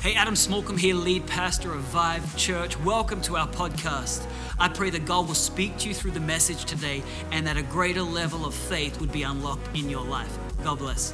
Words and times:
Hey, 0.00 0.14
Adam 0.14 0.34
Smallcombe 0.34 0.78
here, 0.78 0.94
lead 0.94 1.26
pastor 1.26 1.72
of 1.74 1.80
Vive 1.80 2.36
Church. 2.36 2.78
Welcome 2.80 3.20
to 3.22 3.36
our 3.36 3.48
podcast. 3.48 4.26
I 4.58 4.68
pray 4.68 4.90
that 4.90 5.04
God 5.04 5.26
will 5.26 5.34
speak 5.34 5.76
to 5.78 5.88
you 5.88 5.94
through 5.94 6.12
the 6.12 6.20
message 6.20 6.64
today 6.64 7.02
and 7.32 7.46
that 7.46 7.56
a 7.56 7.62
greater 7.62 8.02
level 8.02 8.46
of 8.46 8.54
faith 8.54 9.00
would 9.00 9.10
be 9.10 9.24
unlocked 9.24 9.76
in 9.76 9.90
your 9.90 10.04
life. 10.04 10.38
God 10.62 10.78
bless. 10.78 11.12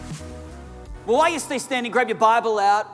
Well, 1.07 1.17
while 1.17 1.33
you 1.33 1.39
stay 1.39 1.59
standing, 1.59 1.91
grab 1.91 2.09
your 2.09 2.19
Bible 2.19 2.59
out. 2.59 2.87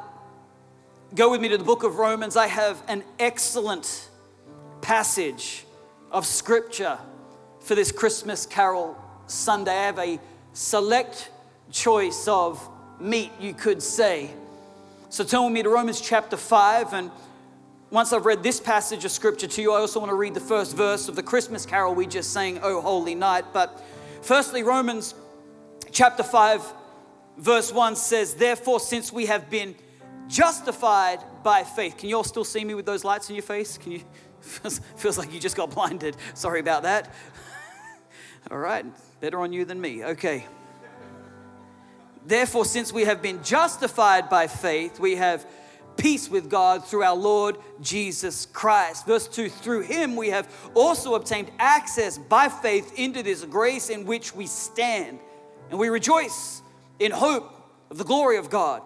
Go 1.15 1.29
with 1.29 1.41
me 1.41 1.49
to 1.49 1.59
the 1.59 1.65
book 1.65 1.83
of 1.83 1.97
Romans. 1.97 2.37
I 2.37 2.47
have 2.47 2.81
an 2.87 3.03
excellent 3.19 4.11
passage 4.81 5.65
of 6.13 6.25
scripture 6.25 6.99
for 7.59 7.75
this 7.75 7.91
Christmas 7.91 8.47
Carol 8.47 8.97
Sunday. 9.27 9.77
I 9.77 9.87
have 9.87 9.99
a 9.99 10.21
select 10.53 11.31
choice 11.73 12.29
of 12.29 12.65
meat, 13.01 13.33
you 13.41 13.55
could 13.55 13.83
say. 13.83 14.31
So 15.09 15.25
turn 15.25 15.45
with 15.45 15.53
me 15.53 15.63
to 15.63 15.69
Romans 15.69 16.01
chapter 16.01 16.37
5. 16.37 16.93
And 16.93 17.11
once 17.91 18.13
I've 18.13 18.27
read 18.27 18.43
this 18.43 18.61
passage 18.61 19.05
of 19.05 19.11
scripture 19.11 19.47
to 19.47 19.63
you, 19.63 19.73
I 19.73 19.81
also 19.81 19.99
want 20.01 20.11
to 20.11 20.17
read 20.17 20.35
the 20.35 20.41
first 20.41 20.77
verse 20.77 21.09
of 21.09 21.17
the 21.17 21.23
Christmas 21.23 21.67
carol 21.67 21.95
we 21.95 22.07
just 22.07 22.33
sang, 22.33 22.61
Oh 22.63 22.81
Holy 22.81 23.15
Night. 23.15 23.47
But 23.53 23.83
firstly, 24.23 24.63
Romans 24.63 25.15
chapter 25.91 26.23
5, 26.23 26.63
verse 27.39 27.73
1 27.73 27.97
says, 27.97 28.35
Therefore, 28.35 28.79
since 28.79 29.13
we 29.13 29.27
have 29.27 29.51
been 29.51 29.75
justified 30.31 31.19
by 31.43 31.65
faith. 31.65 31.97
Can 31.99 32.09
you 32.09 32.17
all 32.17 32.25
still 32.25 32.45
see 32.45 32.65
me 32.65 32.75
with 32.75 32.87
those 32.87 33.05
lights 33.05 33.29
in 33.29 33.35
your 33.35 33.43
face? 33.43 33.77
Can 33.77 33.93
you? 33.93 34.01
Feels 34.41 35.19
like 35.19 35.33
you 35.33 35.41
just 35.41 35.57
got 35.57 35.71
blinded. 35.71 36.17
Sorry 36.35 36.61
about 36.61 36.85
that. 36.85 37.13
all 38.51 38.59
right, 38.59 38.87
better 39.21 39.41
on 39.41 39.53
you 39.53 39.65
than 39.65 39.81
me. 39.81 40.05
Okay. 40.05 40.47
Therefore, 42.25 42.65
since 42.65 42.93
we 42.93 43.05
have 43.05 43.23
been 43.23 43.43
justified 43.43 44.29
by 44.29 44.47
faith, 44.47 45.01
we 45.01 45.17
have 45.17 45.47
peace 45.97 46.29
with 46.31 46.49
God 46.49 46.85
through 46.85 47.03
our 47.03 47.17
Lord 47.17 47.57
Jesus 47.81 48.47
Christ. 48.47 49.07
Verse 49.07 49.29
2 49.29 49.49
Through 49.49 49.83
him 49.83 50.17
we 50.17 50.29
have 50.29 50.49
also 50.75 51.15
obtained 51.15 51.51
access 51.59 52.19
by 52.19 52.49
faith 52.49 52.99
into 52.99 53.23
this 53.23 53.45
grace 53.45 53.91
in 53.91 54.07
which 54.07 54.35
we 54.35 54.47
stand, 54.47 55.19
and 55.71 55.79
we 55.79 55.89
rejoice 55.89 56.63
in 56.99 57.11
hope 57.11 57.55
of 57.91 57.99
the 57.99 58.05
glory 58.05 58.37
of 58.37 58.51
God. 58.51 58.83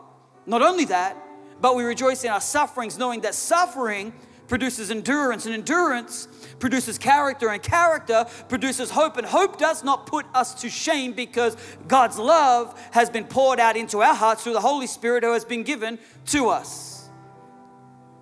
Not 0.46 0.62
only 0.62 0.84
that, 0.86 1.16
but 1.60 1.76
we 1.76 1.84
rejoice 1.84 2.24
in 2.24 2.30
our 2.30 2.40
sufferings, 2.40 2.98
knowing 2.98 3.22
that 3.22 3.34
suffering 3.34 4.12
produces 4.48 4.90
endurance, 4.90 5.46
and 5.46 5.54
endurance 5.54 6.28
produces 6.58 6.98
character, 6.98 7.48
and 7.48 7.62
character 7.62 8.26
produces 8.48 8.90
hope. 8.90 9.16
And 9.16 9.26
hope 9.26 9.58
does 9.58 9.84
not 9.84 10.06
put 10.06 10.26
us 10.34 10.54
to 10.62 10.68
shame 10.68 11.12
because 11.12 11.56
God's 11.88 12.18
love 12.18 12.78
has 12.92 13.10
been 13.10 13.24
poured 13.24 13.60
out 13.60 13.76
into 13.76 14.00
our 14.02 14.14
hearts 14.14 14.42
through 14.42 14.52
the 14.52 14.60
Holy 14.60 14.86
Spirit 14.86 15.24
who 15.24 15.32
has 15.32 15.44
been 15.44 15.62
given 15.62 15.98
to 16.26 16.48
us. 16.48 17.08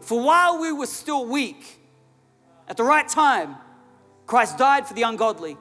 For 0.01 0.23
while 0.23 0.61
we 0.61 0.73
were 0.73 0.87
still 0.87 1.27
weak, 1.27 1.81
at 2.69 2.77
the 2.77 2.85
right 2.85 3.09
time, 3.09 3.57
Christ 4.27 4.59
died 4.59 4.87
for 4.87 4.95
the 4.95 5.03
ungodly. 5.03 5.57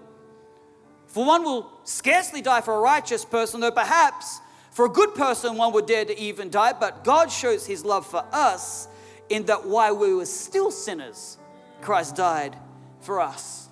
For 1.08 1.26
one 1.26 1.44
will 1.44 1.70
scarcely 1.84 2.42
die 2.42 2.62
for 2.62 2.74
a 2.74 2.80
righteous 2.80 3.26
person, 3.26 3.60
though 3.60 3.72
perhaps 3.72 4.40
for 4.72 4.86
a 4.86 4.90
good 4.90 5.14
person 5.14 5.58
one 5.58 5.74
would 5.74 5.86
dare 5.86 6.06
to 6.06 6.18
even 6.18 6.50
die. 6.50 6.74
But 6.74 7.04
God 7.04 7.30
shows 7.30 7.66
his 7.66 7.84
love 7.84 8.06
for 8.06 8.26
us 8.32 8.88
in 9.32 9.46
that 9.46 9.66
while 9.66 9.96
we 9.96 10.14
were 10.14 10.26
still 10.26 10.72
sinners, 10.72 11.38
Christ 11.82 12.16
died 12.16 12.56
for 13.00 13.20
us. 13.20 13.70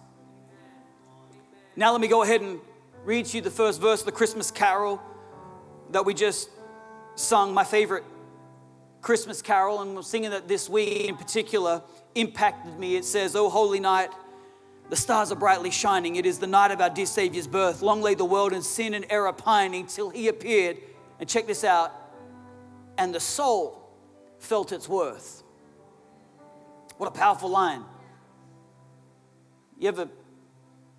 Now, 1.75 1.91
let 1.91 2.01
me 2.01 2.07
go 2.07 2.23
ahead 2.23 2.41
and 2.41 2.59
read 3.03 3.25
to 3.27 3.37
you 3.37 3.41
the 3.41 3.51
first 3.51 3.79
verse 3.79 4.01
of 4.01 4.05
the 4.05 4.11
Christmas 4.11 4.51
carol 4.51 5.01
that 5.91 6.05
we 6.05 6.13
just 6.13 6.49
sung, 7.15 7.53
my 7.53 7.63
favorite 7.63 8.03
Christmas 9.01 9.41
carol, 9.41 9.81
and 9.81 10.03
singing 10.03 10.31
that 10.31 10.47
this 10.47 10.69
week 10.69 11.07
in 11.07 11.15
particular 11.15 11.81
impacted 12.15 12.77
me. 12.77 12.95
It 12.95 13.05
says, 13.05 13.35
Oh, 13.35 13.49
holy 13.49 13.79
night, 13.79 14.09
the 14.89 14.95
stars 14.95 15.31
are 15.31 15.35
brightly 15.35 15.71
shining. 15.71 16.15
It 16.15 16.25
is 16.25 16.39
the 16.39 16.47
night 16.47 16.71
of 16.71 16.81
our 16.81 16.89
dear 16.89 17.05
Savior's 17.05 17.47
birth. 17.47 17.81
Long 17.81 18.01
lay 18.01 18.15
the 18.15 18.25
world 18.25 18.53
in 18.53 18.61
sin 18.61 18.93
and 18.93 19.05
error 19.09 19.31
pining 19.31 19.87
till 19.87 20.09
he 20.09 20.27
appeared. 20.27 20.77
And 21.19 21.29
check 21.29 21.47
this 21.47 21.63
out, 21.63 21.93
and 22.97 23.13
the 23.13 23.19
soul 23.19 23.89
felt 24.39 24.71
its 24.71 24.87
worth. 24.87 25.43
What 26.99 27.07
a 27.07 27.11
powerful 27.17 27.47
line. 27.47 27.85
You 29.77 29.87
ever 29.87 30.09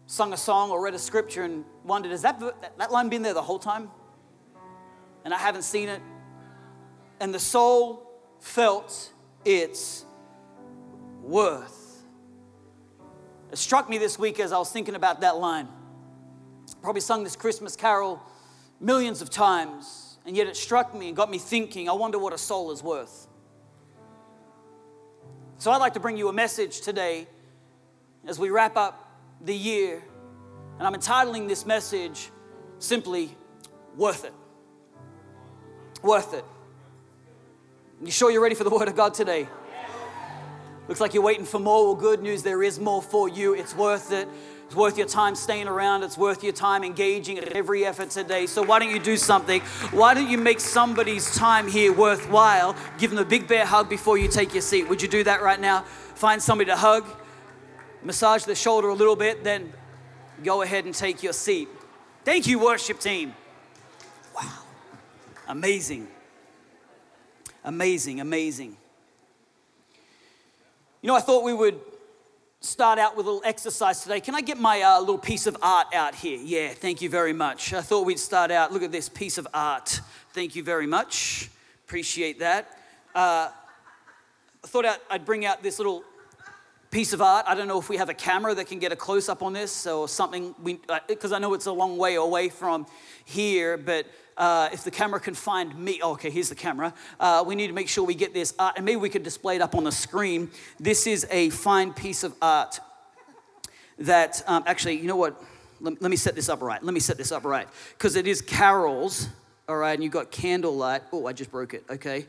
sung 0.06 0.32
a 0.32 0.36
song 0.38 0.70
or 0.70 0.82
read 0.82 0.94
a 0.94 0.98
scripture 0.98 1.42
and 1.42 1.62
wondered, 1.84 2.12
has 2.12 2.22
that, 2.22 2.40
that 2.78 2.90
line 2.90 3.10
been 3.10 3.20
there 3.20 3.34
the 3.34 3.42
whole 3.42 3.58
time? 3.58 3.90
And 5.26 5.34
I 5.34 5.36
haven't 5.36 5.60
seen 5.60 5.90
it. 5.90 6.00
And 7.20 7.34
the 7.34 7.38
soul 7.38 8.10
felt 8.38 9.12
its 9.44 10.06
worth. 11.20 12.02
It 13.52 13.58
struck 13.58 13.90
me 13.90 13.98
this 13.98 14.18
week 14.18 14.40
as 14.40 14.52
I 14.52 14.58
was 14.58 14.72
thinking 14.72 14.94
about 14.94 15.20
that 15.20 15.36
line. 15.36 15.68
Probably 16.80 17.02
sung 17.02 17.24
this 17.24 17.36
Christmas 17.36 17.76
carol 17.76 18.22
millions 18.80 19.20
of 19.20 19.28
times, 19.28 20.16
and 20.24 20.34
yet 20.34 20.46
it 20.46 20.56
struck 20.56 20.94
me 20.94 21.08
and 21.08 21.16
got 21.16 21.30
me 21.30 21.36
thinking, 21.36 21.90
I 21.90 21.92
wonder 21.92 22.18
what 22.18 22.32
a 22.32 22.38
soul 22.38 22.70
is 22.70 22.82
worth. 22.82 23.26
So 25.60 25.70
I'd 25.70 25.76
like 25.76 25.92
to 25.92 26.00
bring 26.00 26.16
you 26.16 26.30
a 26.30 26.32
message 26.32 26.80
today 26.80 27.26
as 28.26 28.38
we 28.38 28.48
wrap 28.48 28.78
up 28.78 29.14
the 29.42 29.54
year. 29.54 30.02
And 30.78 30.86
I'm 30.86 30.94
entitling 30.94 31.48
this 31.48 31.66
message 31.66 32.30
simply 32.78 33.36
Worth 33.94 34.24
It. 34.24 34.32
Worth 36.02 36.32
It. 36.32 36.46
You 38.02 38.10
sure 38.10 38.30
you're 38.30 38.40
ready 38.40 38.54
for 38.54 38.64
the 38.64 38.70
Word 38.70 38.88
of 38.88 38.96
God 38.96 39.12
today? 39.12 39.46
Looks 40.88 40.98
like 40.98 41.12
you're 41.12 41.22
waiting 41.22 41.44
for 41.44 41.58
more. 41.58 41.84
Well, 41.84 41.94
good 41.94 42.22
news, 42.22 42.42
there 42.42 42.62
is 42.62 42.80
more 42.80 43.02
for 43.02 43.28
you. 43.28 43.52
It's 43.52 43.76
worth 43.76 44.12
it. 44.12 44.30
It's 44.70 44.76
worth 44.76 44.96
your 44.96 45.08
time 45.08 45.34
staying 45.34 45.66
around. 45.66 46.04
It's 46.04 46.16
worth 46.16 46.44
your 46.44 46.52
time 46.52 46.84
engaging 46.84 47.38
at 47.38 47.48
every 47.48 47.84
effort 47.84 48.10
today. 48.10 48.46
So, 48.46 48.62
why 48.62 48.78
don't 48.78 48.92
you 48.92 49.00
do 49.00 49.16
something? 49.16 49.62
Why 49.90 50.14
don't 50.14 50.30
you 50.30 50.38
make 50.38 50.60
somebody's 50.60 51.34
time 51.34 51.66
here 51.66 51.92
worthwhile? 51.92 52.76
Give 52.96 53.10
them 53.10 53.18
a 53.18 53.24
big 53.24 53.48
bear 53.48 53.66
hug 53.66 53.88
before 53.88 54.16
you 54.16 54.28
take 54.28 54.54
your 54.54 54.62
seat. 54.62 54.88
Would 54.88 55.02
you 55.02 55.08
do 55.08 55.24
that 55.24 55.42
right 55.42 55.58
now? 55.58 55.80
Find 56.14 56.40
somebody 56.40 56.70
to 56.70 56.76
hug, 56.76 57.04
massage 58.04 58.44
the 58.44 58.54
shoulder 58.54 58.90
a 58.90 58.94
little 58.94 59.16
bit, 59.16 59.42
then 59.42 59.72
go 60.44 60.62
ahead 60.62 60.84
and 60.84 60.94
take 60.94 61.20
your 61.20 61.32
seat. 61.32 61.68
Thank 62.24 62.46
you, 62.46 62.60
worship 62.60 63.00
team. 63.00 63.34
Wow. 64.36 64.52
Amazing. 65.48 66.06
Amazing, 67.64 68.20
amazing. 68.20 68.76
You 71.02 71.08
know, 71.08 71.16
I 71.16 71.20
thought 71.20 71.42
we 71.42 71.54
would 71.54 71.80
start 72.62 72.98
out 72.98 73.16
with 73.16 73.24
a 73.24 73.30
little 73.30 73.48
exercise 73.48 74.02
today. 74.02 74.20
Can 74.20 74.34
I 74.34 74.42
get 74.42 74.58
my 74.58 74.82
uh, 74.82 75.00
little 75.00 75.18
piece 75.18 75.46
of 75.46 75.56
art 75.62 75.86
out 75.94 76.14
here? 76.14 76.38
Yeah, 76.38 76.68
thank 76.68 77.00
you 77.00 77.08
very 77.08 77.32
much. 77.32 77.72
I 77.72 77.80
thought 77.80 78.04
we'd 78.04 78.18
start 78.18 78.50
out. 78.50 78.70
Look 78.70 78.82
at 78.82 78.92
this 78.92 79.08
piece 79.08 79.38
of 79.38 79.48
art. 79.54 80.00
Thank 80.34 80.54
you 80.54 80.62
very 80.62 80.86
much. 80.86 81.50
Appreciate 81.86 82.38
that. 82.40 82.78
Uh, 83.14 83.48
I 84.62 84.66
thought 84.66 84.84
I'd 85.10 85.24
bring 85.24 85.46
out 85.46 85.62
this 85.62 85.78
little 85.78 86.04
piece 86.90 87.14
of 87.14 87.22
art. 87.22 87.46
I 87.48 87.54
don't 87.54 87.66
know 87.66 87.78
if 87.78 87.88
we 87.88 87.96
have 87.96 88.10
a 88.10 88.14
camera 88.14 88.54
that 88.54 88.66
can 88.66 88.78
get 88.78 88.92
a 88.92 88.96
close 88.96 89.30
up 89.30 89.42
on 89.42 89.54
this 89.54 89.86
or 89.86 90.06
something, 90.06 90.54
we 90.62 90.80
because 91.08 91.32
uh, 91.32 91.36
I 91.36 91.38
know 91.38 91.54
it's 91.54 91.66
a 91.66 91.72
long 91.72 91.96
way 91.96 92.16
away 92.16 92.50
from 92.50 92.86
here, 93.24 93.78
but 93.78 94.06
uh, 94.36 94.68
if 94.72 94.84
the 94.84 94.90
camera 94.90 95.20
can 95.20 95.34
find 95.34 95.76
me, 95.78 96.00
oh, 96.02 96.12
okay, 96.12 96.30
here's 96.30 96.48
the 96.48 96.54
camera. 96.54 96.94
Uh, 97.18 97.44
we 97.46 97.54
need 97.54 97.66
to 97.66 97.72
make 97.72 97.88
sure 97.88 98.04
we 98.04 98.14
get 98.14 98.32
this 98.32 98.54
art, 98.58 98.74
and 98.76 98.84
maybe 98.84 98.96
we 98.96 99.08
could 99.08 99.22
display 99.22 99.56
it 99.56 99.62
up 99.62 99.74
on 99.74 99.84
the 99.84 99.92
screen. 99.92 100.50
This 100.78 101.06
is 101.06 101.26
a 101.30 101.50
fine 101.50 101.92
piece 101.92 102.24
of 102.24 102.34
art 102.40 102.80
that, 103.98 104.42
um, 104.46 104.64
actually, 104.66 104.96
you 104.96 105.06
know 105.06 105.16
what? 105.16 105.40
Let, 105.80 106.00
let, 106.02 106.10
me 106.10 106.16
set 106.16 106.34
this 106.34 106.48
up 106.48 106.62
right. 106.62 106.82
Let 106.82 106.94
me 106.94 107.00
set 107.00 107.16
this 107.16 107.32
up 107.32 107.44
right. 107.44 107.68
Because 107.96 108.16
it 108.16 108.26
is 108.26 108.40
carols, 108.40 109.28
all 109.68 109.76
right, 109.76 109.92
and 109.92 110.02
you've 110.02 110.12
got 110.12 110.30
candlelight. 110.30 111.02
Oh, 111.12 111.26
I 111.26 111.32
just 111.32 111.50
broke 111.50 111.74
it, 111.74 111.84
okay. 111.90 112.26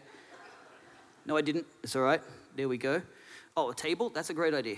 No, 1.26 1.38
I 1.38 1.42
didn't. 1.42 1.66
It's 1.84 1.96
all 1.96 2.02
right. 2.02 2.22
There 2.56 2.68
we 2.68 2.78
go. 2.78 3.02
Oh, 3.56 3.72
a 3.72 3.76
table? 3.76 4.10
That's 4.10 4.30
a 4.30 4.34
great 4.34 4.54
idea. 4.54 4.78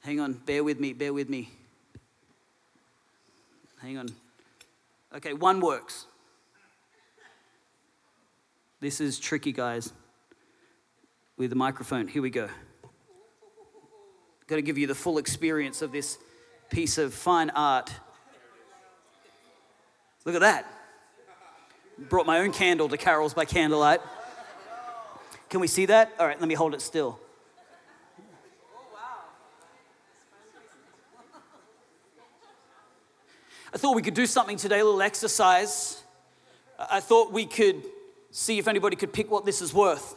Hang 0.00 0.20
on, 0.20 0.34
bear 0.34 0.62
with 0.62 0.80
me, 0.80 0.92
bear 0.92 1.12
with 1.12 1.30
me. 1.30 1.48
Hang 3.84 3.98
on. 3.98 4.08
Okay, 5.14 5.34
one 5.34 5.60
works. 5.60 6.06
This 8.80 8.98
is 8.98 9.18
tricky, 9.18 9.52
guys. 9.52 9.92
With 11.36 11.50
the 11.50 11.56
microphone. 11.56 12.08
Here 12.08 12.22
we 12.22 12.30
go. 12.30 12.48
Got 14.46 14.56
to 14.56 14.62
give 14.62 14.78
you 14.78 14.86
the 14.86 14.94
full 14.94 15.18
experience 15.18 15.82
of 15.82 15.92
this 15.92 16.16
piece 16.70 16.96
of 16.96 17.12
fine 17.12 17.50
art. 17.50 17.92
Look 20.24 20.34
at 20.34 20.40
that. 20.40 20.64
Brought 22.08 22.24
my 22.24 22.38
own 22.38 22.52
candle 22.52 22.88
to 22.88 22.96
Carols 22.96 23.34
by 23.34 23.44
Candlelight. 23.44 24.00
Can 25.50 25.60
we 25.60 25.66
see 25.66 25.84
that? 25.86 26.10
All 26.18 26.26
right, 26.26 26.40
let 26.40 26.48
me 26.48 26.54
hold 26.54 26.72
it 26.72 26.80
still. 26.80 27.20
I 33.74 33.78
thought 33.78 33.96
we 33.96 34.02
could 34.02 34.14
do 34.14 34.26
something 34.26 34.56
today, 34.56 34.78
a 34.78 34.84
little 34.84 35.02
exercise 35.02 36.04
I 36.78 37.00
thought 37.00 37.32
we 37.32 37.46
could 37.46 37.82
see 38.30 38.58
if 38.58 38.68
anybody 38.68 38.96
could 38.96 39.12
pick 39.12 39.30
what 39.30 39.44
this 39.44 39.62
is 39.62 39.72
worth. 39.72 40.16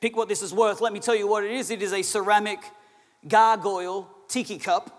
Pick 0.00 0.16
what 0.16 0.28
this 0.28 0.42
is 0.42 0.52
worth. 0.52 0.80
Let 0.80 0.92
me 0.92 1.00
tell 1.00 1.14
you 1.14 1.28
what 1.28 1.44
it 1.44 1.52
is. 1.52 1.70
It 1.70 1.82
is 1.82 1.92
a 1.92 2.02
ceramic 2.02 2.60
gargoyle 3.26 4.08
tiki 4.26 4.58
cup. 4.58 4.98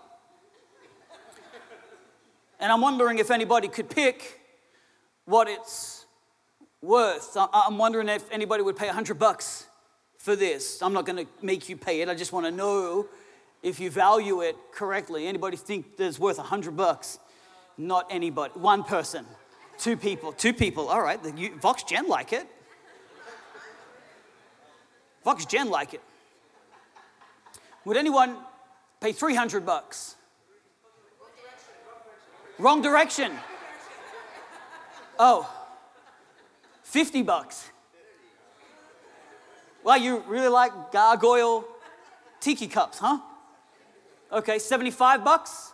And 2.60 2.72
I'm 2.72 2.80
wondering 2.80 3.18
if 3.18 3.30
anybody 3.30 3.68
could 3.68 3.90
pick 3.90 4.40
what 5.26 5.48
it's 5.48 6.06
worth. 6.80 7.36
I'm 7.36 7.76
wondering 7.76 8.08
if 8.08 8.30
anybody 8.30 8.62
would 8.62 8.76
pay 8.76 8.86
100 8.86 9.18
bucks 9.18 9.66
for 10.18 10.36
this. 10.36 10.80
I'm 10.80 10.92
not 10.92 11.04
going 11.04 11.26
to 11.26 11.30
make 11.42 11.68
you 11.68 11.76
pay 11.76 12.00
it. 12.00 12.08
I 12.08 12.14
just 12.14 12.32
want 12.32 12.46
to 12.46 12.52
know 12.52 13.08
if 13.64 13.80
you 13.80 13.90
value 13.90 14.42
it 14.42 14.56
correctly. 14.72 15.26
Anybody 15.26 15.56
think 15.56 15.96
that 15.96 16.06
it's 16.06 16.18
worth 16.18 16.36
100 16.36 16.76
bucks? 16.76 17.18
Not 17.78 18.06
anybody. 18.10 18.52
One 18.54 18.84
person. 18.84 19.24
Two 19.78 19.96
people. 19.96 20.32
Two 20.32 20.52
people. 20.52 20.88
All 20.88 21.00
right. 21.00 21.20
The, 21.20 21.32
you, 21.32 21.56
Vox 21.56 21.82
Gen 21.82 22.06
like 22.06 22.32
it. 22.32 22.46
Vox 25.24 25.46
Gen 25.46 25.70
like 25.70 25.94
it. 25.94 26.02
Would 27.86 27.96
anyone 27.96 28.36
pay 29.00 29.12
300 29.12 29.64
bucks? 29.64 30.16
Wrong 32.58 32.82
direction. 32.82 33.32
Oh, 35.18 35.50
50 36.82 37.22
bucks. 37.22 37.70
Well, 39.82 39.96
you 39.96 40.22
really 40.28 40.48
like 40.48 40.92
gargoyle 40.92 41.64
tiki 42.40 42.68
cups, 42.68 42.98
huh? 42.98 43.18
Okay, 44.34 44.58
75 44.58 45.22
bucks? 45.22 45.72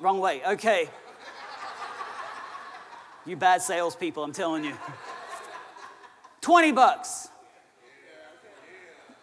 Wrong 0.00 0.18
way. 0.18 0.40
Okay. 0.42 0.88
You 3.26 3.36
bad 3.36 3.60
salespeople, 3.60 4.24
I'm 4.24 4.32
telling 4.32 4.64
you. 4.64 4.72
20 6.40 6.72
bucks. 6.72 7.28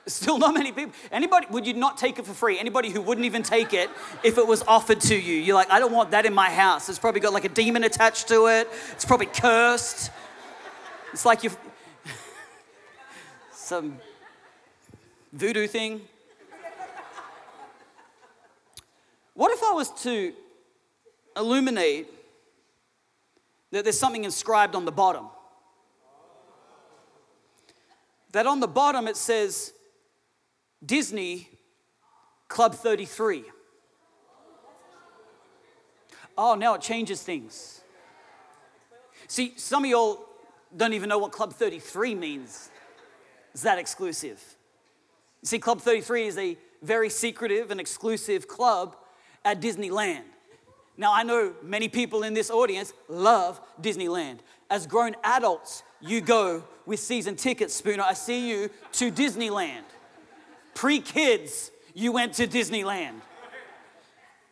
Still 0.05 0.37
not 0.37 0.53
many 0.53 0.71
people. 0.71 0.93
Anybody, 1.11 1.47
would 1.49 1.65
you 1.65 1.73
not 1.73 1.97
take 1.97 2.19
it 2.19 2.25
for 2.27 2.33
free? 2.33 2.59
Anybody 2.59 2.91
who 2.91 3.01
wouldn't 3.01 3.25
even 3.25 3.41
take 3.41 3.73
it 3.73 3.89
if 4.23 4.37
it 4.37 4.45
was 4.45 4.61
offered 4.67 5.01
to 5.01 5.15
you? 5.15 5.35
You're 5.35 5.55
like, 5.55 5.71
I 5.71 5.79
don't 5.79 5.91
want 5.91 6.11
that 6.11 6.27
in 6.27 6.33
my 6.33 6.51
house. 6.51 6.87
It's 6.87 6.99
probably 6.99 7.21
got 7.21 7.33
like 7.33 7.45
a 7.45 7.49
demon 7.49 7.83
attached 7.83 8.27
to 8.27 8.45
it. 8.45 8.69
It's 8.91 9.05
probably 9.05 9.25
cursed. 9.25 10.11
It's 11.13 11.25
like 11.25 11.43
you've, 11.43 11.57
some 13.53 13.97
voodoo 15.33 15.65
thing. 15.65 16.01
What 19.39 19.53
if 19.53 19.63
I 19.63 19.71
was 19.71 19.89
to 20.03 20.33
illuminate 21.37 22.07
that 23.71 23.85
there's 23.85 23.97
something 23.97 24.25
inscribed 24.25 24.75
on 24.75 24.83
the 24.83 24.91
bottom? 24.91 25.27
That 28.33 28.47
on 28.47 28.59
the 28.59 28.67
bottom 28.67 29.07
it 29.07 29.15
says 29.15 29.71
Disney 30.85 31.47
Club 32.49 32.75
33. 32.75 33.45
Oh, 36.37 36.55
now 36.55 36.73
it 36.73 36.81
changes 36.81 37.23
things. 37.23 37.79
See, 39.29 39.53
some 39.55 39.85
of 39.85 39.89
y'all 39.89 40.19
don't 40.75 40.91
even 40.91 41.07
know 41.07 41.17
what 41.17 41.31
Club 41.31 41.53
33 41.53 42.13
means. 42.13 42.69
Is 43.53 43.61
that 43.61 43.79
exclusive? 43.79 44.43
See, 45.43 45.59
Club 45.59 45.79
33 45.79 46.27
is 46.27 46.37
a 46.37 46.57
very 46.83 47.09
secretive 47.09 47.71
and 47.71 47.79
exclusive 47.79 48.45
club 48.45 48.97
at 49.45 49.61
Disneyland. 49.61 50.23
Now, 50.97 51.13
I 51.13 51.23
know 51.23 51.53
many 51.63 51.87
people 51.87 52.23
in 52.23 52.33
this 52.33 52.49
audience 52.49 52.93
love 53.07 53.61
Disneyland. 53.81 54.39
As 54.69 54.85
grown 54.85 55.15
adults, 55.23 55.83
you 56.01 56.21
go 56.21 56.63
with 56.85 56.99
season 56.99 57.35
tickets, 57.35 57.73
Spooner. 57.73 58.03
I 58.03 58.13
see 58.13 58.49
you 58.49 58.69
to 58.93 59.11
Disneyland. 59.11 59.83
Pre 60.73 60.99
kids, 60.99 61.71
you 61.93 62.11
went 62.11 62.33
to 62.33 62.47
Disneyland. 62.47 63.21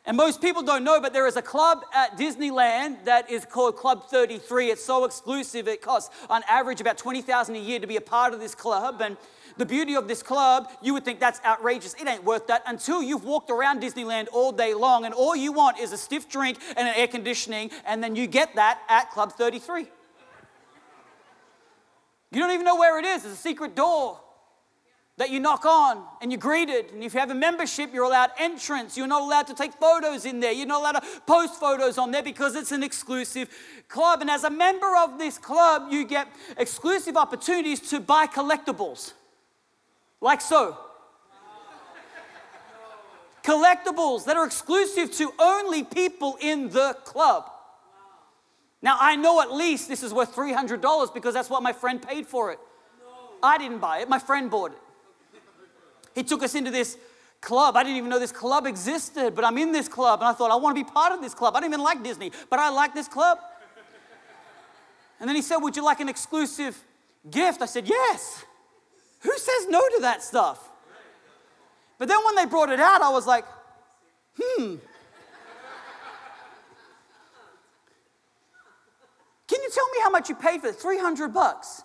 And 0.06 0.16
most 0.16 0.42
people 0.42 0.64
don't 0.64 0.86
know, 0.86 1.02
but 1.02 1.12
there 1.12 1.28
is 1.28 1.36
a 1.36 1.42
club 1.42 1.82
at 1.94 2.18
Disneyland 2.18 3.04
that 3.04 3.30
is 3.30 3.44
called 3.44 3.76
Club 3.76 4.06
33. 4.10 4.72
It's 4.72 4.84
so 4.84 5.04
exclusive, 5.04 5.68
it 5.68 5.82
costs 5.82 6.16
on 6.30 6.44
average 6.48 6.80
about 6.80 6.98
20,000 6.98 7.56
a 7.56 7.60
year 7.60 7.80
to 7.82 7.88
be 7.88 7.98
a 7.98 8.02
part 8.02 8.34
of 8.34 8.40
this 8.40 8.56
club. 8.56 9.02
And 9.02 9.18
the 9.58 9.66
beauty 9.66 9.96
of 9.96 10.08
this 10.08 10.24
club, 10.24 10.70
you 10.82 10.94
would 10.94 11.06
think 11.06 11.20
that's 11.20 11.42
outrageous. 11.46 11.94
It 11.96 12.08
ain't 12.08 12.24
worth 12.24 12.48
that 12.48 12.64
until 12.66 13.02
you've 13.02 13.24
walked 13.24 13.50
around 13.50 13.82
Disneyland 13.82 14.28
all 14.32 14.52
day 14.52 14.74
long 14.74 15.06
and 15.06 15.14
all 15.14 15.36
you 15.36 15.52
want 15.52 15.80
is 15.80 15.92
a 15.92 15.98
stiff 15.98 16.30
drink 16.30 16.60
and 16.76 16.88
an 16.88 16.94
air 16.96 17.08
conditioning, 17.08 17.72
and 17.86 18.04
then 18.04 18.16
you 18.16 18.28
get 18.28 18.56
that 18.56 18.80
at 18.90 19.12
Club 19.12 19.34
33. 19.34 19.88
You 22.32 22.42
don't 22.42 22.52
even 22.52 22.66
know 22.66 22.76
where 22.76 23.00
it 23.00 23.06
is, 23.06 23.26
it's 23.26 23.34
a 23.34 23.38
secret 23.38 23.76
door 23.76 24.20
that 25.18 25.32
you 25.32 25.40
knock 25.40 25.66
on 25.66 26.04
and 26.22 26.32
you're 26.32 26.40
greeted. 26.40 26.92
And 26.92 27.04
if 27.04 27.14
you 27.14 27.20
have 27.20 27.32
a 27.32 27.36
membership, 27.36 27.92
you're 27.94 28.04
allowed 28.04 28.30
entrance. 28.38 28.96
You're 28.96 29.08
not 29.08 29.24
allowed 29.24 29.48
to 29.48 29.56
take 29.56 29.74
photos 29.74 30.26
in 30.26 30.40
there. 30.40 30.52
You're 30.52 30.68
not 30.68 30.82
allowed 30.82 31.02
to 31.02 31.22
post 31.26 31.60
photos 31.60 31.98
on 31.98 32.12
there 32.12 32.22
because 32.22 32.56
it's 32.56 32.72
an 32.72 32.84
exclusive 32.84 33.50
club. 33.88 34.22
And 34.22 34.30
as 34.30 34.44
a 34.44 34.50
member 34.50 34.96
of 34.96 35.18
this 35.18 35.40
club, 35.40 35.88
you 35.90 36.06
get 36.06 36.28
exclusive 36.58 37.18
opportunities 37.18 37.80
to 37.90 38.00
buy 38.00 38.28
collectibles. 38.28 39.14
Like 40.22 40.42
so. 40.42 40.78
Collectibles 43.44 44.26
that 44.26 44.36
are 44.36 44.46
exclusive 44.46 45.12
to 45.14 45.32
only 45.40 45.84
people 45.84 46.38
in 46.42 46.70
the 46.70 46.98
club. 47.06 47.50
Now, 48.82 48.98
I 49.00 49.16
know 49.16 49.42
at 49.42 49.52
least 49.52 49.88
this 49.88 50.04
is 50.04 50.14
worth 50.14 50.36
$300 50.36 51.14
because 51.14 51.34
that's 51.34 51.50
what 51.50 51.64
my 51.64 51.74
friend 51.74 52.02
paid 52.02 52.28
for 52.28 52.52
it. 52.52 52.60
I 53.42 53.58
didn't 53.58 53.80
buy 53.80 54.00
it, 54.00 54.10
my 54.10 54.20
friend 54.20 54.52
bought 54.52 54.72
it. 54.72 54.78
He 56.14 56.24
took 56.24 56.44
us 56.44 56.56
into 56.56 56.72
this 56.72 56.98
club. 57.42 57.78
I 57.78 57.84
didn't 57.84 57.98
even 57.98 58.10
know 58.10 58.20
this 58.20 58.32
club 58.32 58.66
existed, 58.66 59.36
but 59.36 59.46
I'm 59.46 59.58
in 59.58 59.72
this 59.72 59.88
club 59.88 60.20
and 60.20 60.28
I 60.28 60.34
thought, 60.34 60.52
I 60.52 60.56
want 60.56 60.76
to 60.76 60.84
be 60.84 60.90
part 60.90 61.14
of 61.14 61.22
this 61.22 61.34
club. 61.34 61.56
I 61.56 61.60
didn't 61.60 61.74
even 61.74 61.84
like 61.84 62.04
Disney, 62.04 62.32
but 62.50 62.60
I 62.60 62.70
like 62.70 62.94
this 62.94 63.08
club. 63.08 63.40
And 65.20 65.28
then 65.28 65.36
he 65.36 65.42
said, 65.42 65.58
Would 65.58 65.76
you 65.76 65.84
like 65.84 66.00
an 66.00 66.10
exclusive 66.10 66.78
gift? 67.30 67.62
I 67.62 67.66
said, 67.66 67.88
Yes. 67.88 68.44
Who 69.20 69.38
says 69.38 69.68
no 69.70 69.80
to 69.80 70.00
that 70.02 70.24
stuff? 70.24 70.70
But 71.98 72.08
then 72.08 72.20
when 72.26 72.36
they 72.36 72.46
brought 72.46 72.70
it 72.70 72.80
out, 72.80 73.02
I 73.02 73.10
was 73.10 73.26
like, 73.26 73.46
Hmm. 74.40 74.76
Can 79.48 79.62
you 79.64 79.70
tell 79.74 79.90
me 79.90 80.00
how 80.04 80.10
much 80.10 80.30
you 80.30 80.36
paid 80.36 80.62
for 80.62 80.68
it? 80.68 80.76
300 80.76 81.34
bucks. 81.34 81.84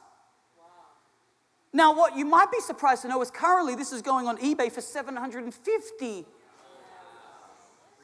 Now, 1.73 1.97
what 1.97 2.17
you 2.17 2.27
might 2.27 2.51
be 2.53 2.61
surprised 2.61 3.03
to 3.03 3.09
know 3.09 3.23
is 3.23 3.31
currently 3.31 3.75
this 3.75 3.93
is 3.93 4.03
going 4.03 4.27
on 4.27 4.37
eBay 4.39 4.71
for 4.71 4.83
750. 4.83 6.27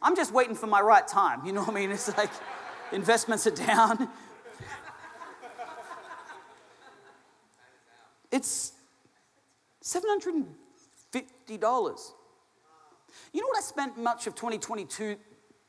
I'm 0.00 0.16
just 0.16 0.32
waiting 0.32 0.54
for 0.54 0.66
my 0.66 0.80
right 0.80 1.06
time. 1.06 1.44
You 1.44 1.52
know 1.52 1.60
what 1.60 1.70
I 1.70 1.74
mean? 1.74 1.90
It's 1.90 2.16
like 2.16 2.30
investments 2.92 3.46
are 3.46 3.52
down. 3.52 4.08
It's 8.30 8.72
$750. 9.88 10.44
You 13.32 13.40
know 13.40 13.46
what 13.46 13.56
I 13.56 13.62
spent 13.62 13.96
much 13.96 14.26
of 14.26 14.34
2022 14.34 15.16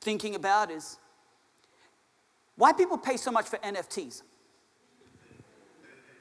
thinking 0.02 0.36
about 0.36 0.72
is 0.72 0.98
why 2.58 2.74
people 2.74 2.98
pay 2.98 3.16
so 3.16 3.32
much 3.32 3.48
for 3.48 3.58
NFTs. 3.60 4.24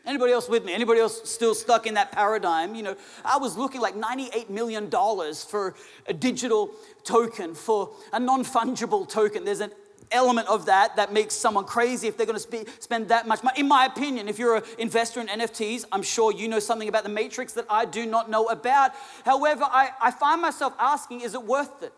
Anybody 0.07 0.33
else 0.33 0.49
with 0.49 0.65
me? 0.65 0.73
Anybody 0.73 1.01
else 1.01 1.29
still 1.29 1.57
stuck 1.57 1.89
in 1.89 1.95
that 1.95 2.13
paradigm? 2.13 2.77
You 2.77 2.85
know, 2.85 2.97
I 3.25 3.37
was 3.37 3.57
looking 3.57 3.81
like 3.81 3.97
$98 3.97 4.49
million 4.49 4.89
for 4.91 5.75
a 6.07 6.15
digital 6.15 6.71
token, 7.03 7.55
for 7.55 7.91
a 8.13 8.21
non 8.21 8.45
fungible 8.45 9.09
token. 9.09 9.45
There's 9.45 9.61
an 9.61 9.73
element 10.11 10.49
of 10.49 10.67
that 10.67 10.97
that 10.97 11.13
makes 11.13 11.35
someone 11.35 11.65
crazy 11.65 12.09
if 12.09 12.17
they're 12.17 12.27
going 12.27 12.39
to 12.39 12.67
spend 12.81 13.09
that 13.09 13.27
much 13.27 13.43
money. 13.43 13.61
In 13.61 13.69
my 13.69 13.87
opinion, 13.87 14.29
if 14.29 14.39
you're 14.39 14.57
an 14.57 14.63
investor 14.79 15.21
in 15.21 15.27
NFTs, 15.27 15.85
I'm 15.93 16.03
sure 16.03 16.33
you 16.33 16.49
know 16.49 16.59
something 16.59 16.89
about 16.89 17.05
the 17.05 17.11
matrix 17.11 17.53
that 17.55 17.67
I 17.69 17.85
do 17.85 18.07
not 18.07 18.31
know 18.31 18.47
about. 18.47 18.93
However, 19.25 19.65
I, 19.65 19.91
I 20.01 20.11
find 20.11 20.41
myself 20.41 20.75
asking, 20.79 21.21
is 21.23 21.35
it 21.35 21.43
worth 21.43 21.83
it? 21.83 21.93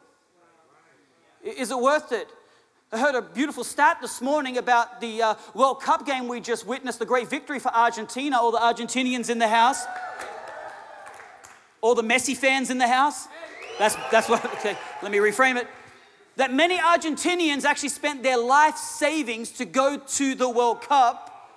Is 1.43 1.71
it 1.71 1.79
worth 1.79 2.13
it? 2.13 2.29
I 2.93 2.99
heard 2.99 3.15
a 3.15 3.23
beautiful 3.23 3.63
stat 3.63 3.99
this 4.01 4.21
morning 4.21 4.59
about 4.59 5.01
the 5.01 5.23
uh, 5.23 5.35
World 5.55 5.81
Cup 5.81 6.05
game 6.05 6.27
we 6.27 6.41
just 6.41 6.67
witnessed, 6.67 6.99
the 6.99 7.07
great 7.07 7.31
victory 7.31 7.61
for 7.61 7.73
Argentina. 7.73 8.37
All 8.37 8.51
the 8.51 8.59
Argentinians 8.59 9.31
in 9.31 9.39
the 9.39 9.47
house, 9.47 9.85
all 11.81 11.95
the 11.95 12.03
Messi 12.03 12.37
fans 12.37 12.69
in 12.69 12.79
the 12.79 12.89
house. 12.89 13.29
That's, 13.79 13.97
that's 14.11 14.29
what, 14.29 14.45
okay, 14.57 14.77
let 15.03 15.13
me 15.13 15.19
reframe 15.19 15.57
it. 15.57 15.69
That 16.41 16.55
many 16.55 16.79
Argentinians 16.79 17.67
actually 17.67 17.91
spent 17.91 18.23
their 18.23 18.39
life 18.39 18.79
savings 18.79 19.51
to 19.59 19.67
go 19.67 19.99
to 19.99 20.35
the 20.35 20.49
World 20.49 20.81
Cup. 20.81 21.51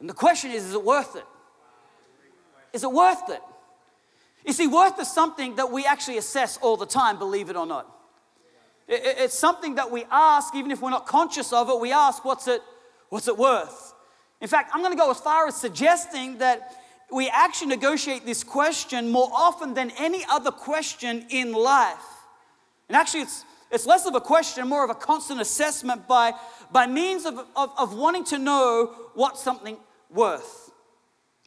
And 0.00 0.10
the 0.10 0.12
question 0.12 0.50
is, 0.50 0.64
is 0.64 0.74
it 0.74 0.84
worth 0.84 1.14
it? 1.14 1.24
Is 2.72 2.82
it 2.82 2.90
worth 2.90 3.30
it? 3.30 3.40
You 4.44 4.52
see, 4.52 4.66
worth 4.66 4.98
is 4.98 5.06
something 5.06 5.54
that 5.54 5.70
we 5.70 5.86
actually 5.86 6.18
assess 6.18 6.56
all 6.56 6.76
the 6.76 6.84
time, 6.84 7.16
believe 7.16 7.48
it 7.48 7.54
or 7.54 7.64
not. 7.64 7.88
It's 8.88 9.38
something 9.38 9.76
that 9.76 9.92
we 9.92 10.04
ask, 10.10 10.52
even 10.56 10.72
if 10.72 10.82
we're 10.82 10.90
not 10.90 11.06
conscious 11.06 11.52
of 11.52 11.70
it, 11.70 11.78
we 11.78 11.92
ask, 11.92 12.24
what's 12.24 12.48
it, 12.48 12.60
what's 13.10 13.28
it 13.28 13.38
worth? 13.38 13.94
In 14.40 14.48
fact, 14.48 14.72
I'm 14.74 14.82
gonna 14.82 14.96
go 14.96 15.12
as 15.12 15.20
far 15.20 15.46
as 15.46 15.54
suggesting 15.54 16.38
that 16.38 16.74
we 17.12 17.28
actually 17.28 17.68
negotiate 17.68 18.26
this 18.26 18.42
question 18.42 19.10
more 19.10 19.30
often 19.32 19.74
than 19.74 19.92
any 19.96 20.26
other 20.28 20.50
question 20.50 21.24
in 21.30 21.52
life. 21.52 22.02
And 22.88 22.96
actually, 22.96 23.20
it's, 23.20 23.44
it's 23.74 23.86
less 23.86 24.06
of 24.06 24.14
a 24.14 24.20
question, 24.20 24.66
more 24.68 24.84
of 24.84 24.90
a 24.90 24.94
constant 24.94 25.40
assessment 25.40 26.06
by, 26.06 26.32
by 26.70 26.86
means 26.86 27.26
of, 27.26 27.38
of, 27.56 27.70
of 27.76 27.94
wanting 27.94 28.24
to 28.24 28.38
know 28.38 28.92
what 29.14 29.36
something 29.36 29.76
worth. 30.10 30.70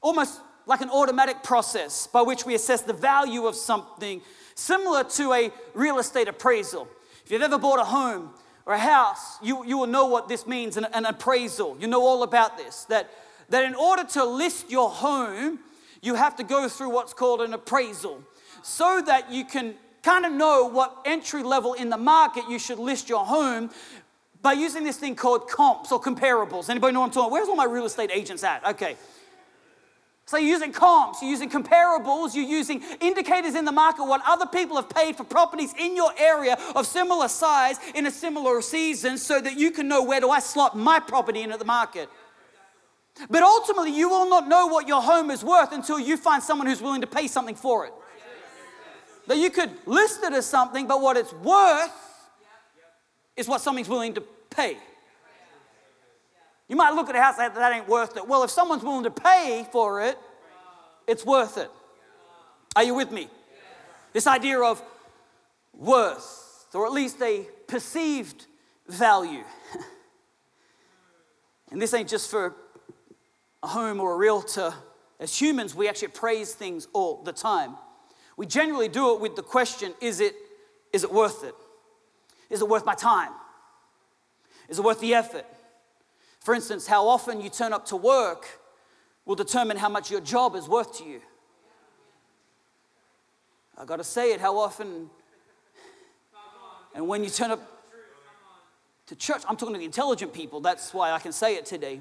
Almost 0.02 0.42
like 0.66 0.82
an 0.82 0.90
automatic 0.90 1.42
process 1.44 2.08
by 2.08 2.22
which 2.22 2.46
we 2.46 2.54
assess 2.54 2.82
the 2.82 2.94
value 2.94 3.46
of 3.46 3.56
something, 3.56 4.22
similar 4.56 5.04
to 5.04 5.34
a 5.34 5.52
real 5.74 6.00
estate 6.00 6.28
appraisal. 6.28 6.88
If 7.24 7.32
you've 7.32 7.42
ever 7.42 7.58
bought 7.58 7.80
a 7.80 7.86
home 7.86 8.32
or 8.66 8.74
a 8.74 8.80
house, 8.80 9.38
you, 9.42 9.66
you 9.66 9.78
will 9.78 9.88
know 9.88 10.06
what 10.06 10.28
this 10.28 10.46
means 10.46 10.78
an, 10.78 10.86
an 10.94 11.06
appraisal. 11.06 11.78
You 11.80 11.88
know 11.88 12.02
all 12.02 12.24
about 12.24 12.58
this. 12.58 12.84
That, 12.86 13.10
that 13.50 13.64
in 13.64 13.76
order 13.76 14.04
to 14.04 14.26
list 14.26 14.70
your 14.70 14.90
home, 14.90 15.60
you 16.02 16.16
have 16.16 16.36
to 16.36 16.44
go 16.44 16.68
through 16.68 16.90
what's 16.90 17.14
called 17.14 17.42
an 17.42 17.54
appraisal 17.54 18.22
so 18.62 19.02
that 19.06 19.32
you 19.32 19.46
can 19.46 19.76
kind 20.08 20.26
of 20.26 20.32
know 20.32 20.64
what 20.64 21.02
entry 21.04 21.44
level 21.44 21.74
in 21.74 21.90
the 21.90 21.98
market 21.98 22.46
you 22.50 22.58
should 22.58 22.80
list 22.80 23.10
your 23.10 23.26
home 23.26 23.70
by 24.42 24.54
using 24.54 24.86
this 24.86 24.96
thing 24.96 25.14
called 25.16 25.50
comps 25.50 25.92
or 25.92 26.00
comparables. 26.00 26.70
Anybody 26.70 26.94
know 26.94 27.02
what 27.02 27.08
I'm 27.08 27.12
talking 27.12 27.26
about? 27.26 27.32
Where's 27.34 27.50
all 27.50 27.58
my 27.58 27.66
real 27.66 27.86
estate 27.86 28.10
agents 28.14 28.42
at? 28.42 28.66
Okay. 28.66 28.96
So 30.26 30.38
you're 30.38 30.50
using 30.50 30.72
comps, 30.72 31.22
you're 31.22 31.32
using 31.32 31.50
comparables, 31.50 32.36
you're 32.36 32.46
using 32.46 32.82
indicators 33.02 33.54
in 33.54 33.66
the 33.66 33.72
market, 33.74 34.06
what 34.06 34.22
other 34.26 34.46
people 34.46 34.78
have 34.78 34.90
paid 34.90 35.18
for 35.18 35.26
properties 35.26 35.74
in 35.78 35.94
your 35.98 36.12
area 36.18 36.58
of 36.74 36.88
similar 36.88 37.28
size 37.28 37.78
in 37.94 38.06
a 38.06 38.12
similar 38.12 38.62
season, 38.62 39.18
so 39.18 39.42
that 39.42 39.58
you 39.58 39.72
can 39.72 39.90
know 39.90 40.04
where 40.04 40.22
do 40.22 40.30
I 40.30 40.40
slot 40.40 40.78
my 40.78 41.02
property 41.02 41.42
in 41.42 41.52
at 41.52 41.60
the 41.60 41.66
market. 41.66 42.10
But 43.30 43.44
ultimately, 43.44 43.92
you 43.92 44.08
will 44.08 44.30
not 44.30 44.48
know 44.48 44.68
what 44.68 44.88
your 44.88 45.02
home 45.02 45.32
is 45.32 45.44
worth 45.44 45.74
until 45.74 46.00
you 46.00 46.16
find 46.16 46.42
someone 46.42 46.68
who's 46.68 46.82
willing 46.82 47.02
to 47.02 47.08
pay 47.08 47.28
something 47.28 47.56
for 47.56 47.86
it. 47.86 47.94
That 49.28 49.38
you 49.38 49.50
could 49.50 49.72
list 49.86 50.24
it 50.24 50.34
as 50.34 50.46
something, 50.46 50.88
but 50.88 51.02
what 51.02 51.18
it's 51.18 51.34
worth 51.34 51.92
is 53.36 53.48
what 53.48 53.62
something's 53.62 53.90
willing 53.90 54.14
to 54.16 54.24
pay. 54.50 54.78
You 56.68 56.76
might 56.76 56.94
look 56.94 57.10
at 57.10 57.16
a 57.16 57.22
house 57.22 57.36
and 57.40 57.56
that 57.56 57.74
ain't 57.74 57.88
worth 57.88 58.18
it. 58.18 58.28
Well, 58.28 58.44
if 58.44 58.50
someone's 58.50 58.84
willing 58.84 59.04
to 59.04 59.12
pay 59.12 59.66
for 59.72 60.02
it, 60.02 60.18
it's 61.08 61.26
worth 61.26 61.58
it. 61.58 61.70
Are 62.76 62.84
you 62.84 62.94
with 62.94 63.12
me? 63.12 63.30
This 64.14 64.28
idea 64.28 64.60
of 64.60 64.82
worth, 65.74 66.66
or 66.74 66.86
at 66.86 66.92
least 66.92 67.22
a 67.22 67.48
perceived 67.68 68.46
value. 68.88 69.44
and 71.72 71.82
this 71.82 71.94
ain't 71.94 72.10
just 72.10 72.30
for 72.30 72.56
a 73.64 73.68
home 73.68 74.00
or 74.00 74.14
a 74.14 74.18
realtor. 74.18 74.74
As 75.20 75.40
humans, 75.40 75.74
we 75.74 75.88
actually 75.88 76.10
praise 76.10 76.54
things 76.54 76.88
all 76.94 77.24
the 77.24 77.34
time. 77.34 77.76
We 78.38 78.46
generally 78.46 78.88
do 78.88 79.16
it 79.16 79.20
with 79.20 79.36
the 79.36 79.42
question 79.42 79.94
is 80.00 80.22
it, 80.22 80.36
is 80.94 81.04
it 81.04 81.12
worth 81.12 81.44
it? 81.44 81.56
Is 82.50 82.62
it 82.62 82.70
worth 82.70 82.86
my 82.86 82.96
time? 82.96 83.32
Is 84.70 84.80
it 84.80 84.86
worth 84.86 85.02
the 85.02 85.16
effort? 85.16 85.46
For 86.40 86.54
instance, 86.54 86.88
how 86.88 87.08
often 87.08 87.42
you 87.42 87.50
turn 87.50 87.74
up 87.74 87.88
to 87.88 87.98
work 87.98 88.48
will 89.26 89.36
determine 89.36 89.76
how 89.76 89.90
much 89.90 90.10
your 90.10 90.22
job 90.22 90.56
is 90.56 90.70
worth 90.70 90.98
to 91.00 91.04
you. 91.04 91.20
I 93.78 93.86
got 93.86 93.98
to 93.98 94.04
say 94.04 94.32
it, 94.32 94.40
how 94.40 94.58
often, 94.58 95.10
and 96.96 97.08
when 97.08 97.24
you 97.24 97.30
turn 97.30 97.52
up 97.52 97.60
to 99.08 99.16
church, 99.16 99.44
I'm 99.48 99.58
talking 99.58 99.76
to 99.76 99.80
the 99.80 99.86
intelligent 99.86 100.34
people, 100.34 100.62
that's 100.62 100.94
why 100.94 101.12
I 101.12 101.20
can 101.20 101.34
say 101.34 101.56
it 101.56 101.66
today. 101.66 102.00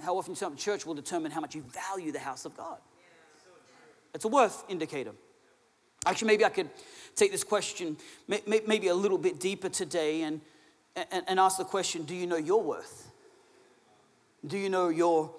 How 0.00 0.16
often 0.16 0.32
you 0.32 0.36
turn 0.36 0.52
up 0.52 0.56
to 0.56 0.64
church 0.64 0.86
will 0.86 0.94
determine 0.94 1.30
how 1.30 1.40
much 1.40 1.54
you 1.54 1.62
value 1.62 2.10
the 2.10 2.18
house 2.18 2.44
of 2.44 2.56
God. 2.56 2.78
It's 4.14 4.24
a 4.24 4.28
worth 4.28 4.64
indicator. 4.68 5.12
Actually, 6.04 6.28
maybe 6.28 6.44
I 6.44 6.50
could 6.50 6.70
take 7.14 7.30
this 7.30 7.44
question 7.44 7.96
maybe 8.26 8.88
a 8.88 8.94
little 8.94 9.18
bit 9.18 9.38
deeper 9.38 9.68
today 9.68 10.22
and 10.22 10.40
and, 10.96 11.24
and 11.26 11.40
ask 11.40 11.58
the 11.58 11.64
question 11.64 12.04
do 12.04 12.14
you 12.14 12.26
know 12.26 12.36
your 12.36 12.62
worth? 12.62 13.10
Do 14.46 14.58
you 14.58 14.68
know 14.68 14.88
your 14.88 15.30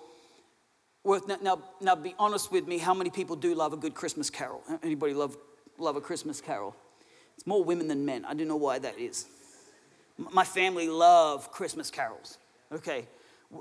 worth? 1.03 1.27
Now, 1.27 1.37
now, 1.41 1.61
now, 1.81 1.95
be 1.95 2.15
honest 2.17 2.51
with 2.51 2.67
me, 2.67 2.77
how 2.77 2.93
many 2.93 3.09
people 3.09 3.35
do 3.35 3.53
love 3.53 3.73
a 3.73 3.77
good 3.77 3.93
Christmas 3.93 4.29
carol? 4.29 4.61
Anybody 4.81 5.13
love, 5.13 5.37
love 5.77 5.95
a 5.95 6.01
Christmas 6.01 6.39
carol? 6.41 6.75
It's 7.35 7.45
more 7.45 7.63
women 7.63 7.87
than 7.87 8.05
men. 8.05 8.25
I 8.25 8.33
don't 8.33 8.47
know 8.47 8.55
why 8.55 8.79
that 8.79 8.97
is. 8.97 9.25
My 10.17 10.43
family 10.43 10.87
love 10.87 11.51
Christmas 11.51 11.89
carols. 11.89 12.37
Okay. 12.71 13.07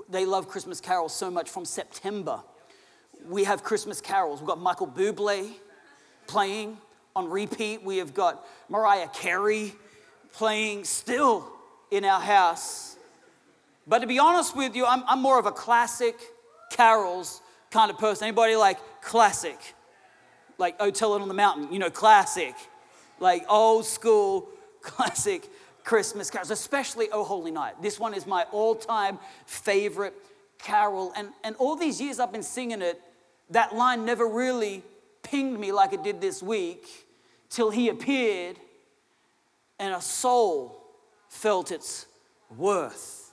They 0.09 0.25
love 0.25 0.47
Christmas 0.47 0.79
carols 0.79 1.13
so 1.13 1.29
much 1.29 1.49
from 1.49 1.65
September. 1.65 2.41
We 3.29 3.43
have 3.45 3.63
Christmas 3.63 4.01
carols. 4.01 4.39
We've 4.39 4.47
got 4.47 4.59
Michael 4.59 4.87
Bublé 4.87 5.51
playing 6.27 6.77
on 7.15 7.29
repeat. 7.29 7.83
We 7.83 7.97
have 7.97 8.13
got 8.13 8.45
Mariah 8.69 9.07
Carey 9.09 9.73
playing 10.33 10.83
still 10.83 11.51
in 11.91 12.05
our 12.05 12.19
house. 12.19 12.97
But 13.85 13.99
to 13.99 14.07
be 14.07 14.19
honest 14.19 14.55
with 14.55 14.75
you, 14.75 14.85
I'm, 14.85 15.03
I'm 15.07 15.21
more 15.21 15.37
of 15.37 15.45
a 15.45 15.51
classic 15.51 16.15
carols 16.71 17.41
kind 17.71 17.91
of 17.91 17.97
person. 17.97 18.27
Anybody 18.27 18.55
like 18.55 18.77
classic? 19.01 19.75
Like 20.57 20.75
Oh 20.79 20.91
Tell 20.91 21.15
It 21.15 21.21
on 21.21 21.27
the 21.27 21.33
Mountain, 21.33 21.71
you 21.71 21.79
know, 21.79 21.89
classic. 21.89 22.55
Like 23.19 23.45
old 23.49 23.85
school 23.85 24.49
classic 24.81 25.49
Christmas 25.83 26.29
carols, 26.29 26.51
especially 26.51 27.09
Oh 27.11 27.23
Holy 27.23 27.51
Night. 27.51 27.81
This 27.81 27.99
one 27.99 28.13
is 28.13 28.25
my 28.25 28.43
all 28.51 28.75
time 28.75 29.19
favorite 29.45 30.13
carol. 30.57 31.13
And, 31.15 31.29
and 31.43 31.55
all 31.57 31.75
these 31.75 32.01
years 32.01 32.19
I've 32.19 32.31
been 32.31 32.43
singing 32.43 32.81
it, 32.81 33.01
that 33.53 33.75
line 33.75 34.05
never 34.05 34.27
really 34.27 34.83
pinged 35.21 35.59
me 35.59 35.71
like 35.71 35.93
it 35.93 36.03
did 36.03 36.21
this 36.21 36.43
week 36.43 36.87
till 37.49 37.69
he 37.69 37.89
appeared 37.89 38.57
and 39.79 39.93
a 39.93 40.01
soul 40.01 40.83
felt 41.29 41.71
its 41.71 42.05
worth. 42.57 43.31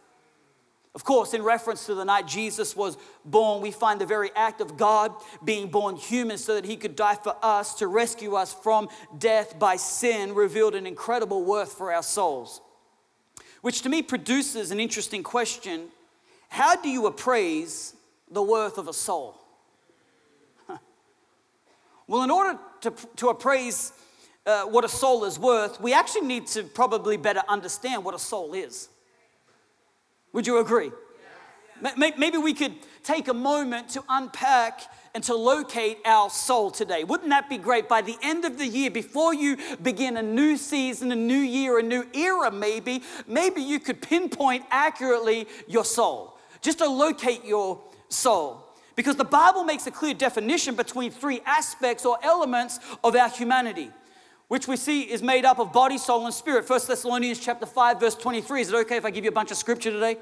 Of 0.94 1.04
course, 1.04 1.34
in 1.34 1.42
reference 1.42 1.86
to 1.86 1.94
the 1.94 2.04
night 2.04 2.26
Jesus 2.26 2.74
was 2.74 2.98
born, 3.24 3.62
we 3.62 3.70
find 3.70 4.00
the 4.00 4.06
very 4.06 4.30
act 4.34 4.60
of 4.60 4.76
God 4.76 5.14
being 5.44 5.68
born 5.68 5.96
human 5.96 6.36
so 6.36 6.54
that 6.54 6.64
he 6.64 6.76
could 6.76 6.96
die 6.96 7.14
for 7.14 7.36
us 7.42 7.74
to 7.76 7.86
rescue 7.86 8.34
us 8.34 8.52
from 8.52 8.88
death 9.16 9.58
by 9.58 9.76
sin 9.76 10.34
revealed 10.34 10.74
an 10.74 10.86
incredible 10.86 11.44
worth 11.44 11.72
for 11.74 11.92
our 11.92 12.02
souls. 12.02 12.60
Which 13.62 13.82
to 13.82 13.88
me 13.88 14.02
produces 14.02 14.72
an 14.72 14.80
interesting 14.80 15.22
question 15.22 15.88
How 16.48 16.74
do 16.74 16.88
you 16.88 17.06
appraise 17.06 17.94
the 18.28 18.42
worth 18.42 18.76
of 18.76 18.88
a 18.88 18.92
soul? 18.92 19.39
Well, 22.10 22.24
in 22.24 22.30
order 22.32 22.58
to, 22.80 22.92
to 23.18 23.28
appraise 23.28 23.92
uh, 24.44 24.64
what 24.64 24.84
a 24.84 24.88
soul 24.88 25.24
is 25.26 25.38
worth, 25.38 25.80
we 25.80 25.94
actually 25.94 26.26
need 26.26 26.48
to 26.48 26.64
probably 26.64 27.16
better 27.16 27.40
understand 27.48 28.04
what 28.04 28.16
a 28.16 28.18
soul 28.18 28.52
is. 28.52 28.88
Would 30.32 30.44
you 30.44 30.58
agree? 30.58 30.90
Maybe 31.96 32.36
we 32.36 32.52
could 32.52 32.74
take 33.04 33.28
a 33.28 33.32
moment 33.32 33.90
to 33.90 34.02
unpack 34.08 34.80
and 35.14 35.22
to 35.22 35.36
locate 35.36 35.98
our 36.04 36.30
soul 36.30 36.72
today. 36.72 37.04
Wouldn't 37.04 37.30
that 37.30 37.48
be 37.48 37.58
great? 37.58 37.88
By 37.88 38.02
the 38.02 38.16
end 38.24 38.44
of 38.44 38.58
the 38.58 38.66
year, 38.66 38.90
before 38.90 39.32
you 39.32 39.56
begin 39.80 40.16
a 40.16 40.22
new 40.22 40.56
season, 40.56 41.12
a 41.12 41.16
new 41.16 41.34
year, 41.34 41.78
a 41.78 41.82
new 41.82 42.04
era, 42.12 42.50
maybe, 42.50 43.04
maybe 43.28 43.62
you 43.62 43.78
could 43.78 44.02
pinpoint 44.02 44.64
accurately 44.72 45.46
your 45.68 45.84
soul, 45.84 46.36
just 46.60 46.78
to 46.78 46.88
locate 46.88 47.44
your 47.44 47.80
soul. 48.08 48.66
Because 48.96 49.16
the 49.16 49.24
Bible 49.24 49.64
makes 49.64 49.86
a 49.86 49.90
clear 49.90 50.14
definition 50.14 50.74
between 50.74 51.10
three 51.10 51.40
aspects 51.46 52.04
or 52.04 52.18
elements 52.22 52.80
of 53.02 53.14
our 53.16 53.28
humanity 53.28 53.90
which 54.50 54.66
we 54.66 54.76
see 54.76 55.02
is 55.02 55.22
made 55.22 55.44
up 55.44 55.60
of 55.60 55.72
body, 55.72 55.96
soul, 55.96 56.24
and 56.24 56.34
spirit. 56.34 56.68
1 56.68 56.80
Thessalonians 56.88 57.38
chapter 57.38 57.66
5, 57.66 58.00
verse 58.00 58.16
23. 58.16 58.62
Is 58.62 58.72
it 58.72 58.74
okay 58.78 58.96
if 58.96 59.04
I 59.04 59.10
give 59.10 59.22
you 59.22 59.30
a 59.30 59.32
bunch 59.32 59.52
of 59.52 59.56
scripture 59.56 59.92
today? 59.92 60.16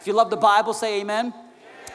If 0.00 0.06
you 0.06 0.12
love 0.12 0.30
the 0.30 0.36
Bible, 0.36 0.72
say 0.72 1.00
amen. 1.00 1.34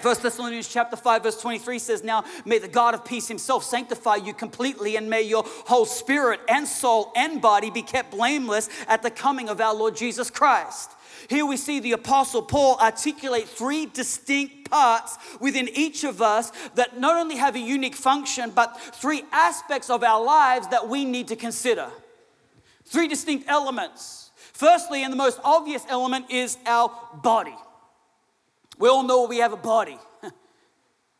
1 0.01 0.15
Thessalonians 0.21 0.67
chapter 0.67 0.97
5 0.97 1.23
verse 1.23 1.39
23 1.39 1.79
says, 1.79 2.03
Now 2.03 2.25
may 2.43 2.57
the 2.57 2.67
God 2.67 2.93
of 2.93 3.05
peace 3.05 3.29
himself 3.29 3.63
sanctify 3.63 4.17
you 4.17 4.33
completely 4.33 4.97
and 4.97 5.09
may 5.09 5.21
your 5.21 5.43
whole 5.45 5.85
spirit 5.85 6.41
and 6.49 6.67
soul 6.67 7.13
and 7.15 7.41
body 7.41 7.69
be 7.69 7.83
kept 7.83 8.11
blameless 8.11 8.67
at 8.89 9.01
the 9.01 9.11
coming 9.11 9.47
of 9.47 9.61
our 9.61 9.73
Lord 9.73 9.95
Jesus 9.95 10.29
Christ. 10.29 10.91
Here 11.29 11.45
we 11.45 11.57
see 11.57 11.79
the 11.79 11.93
Apostle 11.93 12.41
Paul 12.41 12.77
articulate 12.79 13.47
three 13.47 13.85
distinct 13.85 14.69
parts 14.69 15.17
within 15.39 15.69
each 15.73 16.03
of 16.03 16.21
us 16.21 16.51
that 16.75 16.99
not 16.99 17.17
only 17.17 17.37
have 17.37 17.55
a 17.55 17.59
unique 17.59 17.95
function, 17.95 18.51
but 18.51 18.79
three 18.95 19.23
aspects 19.31 19.89
of 19.89 20.03
our 20.03 20.23
lives 20.23 20.67
that 20.69 20.87
we 20.87 21.05
need 21.05 21.27
to 21.29 21.35
consider. 21.35 21.89
Three 22.85 23.07
distinct 23.07 23.47
elements. 23.47 24.31
Firstly, 24.53 25.03
and 25.03 25.11
the 25.11 25.17
most 25.17 25.39
obvious 25.43 25.85
element 25.89 26.29
is 26.29 26.57
our 26.65 26.91
body. 27.23 27.55
We 28.77 28.89
all 28.89 29.03
know 29.03 29.25
we 29.27 29.37
have 29.37 29.53
a 29.53 29.57
body. 29.57 29.97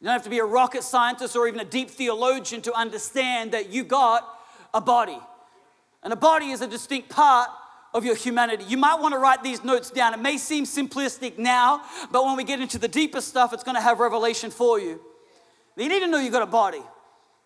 You 0.02 0.06
don't 0.06 0.14
have 0.14 0.24
to 0.24 0.32
be 0.32 0.40
a 0.40 0.46
rocket 0.46 0.82
scientist 0.82 1.36
or 1.36 1.48
even 1.48 1.60
a 1.60 1.66
deep 1.66 1.92
theologian 1.92 2.64
to 2.64 2.74
understand 2.74 3.52
that 3.52 3.70
you 3.70 3.84
got 3.84 4.28
a 4.74 4.82
body. 4.82 5.20
And 6.02 6.12
a 6.12 6.16
body 6.16 6.50
is 6.50 6.62
a 6.62 6.68
distinct 6.68 7.10
part 7.10 7.52
of 7.94 8.06
your 8.06 8.16
humanity. 8.16 8.64
You 8.68 8.78
might 8.78 9.00
want 9.00 9.14
to 9.14 9.20
write 9.20 9.44
these 9.44 9.64
notes 9.64 9.92
down. 9.92 10.14
It 10.14 10.20
may 10.20 10.38
seem 10.38 10.66
simplistic 10.66 11.38
now, 11.38 11.82
but 12.12 12.26
when 12.26 12.38
we 12.38 12.44
get 12.44 12.62
into 12.62 12.78
the 12.78 12.88
deeper 12.88 13.22
stuff, 13.22 13.54
it's 13.54 13.64
going 13.64 13.76
to 13.76 13.82
have 13.82 14.00
revelation 14.00 14.50
for 14.52 14.80
you. 14.80 15.02
You 15.78 15.90
need 15.90 16.00
to 16.00 16.08
know 16.08 16.20
you've 16.20 16.34
got 16.34 16.44
a 16.44 16.48
body. 16.48 16.82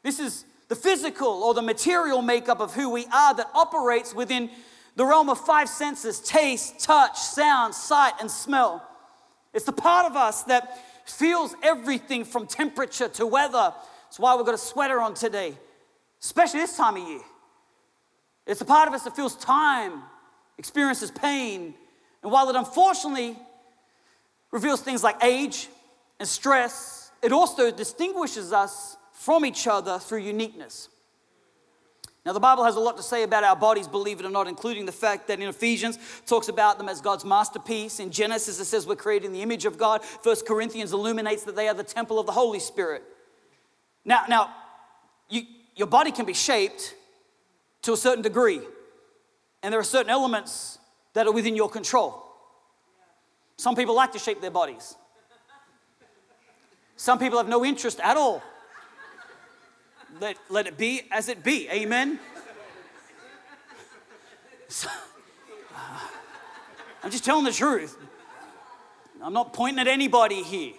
This 0.03 0.19
is 0.19 0.45
the 0.67 0.75
physical 0.75 1.27
or 1.27 1.53
the 1.53 1.61
material 1.61 2.21
makeup 2.21 2.59
of 2.59 2.73
who 2.73 2.89
we 2.89 3.05
are 3.13 3.33
that 3.35 3.49
operates 3.53 4.13
within 4.13 4.49
the 4.95 5.05
realm 5.05 5.29
of 5.29 5.39
five 5.39 5.69
senses 5.69 6.19
taste, 6.19 6.79
touch, 6.79 7.17
sound, 7.17 7.75
sight, 7.75 8.13
and 8.19 8.29
smell. 8.29 8.87
It's 9.53 9.65
the 9.65 9.73
part 9.73 10.05
of 10.05 10.15
us 10.15 10.43
that 10.43 10.83
feels 11.05 11.55
everything 11.63 12.25
from 12.25 12.47
temperature 12.47 13.07
to 13.09 13.25
weather. 13.25 13.73
That's 14.05 14.19
why 14.19 14.35
we've 14.35 14.45
got 14.45 14.55
a 14.55 14.59
sweater 14.59 14.99
on 14.99 15.13
today, 15.13 15.57
especially 16.21 16.61
this 16.61 16.75
time 16.75 16.97
of 16.97 17.07
year. 17.07 17.21
It's 18.45 18.59
the 18.59 18.65
part 18.65 18.87
of 18.87 18.93
us 18.93 19.03
that 19.03 19.15
feels 19.15 19.35
time, 19.35 20.03
experiences 20.57 21.11
pain, 21.11 21.73
and 22.23 22.31
while 22.31 22.49
it 22.49 22.55
unfortunately 22.55 23.37
reveals 24.51 24.81
things 24.81 25.03
like 25.03 25.23
age 25.23 25.67
and 26.19 26.27
stress, 26.27 27.11
it 27.21 27.31
also 27.31 27.71
distinguishes 27.71 28.53
us 28.53 28.97
from 29.13 29.45
each 29.45 29.67
other 29.67 29.99
through 29.99 30.19
uniqueness. 30.19 30.89
Now, 32.25 32.33
the 32.33 32.39
Bible 32.39 32.63
has 32.63 32.75
a 32.75 32.79
lot 32.79 32.97
to 32.97 33.03
say 33.03 33.21
about 33.21 33.43
our 33.43 33.55
bodies, 33.55 33.87
believe 33.87 34.19
it 34.19 34.25
or 34.25 34.31
not, 34.31 34.47
including 34.47 34.87
the 34.87 34.91
fact 34.91 35.27
that 35.27 35.39
in 35.39 35.47
Ephesians 35.47 35.99
talks 36.25 36.47
about 36.47 36.79
them 36.79 36.89
as 36.89 36.99
God's 36.99 37.23
masterpiece. 37.23 37.99
In 37.99 38.09
Genesis, 38.09 38.59
it 38.59 38.65
says 38.65 38.87
we're 38.87 38.95
created 38.95 39.27
in 39.27 39.33
the 39.33 39.43
image 39.43 39.65
of 39.65 39.77
God. 39.77 40.03
First 40.03 40.47
Corinthians 40.47 40.91
illuminates 40.91 41.43
that 41.43 41.55
they 41.55 41.67
are 41.67 41.75
the 41.75 41.83
temple 41.83 42.17
of 42.17 42.25
the 42.25 42.31
Holy 42.31 42.59
Spirit. 42.59 43.03
Now, 44.03 44.23
now, 44.27 44.55
you, 45.29 45.43
your 45.75 45.87
body 45.87 46.11
can 46.11 46.25
be 46.25 46.33
shaped 46.33 46.95
to 47.83 47.93
a 47.93 47.97
certain 47.97 48.23
degree, 48.23 48.61
and 49.65 49.73
there 49.73 49.79
are 49.79 49.83
certain 49.83 50.11
elements 50.11 50.77
that 51.13 51.25
are 51.25 51.33
within 51.33 51.55
your 51.55 51.69
control. 51.69 52.23
Some 53.57 53.75
people 53.75 53.95
like 53.95 54.11
to 54.11 54.19
shape 54.19 54.39
their 54.39 54.51
bodies. 54.51 54.95
Some 56.95 57.17
people 57.17 57.39
have 57.39 57.49
no 57.49 57.65
interest 57.65 57.99
at 57.99 58.15
all 58.15 58.43
let, 60.19 60.37
let 60.49 60.67
it 60.67 60.77
be 60.77 61.03
as 61.11 61.29
it 61.29 61.43
be. 61.43 61.69
Amen. 61.69 62.19
So, 64.67 64.89
uh, 65.75 65.99
I'm 67.03 67.11
just 67.11 67.23
telling 67.23 67.45
the 67.45 67.51
truth. 67.51 67.97
I'm 69.21 69.33
not 69.33 69.53
pointing 69.53 69.79
at 69.79 69.87
anybody 69.87 70.43
here. 70.43 70.73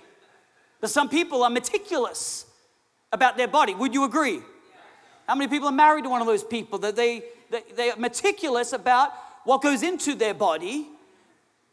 But 0.80 0.90
some 0.90 1.08
people 1.08 1.42
are 1.42 1.50
meticulous 1.50 2.46
about 3.12 3.36
their 3.36 3.48
body. 3.48 3.74
Would 3.74 3.94
you 3.94 4.04
agree? 4.04 4.40
How 5.26 5.34
many 5.34 5.48
people 5.48 5.68
are 5.68 5.72
married 5.72 6.04
to 6.04 6.10
one 6.10 6.20
of 6.20 6.26
those 6.26 6.44
people 6.44 6.78
that 6.80 6.96
they, 6.96 7.24
they, 7.50 7.62
they 7.74 7.90
are 7.90 7.96
meticulous 7.96 8.72
about 8.72 9.12
what 9.44 9.62
goes 9.62 9.82
into 9.82 10.14
their 10.14 10.34
body 10.34 10.88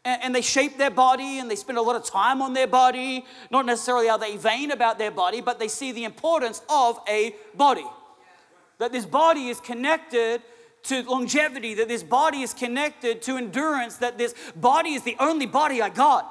and, 0.04 0.34
they 0.34 0.42
shape 0.42 0.76
their 0.76 0.90
body 0.90 1.38
and 1.38 1.50
they 1.50 1.56
spend 1.56 1.78
a 1.78 1.82
lot 1.82 1.96
of 1.96 2.04
time 2.04 2.42
on 2.42 2.52
their 2.52 2.66
body. 2.66 3.24
Not 3.50 3.64
necessarily 3.64 4.08
are 4.10 4.18
they 4.18 4.36
vain 4.36 4.70
about 4.70 4.98
their 4.98 5.10
body, 5.10 5.40
but 5.40 5.58
they 5.58 5.68
see 5.68 5.92
the 5.92 6.04
importance 6.04 6.60
of 6.68 6.98
a 7.08 7.34
body. 7.54 7.86
That 8.78 8.92
this 8.92 9.06
body 9.06 9.48
is 9.48 9.60
connected 9.60 10.42
to 10.84 11.02
longevity, 11.04 11.74
that 11.74 11.88
this 11.88 12.02
body 12.02 12.42
is 12.42 12.52
connected 12.52 13.22
to 13.22 13.38
endurance, 13.38 13.96
that 13.96 14.18
this 14.18 14.34
body 14.54 14.90
is 14.90 15.02
the 15.02 15.16
only 15.18 15.46
body 15.46 15.80
I 15.80 15.88
got. 15.88 16.30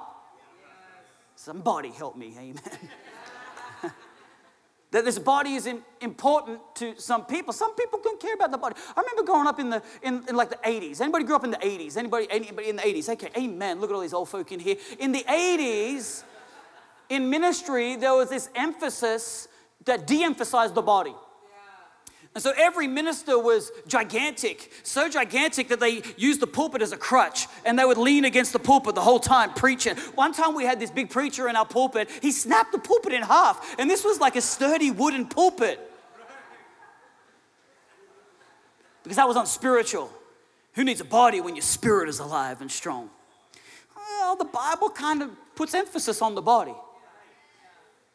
Somebody 1.35 1.89
help 1.89 2.15
me, 2.15 2.35
amen. 2.37 2.61
that 4.93 5.03
this 5.03 5.17
body 5.17 5.55
is 5.55 5.67
important 6.01 6.59
to 6.75 6.93
some 6.99 7.25
people. 7.25 7.51
Some 7.51 7.73
people 7.75 7.99
don't 8.01 8.21
care 8.21 8.35
about 8.35 8.51
the 8.51 8.59
body. 8.59 8.75
I 8.95 9.01
remember 9.01 9.23
growing 9.23 9.47
up 9.47 9.59
in 9.59 9.71
the 9.71 9.81
in, 10.03 10.23
in, 10.29 10.35
like 10.35 10.51
the 10.51 10.59
80s. 10.63 11.01
Anybody 11.01 11.25
grew 11.25 11.35
up 11.35 11.43
in 11.43 11.49
the 11.49 11.57
80s? 11.57 11.97
Anybody, 11.97 12.27
anybody 12.29 12.69
in 12.69 12.75
the 12.75 12.83
80s? 12.83 13.09
Okay, 13.09 13.29
amen. 13.35 13.81
Look 13.81 13.89
at 13.89 13.95
all 13.95 14.01
these 14.01 14.13
old 14.13 14.29
folk 14.29 14.51
in 14.51 14.59
here. 14.59 14.75
In 14.99 15.11
the 15.11 15.25
80s, 15.27 16.23
in 17.09 17.27
ministry, 17.27 17.95
there 17.95 18.13
was 18.13 18.29
this 18.29 18.49
emphasis 18.55 19.47
that 19.85 20.05
de-emphasized 20.05 20.75
the 20.75 20.81
body. 20.83 21.15
And 22.35 22.43
so 22.43 22.51
every 22.57 22.87
minister 22.87 23.37
was 23.37 23.71
gigantic, 23.87 24.71
so 24.81 25.07
gigantic 25.07 25.67
that 25.67 25.79
they 25.79 26.01
used 26.17 26.39
the 26.39 26.47
pulpit 26.47 26.81
as 26.81 26.91
a 26.91 26.97
crutch 26.97 27.45
and 27.63 27.77
they 27.77 27.85
would 27.85 27.97
lean 27.97 28.25
against 28.25 28.53
the 28.53 28.59
pulpit 28.59 28.95
the 28.95 29.01
whole 29.01 29.19
time 29.19 29.53
preaching. 29.53 29.95
One 30.15 30.33
time 30.33 30.55
we 30.55 30.63
had 30.63 30.79
this 30.79 30.89
big 30.89 31.11
preacher 31.11 31.47
in 31.47 31.55
our 31.55 31.65
pulpit, 31.65 32.09
he 32.21 32.31
snapped 32.31 32.71
the 32.71 32.79
pulpit 32.79 33.13
in 33.13 33.21
half, 33.21 33.75
and 33.77 33.87
this 33.87 34.03
was 34.03 34.19
like 34.19 34.35
a 34.35 34.41
sturdy 34.41 34.89
wooden 34.89 35.27
pulpit. 35.27 35.79
Because 39.03 39.17
that 39.17 39.27
was 39.27 39.37
unspiritual. 39.37 40.11
Who 40.73 40.83
needs 40.83 41.01
a 41.01 41.05
body 41.05 41.39
when 41.39 41.55
your 41.55 41.61
spirit 41.61 42.09
is 42.09 42.17
alive 42.17 42.61
and 42.61 42.71
strong? 42.71 43.11
Well, 43.95 44.35
the 44.35 44.45
Bible 44.45 44.89
kind 44.89 45.21
of 45.21 45.29
puts 45.53 45.75
emphasis 45.75 46.19
on 46.19 46.33
the 46.33 46.41
body. 46.41 46.73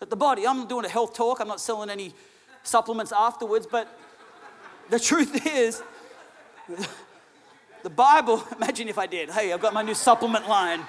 That 0.01 0.11
the 0.11 0.17
body, 0.17 0.45
I'm 0.45 0.67
doing 0.67 0.85
a 0.85 0.89
health 0.89 1.15
talk, 1.15 1.41
I'm 1.41 1.47
not 1.47 1.61
selling 1.61 1.89
any 1.89 2.15
supplements 2.65 3.13
afterwards, 3.13 3.67
but 3.71 3.89
the 4.91 4.99
truth 4.99 5.47
is, 5.47 5.83
the 7.83 7.91
Bible, 7.91 8.43
imagine 8.57 8.89
if 8.89 8.97
I 8.97 9.07
did. 9.07 9.29
Hey, 9.31 9.53
I've 9.53 9.61
got 9.61 9.75
my 9.75 9.83
new 9.83 9.93
supplement 9.95 10.49
line. 10.49 10.81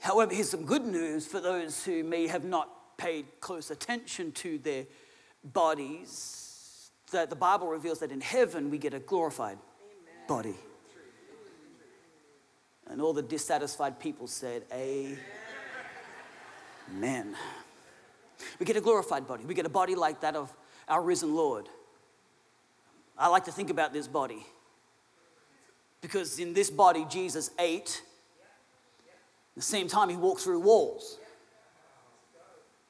However, 0.00 0.34
here's 0.34 0.50
some 0.50 0.66
good 0.66 0.84
news 0.84 1.26
for 1.26 1.40
those 1.40 1.82
who 1.84 2.04
may 2.04 2.26
have 2.26 2.44
not 2.44 2.98
paid 2.98 3.24
close 3.40 3.70
attention 3.70 4.32
to 4.32 4.58
their 4.58 4.84
bodies. 5.42 6.90
That 7.12 7.30
the 7.30 7.36
Bible 7.36 7.68
reveals 7.68 8.00
that 8.00 8.12
in 8.12 8.20
heaven 8.20 8.70
we 8.70 8.76
get 8.76 8.92
a 8.92 8.98
glorified 8.98 9.56
Amen. 9.56 10.26
body. 10.28 10.56
And 12.86 13.00
all 13.00 13.14
the 13.14 13.22
dissatisfied 13.22 13.98
people 13.98 14.26
said, 14.26 14.64
Amen. 14.70 15.16
Amen. 16.90 17.34
We 18.58 18.66
get 18.66 18.76
a 18.76 18.80
glorified 18.80 19.26
body. 19.26 19.44
We 19.44 19.54
get 19.54 19.66
a 19.66 19.70
body 19.70 19.94
like 19.94 20.20
that 20.20 20.36
of 20.36 20.52
our 20.88 21.02
risen 21.02 21.34
Lord. 21.34 21.68
I 23.16 23.28
like 23.28 23.44
to 23.44 23.52
think 23.52 23.70
about 23.70 23.92
this 23.92 24.08
body 24.08 24.44
because 26.00 26.38
in 26.38 26.52
this 26.52 26.68
body, 26.68 27.06
Jesus 27.08 27.50
ate. 27.58 28.02
the 29.54 29.62
same 29.62 29.88
time, 29.88 30.10
he 30.10 30.16
walked 30.16 30.42
through 30.42 30.60
walls. 30.60 31.18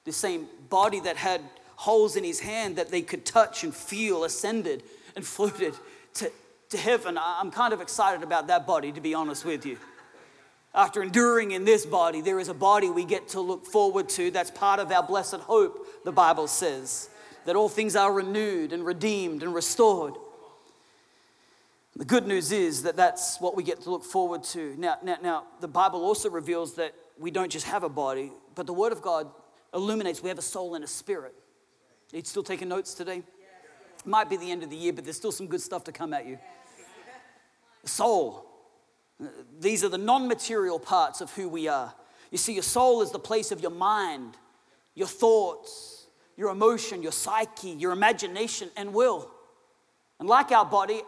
The 0.05 0.13
same 0.13 0.49
body 0.69 1.01
that 1.01 1.17
had 1.17 1.41
holes 1.77 2.17
in 2.17 2.25
his 2.25 2.41
hand 2.41 2.77
that 2.77 2.91
they 2.91 3.03
could 3.03 3.25
touch 3.25 3.65
and 3.65 3.75
feel 3.75 4.25
ascended 4.25 4.83
and 5.15 5.25
floated 5.25 5.75
to, 6.15 6.31
to 6.71 6.77
heaven. 6.77 7.19
I'm 7.21 7.51
kind 7.51 7.73
of 7.73 7.81
excited 7.81 8.23
about 8.23 8.49
that 8.49 8.67
body, 8.67 8.93
to 8.93 9.01
be 9.01 9.15
honest 9.15 9.45
with 9.45 9.65
you. 9.65 9.79
After 10.75 11.03
enduring 11.03 11.53
in 11.53 11.65
this 11.65 11.87
body, 11.87 12.21
there 12.21 12.41
is 12.41 12.49
a 12.49 12.55
body 12.55 12.91
we 12.91 13.05
get 13.05 13.29
to 13.29 13.41
look 13.41 13.65
forward 13.65 14.09
to. 14.11 14.31
That's 14.33 14.51
part 14.51 14.81
of 14.81 14.91
our 14.91 15.05
blessed 15.05 15.37
hope, 15.37 15.87
the 16.05 16.11
Bible 16.11 16.49
says. 16.49 17.09
That 17.47 17.55
all 17.55 17.69
things 17.69 17.95
are 17.95 18.13
renewed 18.13 18.73
and 18.73 18.85
redeemed 18.85 19.43
and 19.43 19.55
restored. 19.55 20.15
The 21.95 22.05
good 22.05 22.27
news 22.27 22.51
is 22.51 22.83
that 22.83 22.97
that's 22.97 23.41
what 23.41 23.55
we 23.55 23.63
get 23.63 23.83
to 23.83 23.91
look 23.91 24.03
forward 24.03 24.43
to. 24.45 24.75
Now, 24.77 24.97
now, 25.01 25.17
now, 25.23 25.45
the 25.61 25.69
Bible 25.69 26.03
also 26.03 26.29
reveals 26.29 26.75
that 26.75 26.93
we 27.21 27.31
don't 27.31 27.53
just 27.53 27.67
have 27.67 27.85
a 27.85 27.89
body, 27.89 28.33
but 28.57 28.67
the 28.67 28.73
Word 28.73 28.91
of 28.91 29.01
God 29.01 29.29
illuminates 29.73 30.21
we 30.21 30.29
have 30.29 30.39
a 30.39 30.43
soul 30.43 30.75
and 30.75 30.83
a 30.83 30.89
spirit. 30.89 31.35
Are 32.13 32.17
you 32.17 32.25
still 32.25 32.43
taking 32.43 32.69
notes 32.69 32.95
today? 32.95 33.23
Might 34.05 34.29
be 34.29 34.37
the 34.37 34.51
end 34.51 34.65
of 34.65 34.71
the 34.71 34.77
year, 34.77 34.93
but 34.93 35.05
there's 35.05 35.17
still 35.17 35.33
some 35.33 35.47
good 35.47 35.61
stuff 35.61 35.85
to 35.85 35.93
come 35.93 36.13
at 36.13 36.27
you. 36.27 36.39
Soul. 37.85 38.54
These 39.61 39.85
are 39.85 39.89
the 39.89 39.99
non 39.99 40.29
material 40.29 40.79
parts 40.79 41.21
of 41.21 41.31
who 41.33 41.49
we 41.49 41.69
are. 41.69 41.95
You 42.31 42.39
see, 42.39 42.53
your 42.53 42.63
soul 42.63 43.03
is 43.03 43.11
the 43.11 43.19
place 43.19 43.53
of 43.53 43.61
your 43.61 43.71
mind, 43.71 44.37
your 44.95 45.07
thoughts, 45.07 46.07
your 46.37 46.51
emotion, 46.51 47.03
your 47.03 47.13
psyche, 47.13 47.71
your 47.71 47.93
imagination, 47.93 48.71
and 48.77 48.93
will. 48.93 49.31
And 50.19 50.29
like 50.29 50.51
our 50.53 50.65
body, 50.65 51.03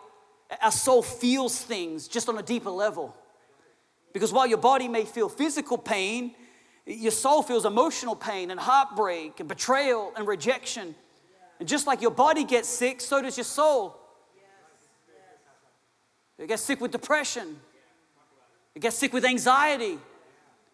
our 0.62 0.70
soul 0.70 1.02
feels 1.02 1.60
things 1.60 2.06
just 2.08 2.28
on 2.28 2.38
a 2.38 2.42
deeper 2.42 2.70
level. 2.70 3.14
Because 4.12 4.32
while 4.32 4.46
your 4.46 4.58
body 4.58 4.88
may 4.88 5.04
feel 5.04 5.28
physical 5.28 5.76
pain, 5.76 6.34
your 6.86 7.12
soul 7.12 7.42
feels 7.42 7.64
emotional 7.64 8.14
pain 8.14 8.50
and 8.50 8.60
heartbreak 8.60 9.40
and 9.40 9.48
betrayal 9.48 10.12
and 10.16 10.26
rejection. 10.26 10.94
And 11.58 11.68
just 11.68 11.86
like 11.86 12.00
your 12.00 12.12
body 12.12 12.44
gets 12.44 12.68
sick, 12.68 13.00
so 13.00 13.20
does 13.20 13.36
your 13.36 13.44
soul. 13.44 13.98
It 16.38 16.48
gets 16.48 16.62
sick 16.62 16.80
with 16.80 16.92
depression, 16.92 17.56
it 18.76 18.82
gets 18.82 18.96
sick 18.98 19.14
with 19.14 19.24
anxiety. 19.24 19.98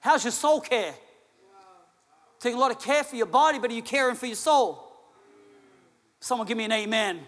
How's 0.00 0.24
your 0.24 0.32
soul 0.32 0.60
care? 0.60 0.92
Taking 2.40 2.58
a 2.58 2.60
lot 2.60 2.72
of 2.72 2.80
care 2.80 3.04
for 3.04 3.14
your 3.14 3.26
body, 3.26 3.60
but 3.60 3.70
are 3.70 3.74
you 3.74 3.82
caring 3.82 4.16
for 4.16 4.26
your 4.26 4.34
soul? 4.34 4.92
Someone 6.18 6.48
give 6.48 6.56
me 6.56 6.64
an 6.64 6.72
amen. 6.72 7.16
amen. 7.16 7.24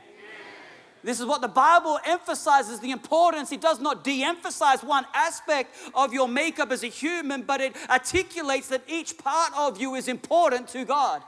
This 1.04 1.20
is 1.20 1.26
what 1.26 1.40
the 1.42 1.48
Bible 1.48 2.00
emphasizes 2.04 2.80
the 2.80 2.90
importance. 2.90 3.52
It 3.52 3.60
does 3.60 3.80
not 3.80 4.02
de 4.02 4.24
emphasize 4.24 4.82
one 4.82 5.06
aspect 5.14 5.72
of 5.94 6.12
your 6.12 6.26
makeup 6.26 6.72
as 6.72 6.82
a 6.82 6.88
human, 6.88 7.42
but 7.42 7.60
it 7.60 7.76
articulates 7.88 8.66
that 8.68 8.82
each 8.88 9.16
part 9.16 9.52
of 9.56 9.80
you 9.80 9.94
is 9.94 10.08
important 10.08 10.66
to 10.70 10.84
God. 10.84 11.22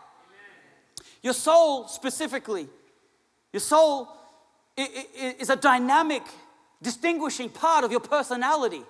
Your 1.23 1.35
soul, 1.35 1.87
specifically, 1.87 2.67
your 3.53 3.61
soul 3.61 4.09
is 4.77 5.51
a 5.51 5.57
dynamic, 5.57 6.25
distinguishing 6.83 7.49
part 7.49 7.85
of 7.85 7.93
your 7.93 8.01
personality. 8.01 8.83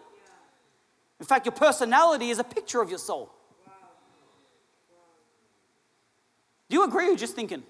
In 1.18 1.26
fact, 1.26 1.46
your 1.46 1.52
personality 1.52 2.30
is 2.30 2.38
a 2.38 2.44
picture 2.44 2.80
of 2.80 2.90
your 2.90 2.98
soul. 2.98 3.32
Do 6.68 6.76
you 6.76 6.84
agree 6.84 7.10
or 7.12 7.16
just 7.16 7.34
thinking? 7.34 7.62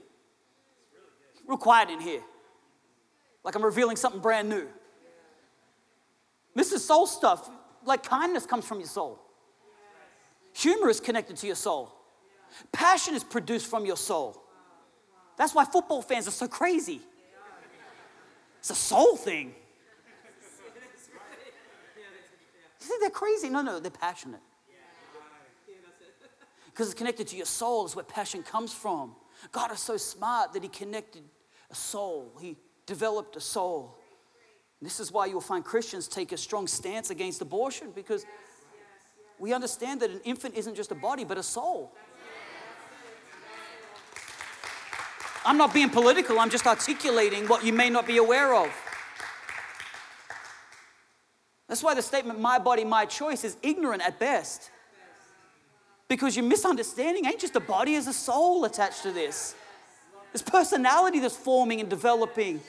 Real 1.46 1.58
quiet 1.58 1.90
in 1.90 2.00
here. 2.00 2.22
Like 3.44 3.54
I'm 3.54 3.64
revealing 3.64 3.96
something 3.96 4.20
brand 4.20 4.48
new. 4.48 4.66
This 6.54 6.72
is 6.72 6.84
soul 6.84 7.06
stuff. 7.06 7.48
Like 7.84 8.02
kindness 8.02 8.46
comes 8.46 8.66
from 8.66 8.78
your 8.78 8.88
soul. 8.88 9.20
Humor 10.54 10.88
is 10.88 10.98
connected 10.98 11.36
to 11.36 11.46
your 11.46 11.56
soul. 11.56 11.92
Passion 12.72 13.14
is 13.14 13.22
produced 13.22 13.66
from 13.66 13.84
your 13.84 13.96
soul. 13.96 14.42
That's 15.36 15.54
why 15.54 15.64
football 15.66 16.00
fans 16.02 16.26
are 16.26 16.32
so 16.32 16.48
crazy. 16.48 17.00
It's 18.58 18.70
a 18.70 18.74
soul 18.74 19.16
thing. 19.16 19.54
You 22.80 22.86
think 22.86 22.95
they're 23.06 23.10
crazy? 23.12 23.48
No, 23.48 23.62
no, 23.62 23.78
they're 23.78 23.90
passionate. 23.90 24.40
Because 26.66 26.88
it's 26.88 26.98
connected 26.98 27.28
to 27.28 27.36
your 27.36 27.46
soul, 27.46 27.86
is 27.86 27.94
where 27.94 28.04
passion 28.04 28.42
comes 28.42 28.74
from. 28.74 29.14
God 29.52 29.70
is 29.70 29.78
so 29.78 29.96
smart 29.96 30.52
that 30.52 30.62
He 30.62 30.68
connected 30.68 31.22
a 31.70 31.74
soul, 31.74 32.32
He 32.40 32.56
developed 32.84 33.36
a 33.36 33.40
soul. 33.40 33.96
This 34.82 34.98
is 34.98 35.12
why 35.12 35.26
you'll 35.26 35.40
find 35.40 35.64
Christians 35.64 36.08
take 36.08 36.32
a 36.32 36.36
strong 36.36 36.66
stance 36.66 37.10
against 37.10 37.40
abortion 37.40 37.92
because 37.94 38.26
we 39.38 39.52
understand 39.52 40.00
that 40.00 40.10
an 40.10 40.20
infant 40.24 40.54
isn't 40.56 40.74
just 40.74 40.90
a 40.90 40.94
body 40.94 41.24
but 41.24 41.38
a 41.38 41.42
soul. 41.42 41.92
I'm 45.44 45.56
not 45.56 45.72
being 45.72 45.90
political, 45.90 46.40
I'm 46.40 46.50
just 46.50 46.66
articulating 46.66 47.46
what 47.46 47.64
you 47.64 47.72
may 47.72 47.88
not 47.88 48.06
be 48.06 48.16
aware 48.16 48.52
of. 48.54 48.68
That's 51.76 51.84
why 51.84 51.92
the 51.92 52.00
statement, 52.00 52.40
my 52.40 52.58
body, 52.58 52.86
my 52.86 53.04
choice, 53.04 53.44
is 53.44 53.58
ignorant 53.62 54.00
at 54.00 54.18
best. 54.18 54.70
Because 56.08 56.34
your 56.34 56.46
misunderstanding 56.46 57.26
ain't 57.26 57.38
just 57.38 57.54
a 57.54 57.60
body, 57.60 57.92
there's 57.92 58.06
a 58.06 58.14
soul 58.14 58.64
attached 58.64 59.02
to 59.02 59.12
this. 59.12 59.54
There's 60.32 60.40
personality 60.40 61.20
that's 61.20 61.36
forming 61.36 61.80
and 61.80 61.90
developing. 61.90 62.62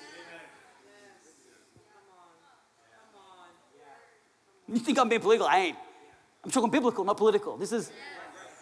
You 4.68 4.80
think 4.80 5.00
I'm 5.00 5.08
being 5.08 5.22
political? 5.22 5.48
I 5.48 5.58
ain't. 5.60 5.78
I'm 6.44 6.52
talking 6.52 6.70
biblical, 6.70 7.06
not 7.06 7.16
political. 7.16 7.56
This 7.56 7.72
is 7.72 7.90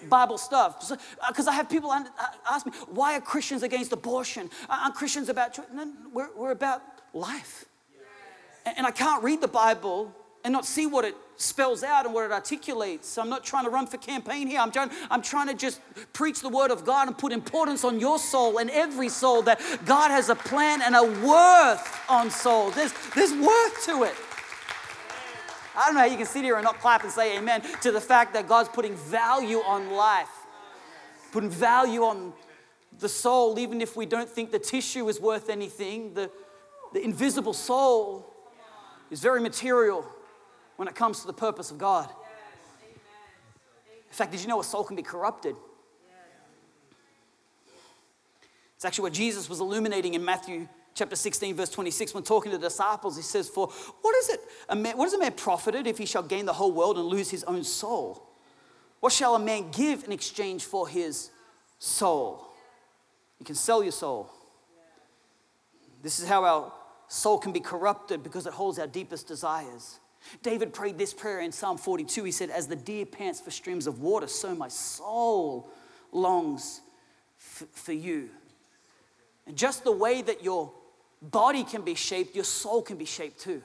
Bible 0.07 0.37
stuff. 0.37 0.79
Because 1.27 1.47
uh, 1.47 1.49
I 1.49 1.55
have 1.55 1.71
people 1.71 1.89
uh, 1.89 2.03
ask 2.51 2.67
me, 2.67 2.71
why 2.91 3.17
are 3.17 3.21
Christians 3.21 3.63
against 3.63 3.91
abortion? 3.93 4.51
Aren't 4.69 4.93
Christians 4.93 5.27
about 5.27 5.55
choice? 5.55 5.65
No, 5.73 5.91
we're, 6.13 6.29
we're 6.37 6.51
about 6.51 6.83
life. 7.13 7.65
And 8.77 8.85
I 8.85 8.91
can't 8.91 9.23
read 9.23 9.41
the 9.41 9.47
Bible 9.47 10.13
and 10.45 10.51
not 10.51 10.63
see 10.63 10.85
what 10.85 11.03
it 11.03 11.15
spells 11.37 11.81
out 11.81 12.05
and 12.05 12.13
what 12.13 12.23
it 12.23 12.31
articulates. 12.31 13.09
So 13.09 13.19
I'm 13.19 13.29
not 13.29 13.43
trying 13.43 13.63
to 13.65 13.71
run 13.71 13.87
for 13.87 13.97
campaign 13.97 14.47
here. 14.47 14.59
I'm 14.59 14.71
trying, 14.71 14.91
I'm 15.09 15.23
trying 15.23 15.47
to 15.47 15.55
just 15.55 15.81
preach 16.13 16.39
the 16.39 16.49
word 16.49 16.69
of 16.69 16.85
God 16.85 17.07
and 17.07 17.17
put 17.17 17.31
importance 17.33 17.83
on 17.83 17.99
your 17.99 18.19
soul 18.19 18.59
and 18.59 18.69
every 18.69 19.09
soul 19.09 19.41
that 19.41 19.59
God 19.85 20.11
has 20.11 20.29
a 20.29 20.35
plan 20.35 20.83
and 20.83 20.95
a 20.95 21.03
worth 21.25 21.99
on 22.07 22.29
souls. 22.29 22.75
There's, 22.75 22.93
there's 23.15 23.33
worth 23.33 23.85
to 23.87 24.03
it. 24.03 24.13
I 25.75 25.87
don't 25.87 25.95
know 25.95 26.01
how 26.01 26.05
you 26.05 26.15
can 26.15 26.27
sit 26.27 26.43
here 26.43 26.55
and 26.57 26.63
not 26.63 26.79
clap 26.79 27.01
and 27.01 27.11
say 27.11 27.39
amen 27.39 27.63
to 27.81 27.91
the 27.91 27.99
fact 27.99 28.35
that 28.35 28.47
God's 28.47 28.69
putting 28.69 28.95
value 28.95 29.57
on 29.57 29.91
life, 29.93 30.29
putting 31.31 31.49
value 31.49 32.03
on 32.03 32.33
the 32.99 33.09
soul, 33.09 33.57
even 33.57 33.81
if 33.81 33.97
we 33.97 34.05
don't 34.05 34.29
think 34.29 34.51
the 34.51 34.59
tissue 34.59 35.09
is 35.09 35.19
worth 35.19 35.49
anything. 35.49 36.13
The, 36.13 36.29
the 36.93 37.03
invisible 37.03 37.53
soul 37.53 38.31
is 39.09 39.21
very 39.21 39.41
material 39.41 40.05
when 40.75 40.87
it 40.87 40.95
comes 40.95 41.21
to 41.21 41.27
the 41.27 41.33
purpose 41.33 41.71
of 41.71 41.77
God. 41.77 42.09
In 44.09 44.13
fact, 44.13 44.31
did 44.31 44.41
you 44.41 44.47
know 44.47 44.59
a 44.59 44.63
soul 44.63 44.83
can 44.83 44.95
be 44.95 45.01
corrupted? 45.01 45.55
It's 48.75 48.85
actually 48.85 49.03
what 49.03 49.13
Jesus 49.13 49.49
was 49.49 49.59
illuminating 49.59 50.13
in 50.13 50.23
Matthew 50.23 50.67
chapter 50.95 51.15
16, 51.15 51.55
verse 51.55 51.69
26, 51.69 52.13
when 52.13 52.23
talking 52.23 52.51
to 52.51 52.57
the 52.57 52.67
disciples, 52.67 53.15
he 53.17 53.21
says, 53.21 53.49
For 53.49 53.67
what 54.01 54.15
is 54.15 54.29
it 54.29 54.39
a 54.69 54.75
man, 54.75 54.97
what 54.97 55.05
is 55.05 55.13
a 55.13 55.19
man 55.19 55.33
profited 55.33 55.85
if 55.85 55.97
he 55.97 56.05
shall 56.05 56.23
gain 56.23 56.45
the 56.45 56.53
whole 56.53 56.71
world 56.71 56.97
and 56.97 57.05
lose 57.05 57.29
his 57.29 57.43
own 57.43 57.63
soul? 57.63 58.23
What 59.01 59.13
shall 59.13 59.35
a 59.35 59.39
man 59.39 59.69
give 59.71 60.05
in 60.05 60.11
exchange 60.11 60.63
for 60.63 60.87
his 60.87 61.29
soul? 61.77 62.47
You 63.39 63.45
can 63.45 63.55
sell 63.55 63.83
your 63.83 63.91
soul. 63.91 64.31
This 66.01 66.19
is 66.19 66.27
how 66.27 66.43
our 66.45 66.71
soul 67.07 67.37
can 67.37 67.51
be 67.51 67.59
corrupted 67.59 68.23
because 68.23 68.47
it 68.47 68.53
holds 68.53 68.79
our 68.79 68.87
deepest 68.87 69.27
desires. 69.27 69.99
David 70.41 70.73
prayed 70.73 70.97
this 70.97 71.13
prayer 71.13 71.39
in 71.39 71.51
Psalm 71.51 71.77
42. 71.77 72.23
He 72.23 72.31
said, 72.31 72.49
As 72.49 72.67
the 72.67 72.75
deer 72.75 73.05
pants 73.05 73.41
for 73.41 73.51
streams 73.51 73.87
of 73.87 74.01
water, 74.01 74.27
so 74.27 74.55
my 74.55 74.67
soul 74.67 75.69
longs 76.11 76.81
f- 77.37 77.67
for 77.71 77.93
you. 77.93 78.29
And 79.47 79.55
just 79.55 79.83
the 79.83 79.91
way 79.91 80.21
that 80.21 80.43
your 80.43 80.71
body 81.21 81.63
can 81.63 81.83
be 81.83 81.95
shaped, 81.95 82.35
your 82.35 82.43
soul 82.43 82.81
can 82.81 82.97
be 82.97 83.05
shaped 83.05 83.39
too. 83.39 83.61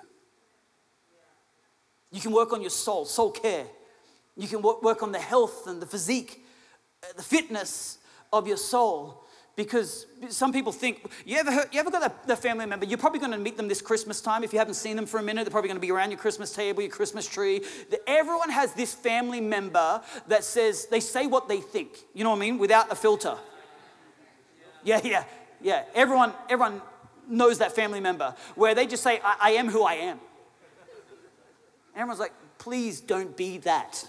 You 2.13 2.21
can 2.21 2.33
work 2.33 2.53
on 2.53 2.61
your 2.61 2.71
soul, 2.71 3.05
soul 3.05 3.31
care. 3.31 3.67
You 4.37 4.49
can 4.49 4.63
work 4.63 5.03
on 5.03 5.13
the 5.13 5.19
health 5.19 5.67
and 5.67 5.81
the 5.81 5.87
physique, 5.87 6.45
uh, 7.03 7.13
the 7.17 7.23
fitness 7.23 7.99
of 8.33 8.47
your 8.47 8.57
soul. 8.57 9.25
Because 9.61 10.07
some 10.31 10.55
people 10.55 10.73
think, 10.73 11.05
you 11.27 11.37
ever, 11.37 11.53
heard, 11.53 11.69
you 11.71 11.81
ever 11.81 11.91
got 11.91 12.15
a 12.27 12.35
family 12.35 12.65
member, 12.65 12.87
you're 12.87 12.97
probably 12.97 13.21
going 13.21 13.33
to 13.33 13.37
meet 13.37 13.59
them 13.59 13.69
this 13.69 13.83
Christmas 13.83 14.23
time. 14.23 14.43
If 14.43 14.55
you 14.55 14.59
haven't 14.59 14.73
seen 14.73 14.97
them 14.97 15.05
for 15.05 15.21
a 15.21 15.23
minute, 15.23 15.45
they're 15.45 15.51
probably 15.51 15.69
going 15.69 15.77
to 15.77 15.87
be 15.87 15.91
around 15.91 16.11
your 16.11 16.19
Christmas 16.19 16.51
table, 16.51 16.81
your 16.81 16.91
Christmas 16.91 17.29
tree. 17.29 17.61
Everyone 18.07 18.49
has 18.49 18.73
this 18.73 18.95
family 18.95 19.39
member 19.39 20.01
that 20.29 20.45
says, 20.45 20.87
they 20.87 21.01
say 21.01 21.27
what 21.27 21.47
they 21.47 21.61
think, 21.61 21.91
you 22.15 22.25
know 22.25 22.31
what 22.31 22.37
I 22.37 22.41
mean, 22.41 22.57
without 22.57 22.91
a 22.91 22.95
filter. 22.95 23.37
Yeah, 24.83 25.03
yeah, 25.05 25.25
yeah. 25.61 25.85
Everyone, 25.95 26.33
everyone 26.49 26.81
knows 27.29 27.59
that 27.59 27.77
family 27.77 28.01
member 28.01 28.35
where 28.55 28.75
they 28.75 28.87
just 28.87 29.03
say, 29.03 29.21
I, 29.23 29.37
I 29.43 29.51
am 29.51 29.69
who 29.69 29.83
I 29.83 29.95
am. 29.97 30.21
Everyone's 31.95 32.19
like, 32.19 32.33
please 32.57 33.03
don't 33.03 33.37
be 33.37 33.59
that. 33.59 34.09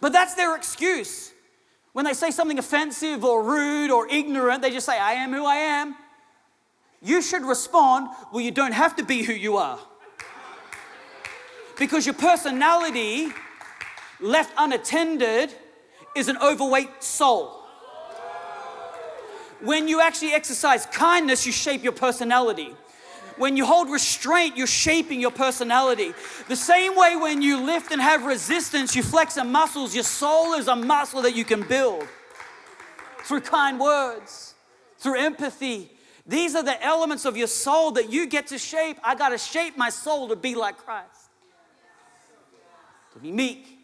but 0.00 0.12
that's 0.12 0.34
their 0.34 0.56
excuse. 0.56 1.30
When 1.94 2.04
they 2.04 2.12
say 2.12 2.32
something 2.32 2.58
offensive 2.58 3.24
or 3.24 3.44
rude 3.44 3.92
or 3.92 4.08
ignorant, 4.08 4.62
they 4.62 4.72
just 4.72 4.84
say, 4.84 4.98
I 4.98 5.12
am 5.12 5.32
who 5.32 5.46
I 5.46 5.54
am. 5.54 5.94
You 7.00 7.22
should 7.22 7.42
respond, 7.42 8.08
Well, 8.32 8.40
you 8.40 8.50
don't 8.50 8.72
have 8.72 8.96
to 8.96 9.04
be 9.04 9.22
who 9.22 9.32
you 9.32 9.56
are. 9.56 9.78
Because 11.78 12.04
your 12.04 12.16
personality, 12.16 13.28
left 14.20 14.52
unattended, 14.58 15.54
is 16.16 16.28
an 16.28 16.36
overweight 16.38 17.02
soul. 17.02 17.60
When 19.60 19.86
you 19.86 20.00
actually 20.00 20.32
exercise 20.32 20.86
kindness, 20.86 21.46
you 21.46 21.52
shape 21.52 21.84
your 21.84 21.92
personality. 21.92 22.74
When 23.36 23.56
you 23.56 23.66
hold 23.66 23.90
restraint, 23.90 24.56
you're 24.56 24.66
shaping 24.66 25.20
your 25.20 25.30
personality. 25.30 26.12
The 26.48 26.56
same 26.56 26.96
way 26.96 27.16
when 27.16 27.42
you 27.42 27.60
lift 27.60 27.90
and 27.90 28.00
have 28.00 28.24
resistance, 28.24 28.94
you 28.94 29.02
flex 29.02 29.34
the 29.34 29.44
muscles, 29.44 29.94
your 29.94 30.04
soul 30.04 30.54
is 30.54 30.68
a 30.68 30.76
muscle 30.76 31.22
that 31.22 31.34
you 31.34 31.44
can 31.44 31.62
build 31.62 32.06
through 33.24 33.40
kind 33.40 33.80
words, 33.80 34.54
through 34.98 35.18
empathy. 35.18 35.90
These 36.26 36.54
are 36.54 36.62
the 36.62 36.82
elements 36.82 37.24
of 37.24 37.36
your 37.36 37.48
soul 37.48 37.92
that 37.92 38.10
you 38.10 38.26
get 38.26 38.46
to 38.48 38.58
shape. 38.58 38.98
I 39.02 39.14
got 39.14 39.30
to 39.30 39.38
shape 39.38 39.76
my 39.76 39.90
soul 39.90 40.28
to 40.28 40.36
be 40.36 40.54
like 40.54 40.76
Christ, 40.76 41.30
to 43.12 43.18
be 43.18 43.32
meek. 43.32 43.78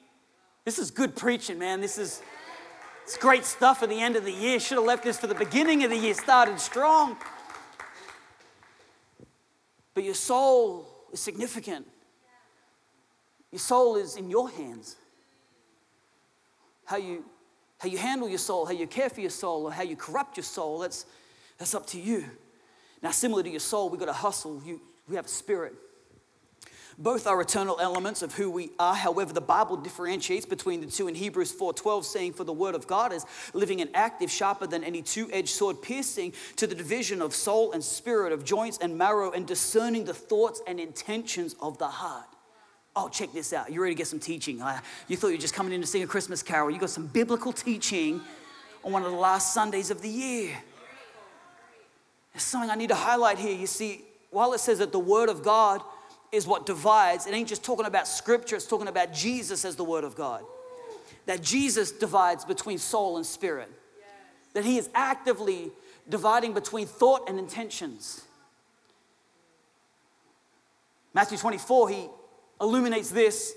This 0.65 0.79
is 0.79 0.91
good 0.91 1.17
preaching, 1.17 1.59
man. 1.59 1.81
This 1.81 1.99
is 1.99 2.23
it's 3.11 3.17
great 3.17 3.45
stuff 3.45 3.83
at 3.83 3.89
the 3.89 4.01
end 4.01 4.15
of 4.15 4.25
the 4.25 4.33
year. 4.33 4.61
Should 4.61 4.79
have 4.79 4.87
left 4.87 5.03
this 5.03 5.19
for 5.19 5.27
the 5.27 5.35
beginning 5.35 5.83
of 5.83 5.91
the 5.91 5.97
year, 5.97 6.15
started 6.15 6.61
strong. 6.61 7.17
But 10.01 10.07
your 10.07 10.15
soul 10.15 10.87
is 11.13 11.21
significant. 11.21 11.87
Your 13.53 13.59
soul 13.59 13.97
is 13.97 14.17
in 14.17 14.31
your 14.31 14.49
hands. 14.49 14.97
How 16.87 16.97
you, 16.97 17.23
how 17.77 17.87
you 17.91 17.99
handle 17.99 18.27
your 18.27 18.39
soul, 18.39 18.65
how 18.65 18.73
you 18.73 18.87
care 18.87 19.11
for 19.11 19.21
your 19.21 19.29
soul, 19.29 19.67
or 19.67 19.73
how 19.73 19.83
you 19.83 19.97
corrupt 19.97 20.39
your 20.39 20.45
soul, 20.45 20.79
that's, 20.79 21.05
that's 21.59 21.75
up 21.75 21.87
to 21.89 22.01
you. 22.01 22.25
Now, 23.03 23.11
similar 23.11 23.43
to 23.43 23.51
your 23.51 23.61
soul, 23.61 23.91
we've 23.91 24.01
got 24.01 24.07
to 24.07 24.15
hustle. 24.15 24.63
You, 24.65 24.81
we 25.07 25.17
have 25.17 25.27
a 25.27 25.29
spirit. 25.29 25.75
Both 27.01 27.27
are 27.27 27.41
eternal 27.41 27.81
elements 27.81 28.21
of 28.21 28.35
who 28.35 28.51
we 28.51 28.73
are. 28.79 28.95
However, 28.95 29.33
the 29.33 29.41
Bible 29.41 29.79
differentiates 29.79 30.45
between 30.45 30.83
the 30.83 30.87
two 30.87 31.09
in 31.09 31.15
Hebrews 31.15 31.51
4:12 31.51 32.05
saying 32.05 32.35
for 32.35 32.45
the 32.45 32.53
word 32.53 32.75
of 32.75 32.87
God 32.87 33.15
is 33.15 33.25
living 33.55 33.81
and 33.81 33.89
active, 33.95 34.31
sharper 34.31 34.67
than 34.67 34.85
any 34.85 35.01
two-edged 35.01 35.49
sword, 35.49 35.81
piercing 35.81 36.35
to 36.57 36.67
the 36.67 36.75
division 36.75 37.23
of 37.23 37.35
soul 37.35 37.73
and 37.73 37.83
spirit, 37.83 38.35
of 38.35 38.45
joints 38.45 38.77
and 38.83 38.99
marrow 38.99 39.31
and 39.31 39.47
discerning 39.47 40.05
the 40.05 40.13
thoughts 40.13 40.61
and 40.67 40.79
intentions 40.79 41.57
of 41.63 41.79
the 41.79 41.89
heart. 41.89 42.29
Oh, 42.95 43.09
check 43.09 43.33
this 43.33 43.55
out. 43.55 43.73
You 43.73 43.81
ready 43.81 43.95
to 43.95 43.99
get 43.99 44.09
some 44.09 44.21
teaching? 44.21 44.61
Uh, 44.61 44.79
you 45.09 45.17
thought 45.17 45.29
you 45.29 45.37
were 45.37 45.41
just 45.41 45.55
coming 45.55 45.73
in 45.73 45.81
to 45.81 45.87
sing 45.87 46.03
a 46.03 46.07
Christmas 46.07 46.43
carol. 46.43 46.71
You 46.71 46.79
got 46.79 46.91
some 46.91 47.07
biblical 47.07 47.53
teaching 47.53 48.21
on 48.85 48.93
one 48.93 49.05
of 49.05 49.11
the 49.11 49.17
last 49.17 49.55
Sundays 49.55 49.91
of 49.91 50.03
the 50.03 50.09
year. 50.11 50.55
There's 52.35 52.43
something 52.43 52.69
I 52.69 52.75
need 52.75 52.91
to 52.91 52.95
highlight 52.95 53.39
here. 53.39 53.57
You 53.57 53.67
see, 53.67 54.05
while 54.31 54.53
it 54.53 54.61
says 54.61 54.81
that 54.81 54.93
the 54.93 54.99
Word 54.99 55.31
of 55.31 55.43
God 55.43 55.81
is 56.33 56.47
what 56.47 56.64
divides, 56.66 57.27
it 57.27 57.35
ain't 57.35 57.49
just 57.49 57.64
talking 57.64 57.87
about 57.87 58.07
Scripture, 58.07 58.57
it's 58.57 58.66
talking 58.66 58.88
about 58.88 59.12
Jesus 59.12 59.64
as 59.64 59.77
the 59.77 59.85
Word 59.85 60.05
of 60.05 60.14
God. 60.14 60.45
That 61.27 61.43
Jesus 61.43 61.90
divides 61.93 62.45
between 62.45 62.79
soul 62.79 63.16
and 63.16 63.27
spirit, 63.27 63.71
that 64.55 64.64
He 64.64 64.79
is 64.79 64.88
actively 64.95 65.71
dividing 66.09 66.55
between 66.55 66.87
thought 66.87 67.29
and 67.29 67.38
intentions. 67.38 68.25
Matthew 71.12 71.38
24, 71.38 71.88
He 71.88 72.07
illuminates 72.61 73.11
this, 73.11 73.55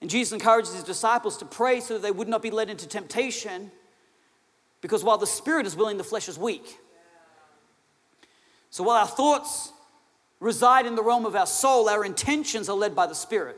and 0.00 0.10
Jesus 0.10 0.32
encourages 0.32 0.74
His 0.74 0.84
disciples 0.84 1.38
to 1.38 1.44
pray 1.44 1.80
so 1.80 1.94
that 1.94 2.02
they 2.02 2.10
would 2.10 2.28
not 2.28 2.42
be 2.42 2.50
led 2.50 2.70
into 2.70 2.86
temptation, 2.86 3.70
because 4.80 5.02
while 5.02 5.18
the 5.18 5.26
spirit 5.26 5.66
is 5.66 5.76
willing, 5.76 5.96
the 5.98 6.04
flesh 6.04 6.28
is 6.28 6.38
weak. 6.38 6.78
So 8.70 8.84
while 8.84 8.98
our 8.98 9.06
thoughts 9.06 9.72
reside 10.40 10.86
in 10.86 10.94
the 10.94 11.02
realm 11.02 11.26
of 11.26 11.36
our 11.36 11.46
soul, 11.46 11.88
our 11.88 12.04
intentions 12.04 12.68
are 12.68 12.76
led 12.76 12.96
by 12.96 13.06
the 13.06 13.14
Spirit. 13.14 13.56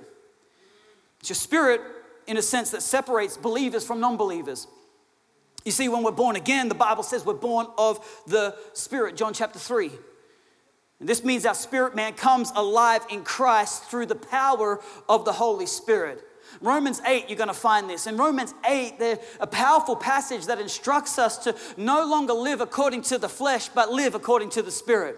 It's 1.21 1.31
your 1.31 1.37
spirit, 1.37 1.81
in 2.27 2.37
a 2.37 2.43
sense, 2.43 2.71
that 2.71 2.83
separates 2.83 3.37
believers 3.37 3.87
from 3.87 4.01
non 4.01 4.17
believers. 4.17 4.67
You 5.65 5.71
see, 5.71 5.89
when 5.89 6.03
we're 6.03 6.11
born 6.11 6.35
again, 6.35 6.69
the 6.69 6.75
Bible 6.75 7.05
says 7.05 7.25
we're 7.25 7.35
born 7.35 7.67
of 7.79 8.05
the 8.27 8.57
Spirit, 8.73 9.17
John 9.17 9.33
chapter 9.33 9.61
3. 9.61 9.93
And 10.99 11.09
this 11.09 11.25
means 11.25 11.47
our 11.47 11.55
spirit 11.55 11.95
man 11.95 12.15
comes 12.15 12.53
alive 12.55 13.05
in 13.11 13.23
Christ 13.23 13.85
through 13.85 14.07
the 14.07 14.15
power 14.17 14.81
of 15.09 15.25
the 15.25 15.33
Holy 15.33 15.67
Spirit. 15.67 16.25
Romans 16.61 17.01
8, 17.07 17.29
you're 17.29 17.39
going 17.39 17.49
to 17.49 17.55
find 17.55 17.89
this. 17.89 18.07
In 18.07 18.17
Romans 18.17 18.55
8, 18.69 18.99
there's 18.99 19.19
a 19.41 19.47
powerful 19.47 19.97
passage 19.97 20.47
that 20.47 20.61
instructs 20.61 21.19
us 21.19 21.39
to 21.39 21.57
no 21.77 22.05
longer 22.07 22.33
live 22.33 22.61
according 22.61 23.03
to 23.03 23.19
the 23.19 23.29
flesh, 23.29 23.69
but 23.69 23.91
live 23.91 24.15
according 24.15 24.51
to 24.51 24.63
the 24.63 24.71
Spirit. 24.71 25.17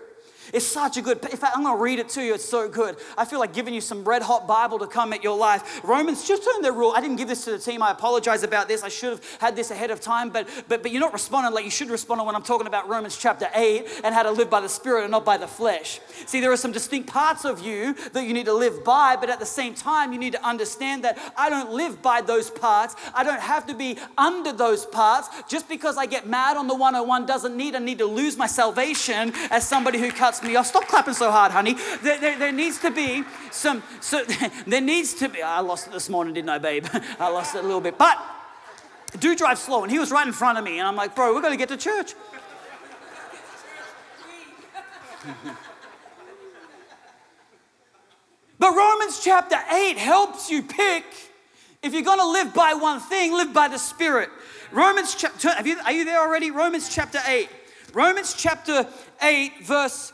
It's 0.53 0.67
such 0.67 0.97
a 0.97 1.03
good, 1.03 1.25
in 1.25 1.37
fact, 1.37 1.57
I'm 1.57 1.65
going 1.65 1.77
to 1.77 1.83
read 1.83 1.99
it 1.99 2.09
to 2.11 2.23
you. 2.23 2.35
It's 2.35 2.45
so 2.45 2.69
good. 2.69 2.97
I 3.17 3.25
feel 3.25 3.39
like 3.39 3.53
giving 3.53 3.75
you 3.75 3.81
some 3.81 4.05
red 4.05 4.23
hot 4.23 4.47
Bible 4.47 4.79
to 4.79 4.87
come 4.87 5.13
at 5.13 5.23
your 5.23 5.37
life. 5.37 5.83
Romans, 5.85 6.27
just 6.27 6.45
turn 6.45 6.63
the 6.63 6.73
rule. 6.73 6.93
I 6.95 7.01
didn't 7.01 7.17
give 7.17 7.29
this 7.29 7.45
to 7.45 7.53
the 7.53 7.59
team. 7.59 7.83
I 7.83 7.91
apologize 7.91 8.43
about 8.43 8.69
this. 8.69 8.83
I 8.83 8.89
should 8.89 9.11
have 9.11 9.39
had 9.41 9.57
this 9.57 9.71
ahead 9.71 9.91
of 9.91 10.01
time, 10.01 10.31
but, 10.31 10.49
but, 10.69 10.83
but 10.83 10.91
you're 10.91 11.01
not 11.01 11.13
responding 11.13 11.53
like 11.53 11.65
you 11.65 11.71
should 11.71 11.91
respond 11.91 12.25
when 12.25 12.35
I'm 12.35 12.43
talking 12.43 12.67
about 12.67 12.89
Romans 12.89 13.17
chapter 13.17 13.49
8 13.55 14.01
and 14.05 14.15
how 14.15 14.23
to 14.23 14.31
live 14.31 14.49
by 14.49 14.61
the 14.61 14.69
Spirit 14.69 15.03
and 15.03 15.11
not 15.11 15.25
by 15.25 15.37
the 15.37 15.49
flesh. 15.49 16.01
See, 16.27 16.41
there 16.41 16.53
are 16.53 16.57
some 16.57 16.73
distinct 16.73 17.09
parts 17.09 17.45
of 17.45 17.61
you 17.61 17.95
that 18.13 18.25
you 18.25 18.33
need 18.33 18.47
to 18.47 18.55
live 18.55 18.85
by, 18.85 19.17
but 19.17 19.31
at 19.31 19.41
the 19.41 19.47
same 19.47 19.75
time, 19.75 20.13
you 20.13 20.19
need 20.19 20.33
to 20.33 20.47
understand 20.47 21.05
that 21.05 21.19
I 21.37 21.51
don't 21.51 21.73
live 21.73 22.03
by 22.03 22.21
those 22.21 22.51
parts. 22.51 22.97
I 23.15 23.25
don't 23.25 23.41
have 23.41 23.67
to 23.67 23.75
be 23.75 23.99
under 24.17 24.53
those 24.53 24.87
parts. 24.87 25.29
Just 25.49 25.69
because 25.69 25.97
I 25.97 26.07
get 26.07 26.27
mad 26.27 26.57
on 26.57 26.67
the 26.67 26.75
101 26.75 27.27
doesn't 27.27 27.57
need 27.57 27.75
I 27.75 27.79
need 27.79 27.99
to 27.99 28.07
lose 28.07 28.37
my 28.37 28.47
salvation 28.47 29.33
as 29.51 29.67
somebody 29.67 29.99
who 29.99 30.11
cuts 30.11 30.34
me 30.43 30.57
off. 30.57 30.67
Stop 30.67 30.89
clapping 30.89 31.15
so 31.15 31.31
hard, 31.31 31.53
honey. 31.53 31.77
There, 32.03 32.19
there, 32.19 32.39
there 32.39 32.53
needs 32.53 32.79
to 32.81 32.91
be 32.91 33.25
some, 33.51 33.83
so, 34.01 34.25
there 34.67 34.81
needs 34.81 35.15
to 35.15 35.29
be, 35.29 35.43
I 35.43 35.61
lost 35.61 35.87
it 35.87 35.93
this 35.93 36.09
morning, 36.09 36.35
didn't 36.35 36.51
I, 36.51 36.59
babe? 36.59 36.87
I 37.21 37.29
lost 37.29 37.55
it 37.55 37.59
a 37.59 37.67
little 37.67 37.81
bit. 37.81 37.97
But 37.99 38.19
do 39.19 39.37
drive 39.37 39.59
slow, 39.59 39.83
and 39.83 39.93
he 39.93 39.99
was 39.99 40.11
right 40.11 40.27
in 40.27 40.33
front 40.33 40.59
of 40.59 40.65
me, 40.65 40.79
and 40.79 40.89
I'm 40.89 40.97
like, 40.97 41.15
bro, 41.15 41.35
we're 41.35 41.41
going 41.41 41.53
to 41.53 41.59
get 41.59 41.69
to 41.69 41.77
church. 41.77 42.15
but 48.59 48.75
Romans 48.75 49.21
chapter 49.23 49.57
8 49.71 49.97
helps 49.97 50.51
you 50.51 50.63
pick 50.63 51.05
if 51.85 51.93
you're 51.93 52.03
going 52.03 52.19
to 52.19 52.27
live 52.27 52.55
by 52.55 52.73
one 52.73 52.99
thing, 52.99 53.33
live 53.35 53.53
by 53.53 53.69
the 53.69 53.77
Spirit. 53.79 54.31
Romans 54.73 55.15
chapter, 55.15 55.53
you, 55.65 55.77
are 55.85 55.93
you 55.93 56.07
there 56.07 56.19
already? 56.19 56.51
Romans 56.51 56.89
chapter 56.93 57.19
8. 57.27 57.49
Romans 57.93 58.35
chapter 58.35 58.89
8, 59.21 59.67
verse, 59.67 60.14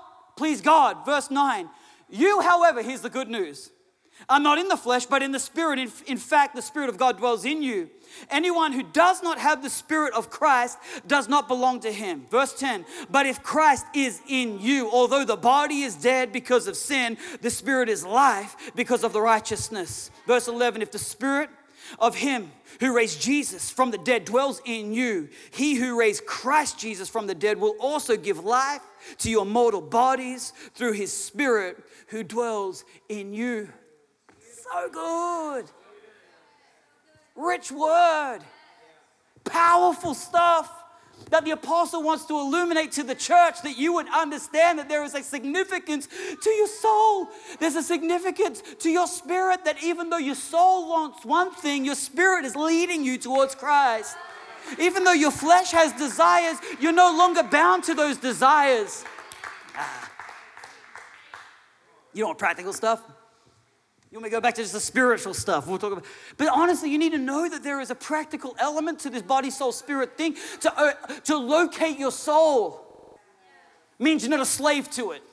please 0.41 0.59
God. 0.59 1.05
Verse 1.05 1.29
9. 1.29 1.69
You, 2.09 2.41
however, 2.41 2.81
here's 2.81 3.01
the 3.01 3.11
good 3.11 3.29
news 3.29 3.69
are 4.27 4.39
not 4.39 4.57
in 4.57 4.69
the 4.69 4.77
flesh, 4.77 5.05
but 5.05 5.21
in 5.21 5.31
the 5.31 5.39
Spirit. 5.39 5.77
In, 5.77 5.91
in, 6.07 6.17
fact, 6.17 6.55
the 6.55 6.63
Spirit 6.63 6.89
of 6.89 6.97
God 6.97 7.19
dwells 7.19 7.45
in 7.45 7.61
you. 7.61 7.91
Anyone 8.27 8.71
who 8.71 8.81
does 8.81 9.21
not 9.21 9.37
have 9.37 9.61
the 9.61 9.69
Spirit 9.69 10.15
of 10.15 10.31
Christ 10.31 10.79
does 11.05 11.29
not 11.29 11.47
belong 11.47 11.79
to 11.81 11.91
him. 11.91 12.25
Verse 12.31 12.55
10 12.55 12.85
But 13.11 13.27
if 13.27 13.43
Christ 13.43 13.85
is 13.93 14.19
in 14.27 14.59
you, 14.59 14.89
although 14.89 15.25
the 15.25 15.37
body 15.37 15.81
is 15.81 15.93
dead 15.93 16.33
because 16.33 16.65
of 16.65 16.75
sin, 16.75 17.19
the 17.41 17.51
Spirit 17.51 17.87
is 17.87 18.03
life 18.03 18.55
because 18.75 19.03
of 19.03 19.13
the 19.13 19.21
righteousness. 19.21 20.09
Verse 20.25 20.47
11 20.47 20.81
If 20.81 20.91
the 20.91 20.97
Spirit 20.97 21.51
of 21.99 22.15
him 22.15 22.51
who 22.79 22.95
raised 22.95 23.21
Jesus 23.21 23.69
from 23.69 23.91
the 23.91 23.97
dead 23.97 24.25
dwells 24.25 24.61
in 24.65 24.93
you, 24.93 25.29
he 25.51 25.75
who 25.75 25.99
raised 25.99 26.25
Christ 26.25 26.79
Jesus 26.79 27.09
from 27.09 27.27
the 27.27 27.35
dead 27.35 27.59
will 27.59 27.75
also 27.79 28.17
give 28.17 28.43
life 28.43 28.81
to 29.19 29.29
your 29.29 29.45
mortal 29.45 29.81
bodies 29.81 30.53
through 30.73 30.93
his 30.93 31.13
Spirit 31.13 31.77
who 32.07 32.23
dwells 32.23 32.85
in 33.09 33.33
you. 33.33 33.69
So 34.39 34.89
good. 34.89 35.65
Rich 37.35 37.71
word. 37.71 38.39
Powerful 39.43 40.13
stuff 40.13 40.80
that 41.29 41.45
the 41.45 41.51
apostle 41.51 42.03
wants 42.03 42.25
to 42.25 42.37
illuminate 42.37 42.91
to 42.93 43.03
the 43.03 43.15
church 43.15 43.61
that 43.63 43.77
you 43.77 43.93
would 43.93 44.07
understand 44.09 44.79
that 44.79 44.89
there 44.89 45.03
is 45.03 45.13
a 45.13 45.23
significance 45.23 46.07
to 46.41 46.49
your 46.49 46.67
soul. 46.67 47.27
There's 47.59 47.75
a 47.75 47.83
significance 47.83 48.61
to 48.79 48.89
your 48.89 49.07
spirit 49.07 49.65
that 49.65 49.83
even 49.83 50.09
though 50.09 50.17
your 50.17 50.35
soul 50.35 50.89
wants 50.89 51.25
one 51.25 51.53
thing, 51.53 51.85
your 51.85 51.95
spirit 51.95 52.45
is 52.45 52.55
leading 52.55 53.03
you 53.03 53.17
towards 53.17 53.55
Christ. 53.55 54.15
Even 54.79 55.03
though 55.03 55.13
your 55.13 55.31
flesh 55.31 55.71
has 55.71 55.91
desires, 55.93 56.57
you're 56.79 56.91
no 56.91 57.15
longer 57.15 57.43
bound 57.43 57.83
to 57.85 57.93
those 57.93 58.17
desires. 58.17 59.03
Ah. 59.75 60.09
You 62.13 62.21
don't 62.21 62.29
want 62.29 62.39
practical 62.39 62.73
stuff? 62.73 63.01
You 64.11 64.17
want 64.17 64.23
me 64.25 64.29
to 64.29 64.35
go 64.35 64.41
back 64.41 64.55
to 64.55 64.61
just 64.61 64.73
the 64.73 64.81
spiritual 64.81 65.33
stuff? 65.33 65.67
We'll 65.67 65.77
talk 65.77 65.93
about. 65.93 66.03
But 66.35 66.49
honestly, 66.49 66.91
you 66.91 66.97
need 66.97 67.13
to 67.13 67.17
know 67.17 67.47
that 67.47 67.63
there 67.63 67.79
is 67.79 67.91
a 67.91 67.95
practical 67.95 68.57
element 68.59 68.99
to 68.99 69.09
this 69.09 69.21
body, 69.21 69.49
soul, 69.49 69.71
spirit 69.71 70.17
thing. 70.17 70.35
To, 70.61 70.77
uh, 70.77 70.91
to 71.23 71.37
locate 71.37 71.97
your 71.97 72.11
soul 72.11 73.17
means 73.99 74.23
you're 74.23 74.29
not 74.29 74.41
a 74.41 74.45
slave 74.45 74.91
to 74.91 75.11
it. 75.11 75.23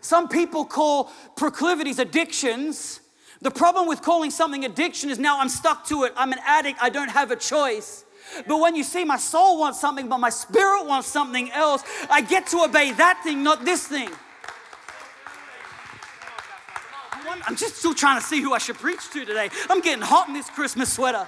Some 0.00 0.28
people 0.28 0.64
call 0.64 1.12
proclivities 1.36 2.00
addictions. 2.00 2.98
The 3.42 3.52
problem 3.52 3.86
with 3.86 4.02
calling 4.02 4.32
something 4.32 4.64
addiction 4.64 5.08
is 5.08 5.20
now 5.20 5.38
I'm 5.38 5.48
stuck 5.48 5.86
to 5.86 6.02
it. 6.02 6.14
I'm 6.16 6.32
an 6.32 6.40
addict. 6.44 6.78
I 6.82 6.90
don't 6.90 7.10
have 7.10 7.30
a 7.30 7.36
choice. 7.36 8.04
But 8.44 8.58
when 8.58 8.74
you 8.74 8.82
see 8.82 9.04
my 9.04 9.18
soul 9.18 9.60
wants 9.60 9.80
something, 9.80 10.08
but 10.08 10.18
my 10.18 10.30
spirit 10.30 10.84
wants 10.84 11.06
something 11.06 11.48
else, 11.52 11.84
I 12.10 12.22
get 12.22 12.48
to 12.48 12.64
obey 12.64 12.90
that 12.90 13.20
thing, 13.22 13.44
not 13.44 13.64
this 13.64 13.86
thing. 13.86 14.10
I'm 17.44 17.56
just 17.56 17.76
still 17.76 17.94
trying 17.94 18.20
to 18.20 18.26
see 18.26 18.40
who 18.40 18.52
I 18.52 18.58
should 18.58 18.76
preach 18.76 19.10
to 19.10 19.24
today. 19.24 19.50
I'm 19.68 19.80
getting 19.80 20.02
hot 20.02 20.28
in 20.28 20.34
this 20.34 20.48
Christmas 20.50 20.92
sweater. 20.92 21.26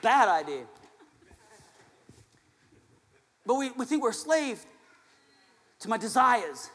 Bad 0.00 0.28
idea. 0.28 0.64
But 3.46 3.54
we, 3.54 3.70
we 3.70 3.84
think 3.84 4.02
we're 4.02 4.10
a 4.10 4.14
slave 4.14 4.64
to 5.80 5.88
my 5.88 5.96
desires. 5.96 6.70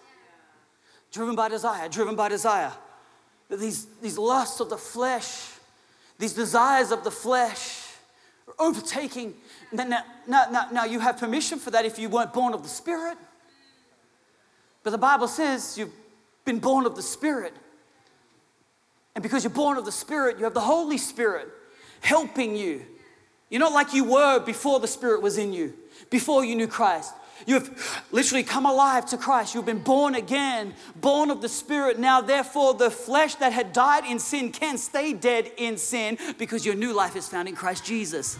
Driven 1.11 1.35
by 1.35 1.49
desire, 1.49 1.87
driven 1.87 2.15
by 2.15 2.29
desire. 2.29 2.73
These, 3.49 3.87
these 4.01 4.17
lusts 4.17 4.59
of 4.59 4.69
the 4.69 4.77
flesh, 4.77 5.49
these 6.19 6.33
desires 6.33 6.91
of 6.91 7.03
the 7.03 7.11
flesh 7.11 7.85
are 8.47 8.55
overtaking. 8.59 9.33
Now, 9.71 9.85
now, 10.27 10.45
now, 10.51 10.67
now, 10.71 10.85
you 10.85 10.99
have 10.99 11.17
permission 11.17 11.57
for 11.57 11.71
that 11.71 11.85
if 11.85 11.97
you 11.97 12.09
weren't 12.09 12.33
born 12.33 12.53
of 12.53 12.63
the 12.63 12.69
Spirit. 12.69 13.17
But 14.83 14.91
the 14.91 14.97
Bible 14.97 15.29
says 15.29 15.77
you've 15.77 15.93
been 16.47 16.57
born 16.57 16.87
of 16.87 16.95
the 16.95 17.03
Spirit. 17.03 17.53
And 19.13 19.21
because 19.21 19.43
you're 19.43 19.51
born 19.51 19.77
of 19.77 19.85
the 19.85 19.91
Spirit, 19.91 20.39
you 20.39 20.45
have 20.45 20.55
the 20.55 20.61
Holy 20.61 20.97
Spirit 20.97 21.49
helping 22.01 22.55
you. 22.55 22.83
You're 23.49 23.59
not 23.59 23.73
like 23.73 23.93
you 23.93 24.03
were 24.03 24.39
before 24.39 24.79
the 24.79 24.87
Spirit 24.87 25.21
was 25.21 25.37
in 25.37 25.53
you, 25.53 25.75
before 26.09 26.43
you 26.43 26.55
knew 26.55 26.67
Christ. 26.67 27.13
You've 27.45 28.03
literally 28.11 28.43
come 28.43 28.65
alive 28.65 29.05
to 29.07 29.17
Christ. 29.17 29.53
You've 29.53 29.65
been 29.65 29.83
born 29.83 30.15
again, 30.15 30.73
born 30.95 31.29
of 31.29 31.41
the 31.41 31.49
Spirit. 31.49 31.99
Now, 31.99 32.19
therefore, 32.19 32.73
the 32.73 32.89
flesh 32.89 33.35
that 33.35 33.53
had 33.53 33.73
died 33.73 34.05
in 34.05 34.17
sin 34.17 34.51
can 34.51 34.77
stay 34.77 35.13
dead 35.13 35.51
in 35.57 35.77
sin 35.77 36.17
because 36.37 36.65
your 36.65 36.75
new 36.75 36.93
life 36.93 37.15
is 37.15 37.27
found 37.27 37.47
in 37.47 37.55
Christ 37.55 37.85
Jesus. 37.85 38.39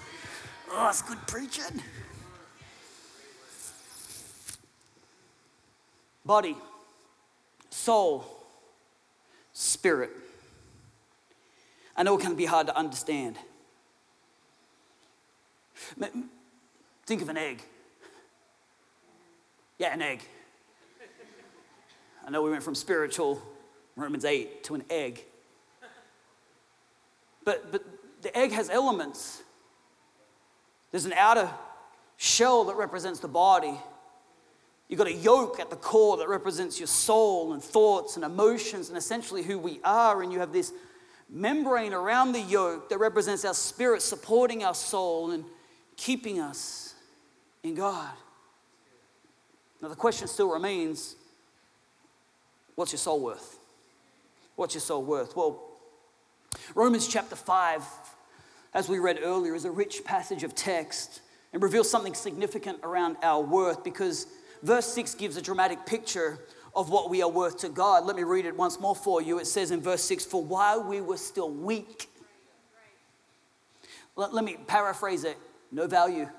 Oh, 0.72 0.86
that's 0.86 1.02
good 1.02 1.20
preaching. 1.28 1.82
Body, 6.26 6.58
soul, 7.78 8.26
spirit. 9.54 10.10
I 11.96 12.04
know 12.04 12.18
it 12.18 12.22
can 12.22 12.36
be 12.36 12.46
hard 12.46 12.68
to 12.68 12.76
understand. 12.76 13.38
Think 17.06 17.22
of 17.22 17.30
an 17.30 17.38
egg. 17.38 17.62
Yeah, 19.78 19.94
an 19.94 20.02
egg. 20.02 20.22
I 22.26 22.30
know 22.30 22.42
we 22.42 22.52
went 22.52 22.64
from 22.64 22.76
spiritual 22.76 23.42
Romans 23.96 24.26
8 24.26 24.64
to 24.66 24.76
an 24.76 24.84
egg. 24.90 25.24
But, 27.46 27.72
but 27.72 27.86
the 28.22 28.38
egg 28.38 28.52
has 28.52 28.70
elements. 28.70 29.42
There's 30.92 31.06
an 31.06 31.14
outer 31.14 31.50
shell 32.18 32.66
that 32.66 32.76
represents 32.76 33.20
the 33.20 33.28
body. 33.28 33.80
You've 34.88 34.98
got 34.98 35.08
a 35.08 35.14
yolk 35.14 35.60
at 35.60 35.70
the 35.70 35.76
core 35.76 36.18
that 36.18 36.30
represents 36.30 36.80
your 36.80 36.88
soul 36.88 37.54
and 37.54 37.62
thoughts 37.62 38.16
and 38.16 38.24
emotions 38.24 38.88
and 38.90 38.98
essentially 38.98 39.44
who 39.44 39.60
we 39.60 39.82
are. 39.84 40.22
And 40.24 40.32
you 40.32 40.40
have 40.40 40.54
this 40.54 40.72
membrane 41.30 41.94
around 41.94 42.32
the 42.32 42.42
yolk 42.42 42.90
that 42.90 42.98
represents 42.98 43.44
our 43.44 43.54
spirit 43.54 44.02
supporting 44.02 44.64
our 44.64 44.74
soul 44.74 45.32
and 45.32 45.44
keeping 45.98 46.40
us 46.40 46.94
in 47.64 47.76
God. 47.76 48.14
Now, 49.82 49.90
the 49.90 49.96
question 49.96 50.28
still 50.28 50.50
remains 50.50 51.16
what's 52.76 52.94
your 52.94 53.00
soul 53.00 53.20
worth? 53.20 53.60
What's 54.56 54.74
your 54.74 54.82
soul 54.82 55.04
worth? 55.04 55.36
Well, 55.36 55.62
Romans 56.74 57.08
chapter 57.08 57.36
5, 57.36 57.84
as 58.74 58.88
we 58.88 59.00
read 59.00 59.20
earlier, 59.22 59.54
is 59.54 59.66
a 59.66 59.72
rich 59.72 60.04
passage 60.06 60.44
of 60.44 60.56
text 60.56 61.22
and 61.52 61.62
reveals 61.62 61.90
something 61.90 62.14
significant 62.14 62.80
around 62.84 63.18
our 63.22 63.42
worth 63.42 63.84
because 63.84 64.28
verse 64.64 64.86
6 64.94 65.16
gives 65.16 65.38
a 65.38 65.42
dramatic 65.42 65.86
picture 65.86 66.40
of 66.76 66.90
what 66.90 67.10
we 67.10 67.22
are 67.24 67.30
worth 67.30 67.58
to 67.60 67.70
God. 67.70 68.06
Let 68.06 68.16
me 68.16 68.24
read 68.24 68.46
it 68.46 68.56
once 68.56 68.80
more 68.80 68.96
for 68.96 69.22
you. 69.22 69.40
It 69.40 69.48
says 69.48 69.72
in 69.72 69.82
verse 69.82 70.04
6 70.04 70.26
For 70.26 70.44
while 70.44 70.84
we 70.84 71.02
were 71.02 71.18
still 71.18 71.50
weak, 71.50 72.10
let, 74.16 74.34
let 74.34 74.46
me 74.46 74.58
paraphrase 74.68 75.24
it 75.24 75.38
no 75.72 75.88
value, 75.88 76.30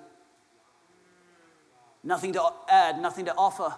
nothing 2.03 2.33
to 2.33 2.53
add, 2.69 3.01
nothing 3.01 3.27
to 3.27 3.35
offer, 3.37 3.75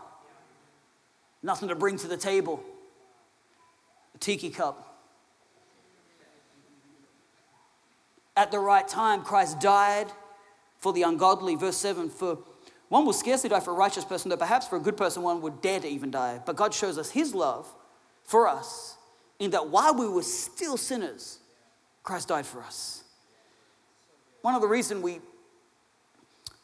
nothing 1.42 1.68
to 1.68 1.74
bring 1.74 1.96
to 1.98 2.08
the 2.08 2.16
table. 2.16 2.62
A 4.14 4.18
tiki 4.18 4.50
cup. 4.50 4.86
At 8.36 8.50
the 8.50 8.58
right 8.58 8.86
time, 8.86 9.22
Christ 9.22 9.60
died 9.60 10.06
for 10.78 10.92
the 10.92 11.02
ungodly. 11.02 11.56
Verse 11.56 11.76
7 11.76 12.08
For 12.08 12.38
one 12.90 13.06
will 13.06 13.12
scarcely 13.12 13.48
die 13.48 13.60
for 13.60 13.70
a 13.70 13.74
righteous 13.74 14.04
person, 14.04 14.30
though 14.30 14.36
perhaps 14.36 14.66
for 14.66 14.74
a 14.74 14.80
good 14.80 14.96
person 14.96 15.22
one 15.22 15.40
would 15.42 15.62
dare 15.62 15.78
to 15.78 15.86
even 15.86 16.10
die. 16.10 16.40
But 16.44 16.56
God 16.56 16.74
shows 16.74 16.98
us 16.98 17.08
his 17.08 17.36
love 17.36 17.72
for 18.24 18.48
us 18.48 18.96
in 19.38 19.52
that 19.52 19.68
while 19.68 19.94
we 19.94 20.08
were 20.08 20.24
still 20.24 20.76
sinners, 20.76 21.38
Christ 22.02 22.26
died 22.26 22.46
for 22.46 22.60
us. 22.60 23.04
One 24.42 24.56
of 24.56 24.60
the 24.60 24.66
reasons 24.66 25.04
we 25.04 25.20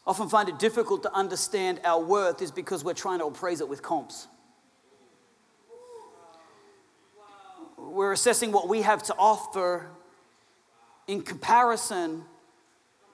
often 0.05 0.29
find 0.29 0.49
it 0.49 0.59
difficult 0.59 1.05
to 1.05 1.15
understand 1.15 1.81
our 1.85 2.03
worth 2.03 2.43
is 2.43 2.51
because 2.51 2.83
we're 2.83 2.93
trying 2.93 3.21
to 3.21 3.27
appraise 3.27 3.61
it 3.61 3.69
with 3.69 3.81
comps. 3.81 4.27
We're 7.79 8.13
assessing 8.13 8.51
what 8.51 8.69
we 8.69 8.83
have 8.83 9.01
to 9.05 9.15
offer 9.17 9.87
in 11.07 11.23
comparison 11.23 12.25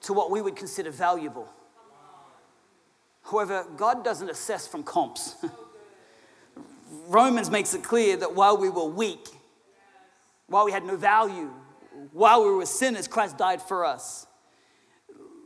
to 0.01 0.13
what 0.13 0.31
we 0.31 0.41
would 0.41 0.55
consider 0.55 0.89
valuable. 0.89 1.47
However, 3.23 3.65
God 3.77 4.03
doesn't 4.03 4.29
assess 4.29 4.67
from 4.67 4.83
comps. 4.83 5.35
Romans 7.07 7.49
makes 7.49 7.73
it 7.73 7.83
clear 7.83 8.17
that 8.17 8.35
while 8.35 8.57
we 8.57 8.69
were 8.69 8.85
weak, 8.85 9.27
while 10.47 10.65
we 10.65 10.71
had 10.71 10.85
no 10.85 10.95
value, 10.95 11.51
while 12.11 12.43
we 12.45 12.51
were 12.51 12.65
sinners, 12.65 13.07
Christ 13.07 13.37
died 13.37 13.61
for 13.61 13.85
us. 13.85 14.27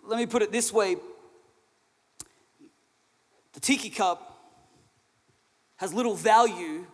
Let 0.03 0.17
me 0.17 0.25
put 0.25 0.41
it 0.41 0.51
this 0.51 0.71
way 0.71 0.97
the 3.53 3.59
tiki 3.59 3.89
cup 3.89 4.39
has 5.77 5.93
little 5.93 6.15
value 6.15 6.85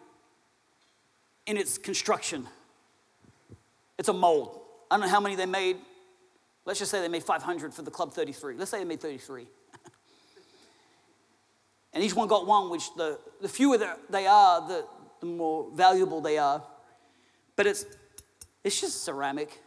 in 1.45 1.57
its 1.57 1.77
construction, 1.77 2.47
it's 3.97 4.07
a 4.07 4.13
mold. 4.13 4.59
I 4.89 4.95
don't 4.95 5.05
know 5.05 5.11
how 5.11 5.19
many 5.19 5.35
they 5.35 5.45
made. 5.45 5.77
Let's 6.65 6.79
just 6.79 6.91
say 6.91 7.01
they 7.01 7.09
made 7.09 7.23
500 7.23 7.73
for 7.73 7.81
the 7.81 7.91
Club 7.91 8.13
33. 8.13 8.55
Let's 8.55 8.71
say 8.71 8.79
they 8.79 8.85
made 8.85 9.01
33. 9.01 9.47
And 11.93 12.03
each 12.03 12.15
one 12.15 12.27
got 12.27 12.47
one, 12.47 12.69
which 12.69 12.93
the, 12.95 13.19
the 13.41 13.49
fewer 13.49 13.77
they 14.09 14.25
are, 14.25 14.67
the, 14.67 14.85
the 15.19 15.25
more 15.25 15.69
valuable 15.73 16.21
they 16.21 16.37
are. 16.37 16.63
But 17.55 17.67
it's, 17.67 17.85
it's 18.63 18.79
just 18.81 19.03
ceramic. 19.03 19.61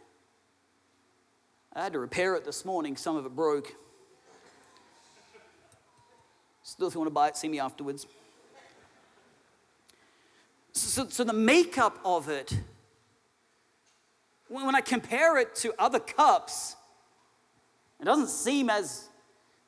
I 1.73 1.83
had 1.83 1.93
to 1.93 1.99
repair 1.99 2.35
it 2.35 2.43
this 2.43 2.65
morning, 2.65 2.97
some 2.97 3.15
of 3.15 3.25
it 3.25 3.35
broke. 3.35 3.73
Still, 6.63 6.87
if 6.87 6.93
you 6.93 6.99
want 6.99 7.07
to 7.07 7.13
buy 7.13 7.29
it, 7.29 7.37
see 7.37 7.47
me 7.47 7.59
afterwards. 7.59 8.07
So, 10.73 11.07
so 11.07 11.23
the 11.23 11.33
makeup 11.33 11.99
of 12.03 12.29
it 12.29 12.53
when 14.49 14.75
I 14.75 14.81
compare 14.81 15.37
it 15.37 15.55
to 15.55 15.73
other 15.77 15.99
cups, 15.99 16.75
it 17.99 18.05
doesn't 18.05 18.29
seem 18.29 18.69
as 18.69 19.09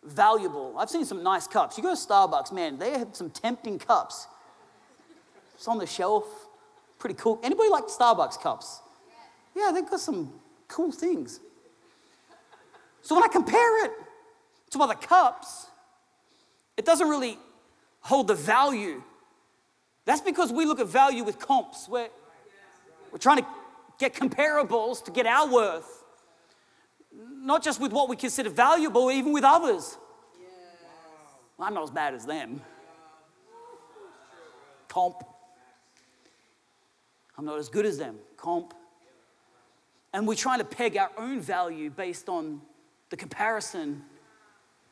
valuable. 0.04 0.76
I've 0.78 0.90
seen 0.90 1.06
some 1.06 1.24
nice 1.24 1.48
cups. 1.48 1.78
You 1.78 1.84
go 1.84 1.94
to 1.94 2.00
Starbucks, 2.00 2.52
man, 2.52 2.78
they 2.78 2.92
have 2.92 3.10
some 3.14 3.30
tempting 3.30 3.80
cups. 3.80 4.28
It's 5.56 5.68
on 5.68 5.78
the 5.78 5.86
shelf. 5.86 6.26
Pretty 6.98 7.16
cool. 7.16 7.40
Anybody 7.44 7.70
like 7.70 7.86
Starbucks 7.86 8.42
cups? 8.42 8.82
Yeah, 9.56 9.72
they've 9.74 9.90
got 9.90 10.00
some 10.00 10.34
cool 10.68 10.92
things. 10.92 11.40
So 13.02 13.16
when 13.16 13.24
I 13.24 13.28
compare 13.28 13.86
it 13.86 13.92
to 14.72 14.80
other 14.80 14.96
cups, 14.96 15.68
it 16.78 16.86
doesn't 16.86 17.08
really 17.08 17.38
hold 18.02 18.28
the 18.28 18.36
value. 18.36 19.04
That's 20.06 20.22
because 20.22 20.52
we 20.52 20.66
look 20.66 20.80
at 20.80 20.88
value 20.88 21.24
with 21.24 21.40
comps. 21.40 21.88
We're, 21.90 22.10
we're 23.12 23.18
trying 23.18 23.38
to 23.38 23.46
get 23.98 24.14
comparables 24.14 25.04
to 25.06 25.12
get 25.12 25.26
our 25.26 25.52
worth. 25.52 25.99
Not 27.42 27.64
just 27.64 27.80
with 27.80 27.92
what 27.92 28.10
we 28.10 28.16
consider 28.16 28.50
valuable, 28.50 29.12
even 29.12 29.34
with 29.34 29.44
others. 29.44 29.98
Well, 31.58 31.68
I'm 31.68 31.74
not 31.74 31.84
as 31.84 31.92
bad 31.92 32.14
as 32.14 32.26
them. 32.26 32.62
Comp. 34.88 35.24
I'm 37.38 37.46
not 37.46 37.60
as 37.60 37.70
good 37.70 37.86
as 37.86 37.98
them. 37.98 38.18
Comp. 38.38 38.74
And 40.14 40.28
we're 40.28 40.36
trying 40.36 40.60
to 40.60 40.66
peg 40.66 40.98
our 40.98 41.12
own 41.18 41.40
value 41.40 41.90
based 41.90 42.30
on 42.30 42.62
the 43.10 43.18
comparison 43.18 44.04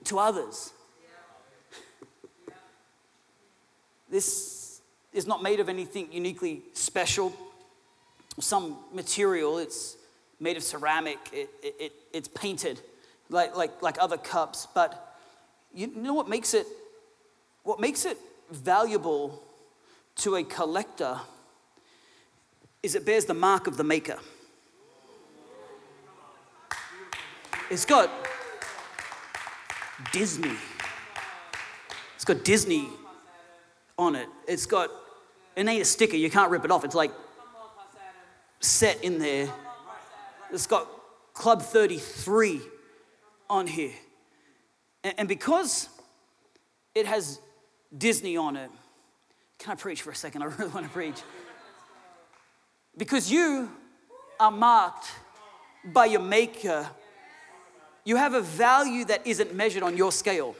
to 0.05 0.19
others. 0.19 0.73
This 4.09 4.81
is 5.11 5.27
not 5.27 5.41
made 5.41 5.59
of 5.59 5.69
anything 5.69 6.11
uniquely 6.11 6.61
special 6.73 7.33
some 8.39 8.77
material, 8.93 9.57
it's 9.57 9.97
made 10.39 10.57
of 10.57 10.63
ceramic, 10.63 11.17
it, 11.33 11.49
it, 11.63 11.75
it, 11.79 11.91
it's 12.13 12.27
painted 12.27 12.79
like, 13.29 13.55
like, 13.55 13.81
like 13.81 13.97
other 13.99 14.17
cups, 14.17 14.67
but 14.73 15.15
you 15.73 15.87
know 15.87 16.13
what 16.13 16.29
makes 16.29 16.53
it, 16.53 16.65
what 17.63 17.79
makes 17.79 18.05
it 18.05 18.17
valuable 18.51 19.43
to 20.15 20.35
a 20.35 20.43
collector 20.43 21.19
is 22.81 22.95
it 22.95 23.05
bears 23.05 23.25
the 23.25 23.33
mark 23.33 23.67
of 23.67 23.77
the 23.77 23.83
maker. 23.83 24.17
It's 27.69 27.85
got 27.85 28.09
Disney. 30.13 30.55
It's 32.15 32.23
got 32.23 32.43
Disney 32.45 32.87
on 33.97 34.15
it. 34.15 34.29
It's 34.47 34.65
got, 34.65 34.89
it 35.55 35.67
ain't 35.67 35.81
a 35.81 35.85
sticker, 35.85 36.15
you 36.15 36.29
can't 36.29 36.49
rip 36.49 36.63
it 36.63 36.71
off. 36.71 36.85
It's 36.85 36.95
like 36.95 37.11
set 38.59 39.03
in 39.03 39.19
there. 39.19 39.49
It's 40.51 40.67
got 40.67 40.87
Club 41.33 41.61
33 41.61 42.61
on 43.49 43.67
here. 43.67 43.93
And 45.03 45.27
because 45.27 45.89
it 46.95 47.05
has 47.05 47.39
Disney 47.95 48.37
on 48.37 48.55
it, 48.55 48.69
can 49.59 49.71
I 49.71 49.75
preach 49.75 50.01
for 50.01 50.11
a 50.11 50.15
second? 50.15 50.41
I 50.43 50.45
really 50.45 50.69
want 50.69 50.85
to 50.85 50.91
preach. 50.91 51.21
Because 52.97 53.31
you 53.31 53.69
are 54.39 54.51
marked 54.51 55.07
by 55.85 56.05
your 56.05 56.21
Maker, 56.21 56.89
you 58.03 58.15
have 58.15 58.33
a 58.33 58.41
value 58.41 59.05
that 59.05 59.25
isn't 59.25 59.53
measured 59.53 59.83
on 59.83 59.95
your 59.95 60.11
scale. 60.11 60.55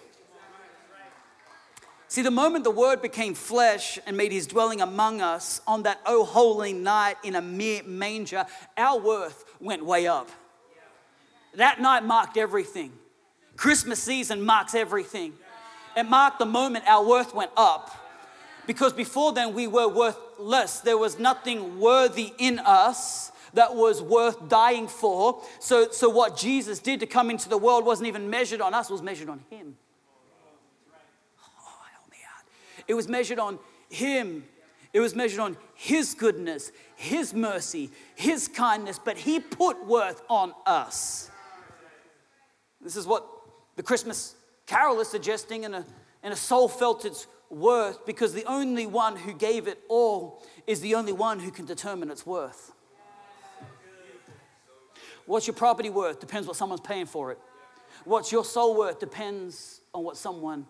See, 2.10 2.22
the 2.22 2.32
moment 2.32 2.64
the 2.64 2.72
Word 2.72 3.01
became 3.01 3.34
flesh 3.34 3.99
and 4.05 4.16
made 4.16 4.32
his 4.32 4.47
dwelling 4.47 4.82
among 4.82 5.22
us 5.22 5.62
on 5.68 5.84
that 5.84 5.99
oh 6.05 6.24
holy 6.24 6.74
night 6.74 7.18
in 7.24 7.36
a 7.36 7.41
mere 7.41 7.84
manger, 7.84 8.45
our 8.78 8.99
worth 8.99 9.43
went 9.60 9.86
way 9.86 10.08
up. 10.08 10.30
That 11.55 11.82
night 11.82 12.03
marked 12.05 12.38
everything. 12.38 12.93
Christmas 13.58 14.01
season 14.01 14.43
marks 14.43 14.76
everything. 14.76 15.34
It 15.97 16.03
marked 16.03 16.39
the 16.39 16.45
moment 16.45 16.88
our 16.88 17.03
worth 17.05 17.34
went 17.34 17.51
up. 17.58 17.91
Because 18.68 18.93
before 18.93 19.32
then, 19.34 19.53
we 19.53 19.66
were 19.66 19.88
worthless. 19.88 20.82
There 20.82 20.97
was 20.97 21.18
nothing 21.18 21.80
worthy 21.80 22.34
in 22.38 22.60
us 22.60 23.32
that 23.53 23.74
was 23.76 24.01
worth 24.01 24.49
dying 24.49 24.88
for. 24.88 25.41
So, 25.60 25.89
so 25.89 26.10
what 26.10 26.38
Jesus 26.38 26.80
did 26.80 26.99
to 26.99 27.08
come 27.08 27.30
into 27.30 27.49
the 27.49 27.58
world 27.58 27.86
wasn't 27.86 28.08
even 28.08 28.30
measured 28.30 28.62
on 28.62 28.74
us, 28.74 28.89
it 28.89 28.93
was 28.93 29.01
measured 29.01 29.30
on 29.30 29.39
Him. 29.49 29.78
Oh, 31.41 31.82
help 31.91 32.12
me 32.12 32.18
out. 32.28 32.76
It 32.88 32.93
was 32.93 33.07
measured 33.07 33.39
on 33.39 33.59
Him. 33.89 34.43
It 34.93 34.99
was 34.99 35.15
measured 35.15 35.39
on 35.39 35.57
His 35.75 36.13
goodness, 36.13 36.71
His 36.95 37.33
mercy, 37.33 37.91
His 38.15 38.47
kindness, 38.47 38.99
but 39.03 39.17
He 39.17 39.39
put 39.39 39.85
worth 39.85 40.21
on 40.29 40.53
us. 40.65 41.29
This 42.81 42.95
is 42.95 43.05
what 43.05 43.27
the 43.75 43.83
Christmas 43.83 44.35
carol 44.65 44.99
is 44.99 45.07
suggesting, 45.07 45.65
and 45.65 45.75
a, 45.75 45.85
and 46.23 46.33
a 46.33 46.38
soul 46.38 46.67
felt 46.67 47.05
its 47.05 47.27
worth 47.49 48.05
because 48.05 48.33
the 48.33 48.45
only 48.45 48.85
one 48.85 49.15
who 49.15 49.33
gave 49.33 49.67
it 49.67 49.79
all 49.88 50.43
is 50.65 50.81
the 50.81 50.95
only 50.95 51.13
one 51.13 51.39
who 51.39 51.51
can 51.51 51.65
determine 51.65 52.11
its 52.11 52.25
worth. 52.25 52.73
What's 55.25 55.45
your 55.45 55.53
property 55.53 55.89
worth? 55.89 56.19
Depends 56.19 56.47
what 56.47 56.55
someone's 56.55 56.81
paying 56.81 57.05
for 57.05 57.31
it. 57.31 57.39
What's 58.05 58.31
your 58.31 58.45
soul 58.45 58.77
worth? 58.77 58.99
Depends 58.99 59.81
on 59.93 60.03
what 60.03 60.15
someone 60.15 60.65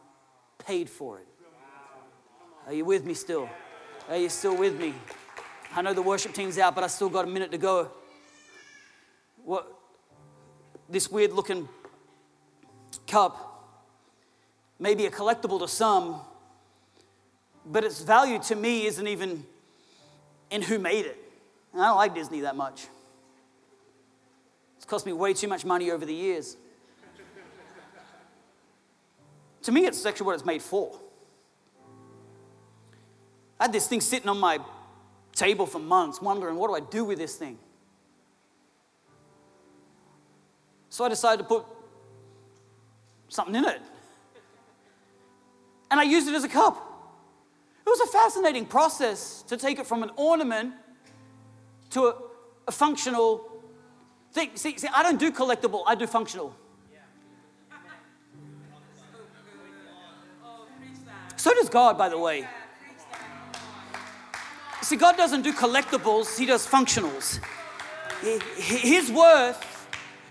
paid 0.57 0.89
for 0.89 1.19
it. 1.19 1.27
Are 2.67 2.73
you 2.73 2.83
with 2.83 3.05
me 3.05 3.13
still? 3.13 3.49
Are 4.09 4.17
you 4.17 4.27
still 4.27 4.57
with 4.57 4.77
me? 4.77 4.93
I 5.73 5.81
know 5.81 5.93
the 5.93 6.01
worship 6.01 6.33
team's 6.33 6.57
out, 6.57 6.75
but 6.75 6.83
I 6.83 6.87
still 6.87 7.07
got 7.07 7.23
a 7.23 7.27
minute 7.29 7.49
to 7.51 7.57
go. 7.57 7.89
What 9.45 9.71
this 10.89 11.09
weird 11.09 11.31
looking 11.31 11.69
cup 13.07 13.79
may 14.79 14.95
be 14.95 15.05
a 15.05 15.09
collectible 15.09 15.59
to 15.59 15.67
some, 15.69 16.19
but 17.65 17.85
its 17.85 18.01
value 18.01 18.37
to 18.43 18.55
me 18.55 18.85
isn't 18.85 19.07
even 19.07 19.45
in 20.51 20.61
who 20.61 20.77
made 20.77 21.05
it. 21.05 21.17
And 21.71 21.81
I 21.81 21.85
don't 21.85 21.95
like 21.95 22.13
Disney 22.13 22.41
that 22.41 22.57
much 22.57 22.87
It's 24.75 24.85
cost 24.85 25.05
me 25.05 25.13
way 25.13 25.33
too 25.33 25.47
much 25.47 25.63
money 25.63 25.89
over 25.89 26.05
the 26.05 26.13
years. 26.13 26.57
to 29.61 29.71
me, 29.71 29.85
it's 29.85 30.05
actually 30.05 30.25
what 30.25 30.35
it's 30.35 30.45
made 30.45 30.61
for. 30.61 30.99
I 33.59 33.65
had 33.65 33.73
this 33.73 33.87
thing 33.87 34.01
sitting 34.01 34.29
on 34.29 34.39
my 34.39 34.59
table 35.33 35.65
for 35.65 35.79
months, 35.79 36.21
wondering, 36.21 36.55
what 36.57 36.67
do 36.67 36.75
I 36.75 36.79
do 36.79 37.05
with 37.05 37.17
this 37.17 37.35
thing? 37.35 37.57
So 40.89 41.05
I 41.05 41.09
decided 41.09 41.43
to 41.43 41.47
put 41.47 41.65
something 43.29 43.55
in 43.55 43.65
it. 43.65 43.81
And 45.91 45.99
I 45.99 46.03
used 46.03 46.27
it 46.27 46.33
as 46.33 46.43
a 46.43 46.49
cup. 46.49 46.75
It 47.85 47.89
was 47.89 48.01
a 48.01 48.07
fascinating 48.07 48.65
process 48.65 49.43
to 49.43 49.57
take 49.57 49.79
it 49.79 49.87
from 49.87 50.03
an 50.03 50.11
ornament 50.15 50.73
to 51.91 52.07
a, 52.07 52.15
a 52.67 52.71
functional 52.71 53.49
thing. 54.33 54.51
see, 54.55 54.77
see, 54.77 54.89
I 54.93 55.03
don't 55.03 55.19
do 55.19 55.31
collectible, 55.31 55.83
I 55.87 55.95
do 55.95 56.07
functional. 56.07 56.55
So 61.37 61.53
does 61.53 61.69
God, 61.69 61.99
by 61.99 62.09
the 62.09 62.17
way. 62.17 62.47
See, 64.87 64.95
God 64.95 65.17
doesn't 65.17 65.41
do 65.41 65.51
collectibles, 65.51 66.39
He 66.39 66.45
does 66.45 66.65
functionals. 66.65 67.41
His 68.55 69.11
worth 69.11 69.89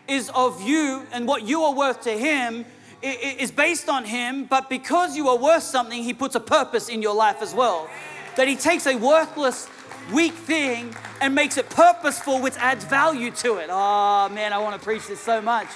is 0.09 0.31
of 0.35 0.63
you, 0.63 1.07
and 1.13 1.29
what 1.29 1.43
you 1.43 1.61
are 1.65 1.75
worth 1.75 2.01
to 2.05 2.13
Him 2.13 2.65
is 3.03 3.51
based 3.51 3.91
on 3.91 4.07
Him, 4.07 4.47
but 4.47 4.71
because 4.71 5.15
you 5.15 5.29
are 5.29 5.37
worth 5.37 5.63
something, 5.63 6.03
He 6.03 6.15
puts 6.15 6.37
a 6.37 6.41
purpose 6.41 6.89
in 6.89 7.03
your 7.03 7.15
life 7.15 7.43
as 7.43 7.53
well. 7.53 7.91
That 8.37 8.49
He 8.49 8.57
takes 8.57 8.87
a 8.87 8.97
worthless 8.97 9.69
weak 10.11 10.33
thing 10.33 10.97
and 11.21 11.35
makes 11.35 11.59
it 11.59 11.69
purposeful, 11.69 12.41
which 12.41 12.55
adds 12.57 12.87
value 12.87 13.33
to 13.33 13.57
it. 13.57 13.69
Oh 13.71 14.31
man, 14.31 14.55
I 14.55 14.59
want 14.59 14.75
to 14.75 14.83
preach 14.83 15.07
this 15.07 15.21
so 15.21 15.43
much. 15.43 15.69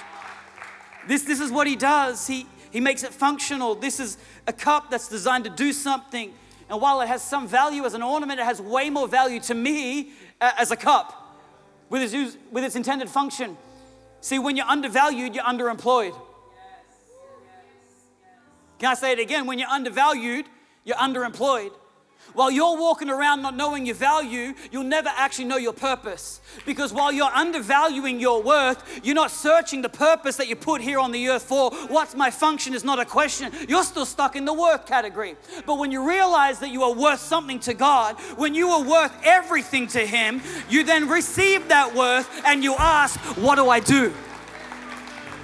This, 1.07 1.21
this 1.21 1.39
is 1.39 1.51
what 1.51 1.67
he 1.67 1.75
does. 1.75 2.25
He, 2.25 2.47
he 2.71 2.79
makes 2.79 3.03
it 3.03 3.13
functional. 3.13 3.75
This 3.75 3.99
is 3.99 4.17
a 4.47 4.53
cup 4.53 4.89
that's 4.89 5.07
designed 5.07 5.43
to 5.43 5.51
do 5.51 5.71
something. 5.71 6.33
And 6.71 6.79
while 6.79 7.01
it 7.01 7.09
has 7.09 7.21
some 7.21 7.49
value 7.49 7.83
as 7.83 7.95
an 7.95 8.01
ornament, 8.01 8.39
it 8.39 8.45
has 8.45 8.61
way 8.61 8.89
more 8.89 9.05
value 9.05 9.41
to 9.41 9.53
me 9.53 10.13
uh, 10.39 10.53
as 10.57 10.71
a 10.71 10.77
cup 10.77 11.37
with 11.89 12.01
its, 12.01 12.37
with 12.49 12.63
its 12.63 12.77
intended 12.77 13.09
function. 13.09 13.57
See, 14.21 14.39
when 14.39 14.55
you're 14.55 14.65
undervalued, 14.65 15.35
you're 15.35 15.43
underemployed. 15.43 16.17
Can 18.79 18.89
I 18.89 18.93
say 18.93 19.11
it 19.11 19.19
again? 19.19 19.47
When 19.47 19.59
you're 19.59 19.67
undervalued, 19.67 20.45
you're 20.85 20.95
underemployed. 20.95 21.73
While 22.33 22.49
you're 22.49 22.77
walking 22.77 23.09
around 23.09 23.41
not 23.41 23.55
knowing 23.55 23.85
your 23.85 23.95
value, 23.95 24.53
you'll 24.71 24.83
never 24.83 25.09
actually 25.09 25.45
know 25.45 25.57
your 25.57 25.73
purpose. 25.73 26.39
Because 26.65 26.93
while 26.93 27.11
you're 27.11 27.25
undervaluing 27.25 28.19
your 28.19 28.41
worth, 28.41 29.01
you're 29.03 29.15
not 29.15 29.31
searching 29.31 29.81
the 29.81 29.89
purpose 29.89 30.37
that 30.37 30.47
you 30.47 30.55
put 30.55 30.81
here 30.81 30.99
on 30.99 31.11
the 31.11 31.27
earth 31.27 31.43
for. 31.43 31.71
What's 31.87 32.15
my 32.15 32.31
function 32.31 32.73
is 32.73 32.83
not 32.83 32.99
a 32.99 33.05
question. 33.05 33.51
You're 33.67 33.83
still 33.83 34.05
stuck 34.05 34.35
in 34.35 34.45
the 34.45 34.53
worth 34.53 34.85
category. 34.85 35.35
But 35.65 35.77
when 35.77 35.91
you 35.91 36.07
realize 36.07 36.59
that 36.59 36.69
you 36.69 36.83
are 36.83 36.93
worth 36.93 37.19
something 37.19 37.59
to 37.61 37.73
God, 37.73 38.15
when 38.37 38.55
you 38.55 38.69
are 38.69 38.83
worth 38.83 39.13
everything 39.23 39.87
to 39.87 39.99
Him, 39.99 40.41
you 40.69 40.83
then 40.83 41.09
receive 41.09 41.67
that 41.67 41.93
worth 41.93 42.29
and 42.45 42.63
you 42.63 42.75
ask, 42.75 43.19
What 43.37 43.55
do 43.55 43.69
I 43.69 43.81
do? 43.81 44.13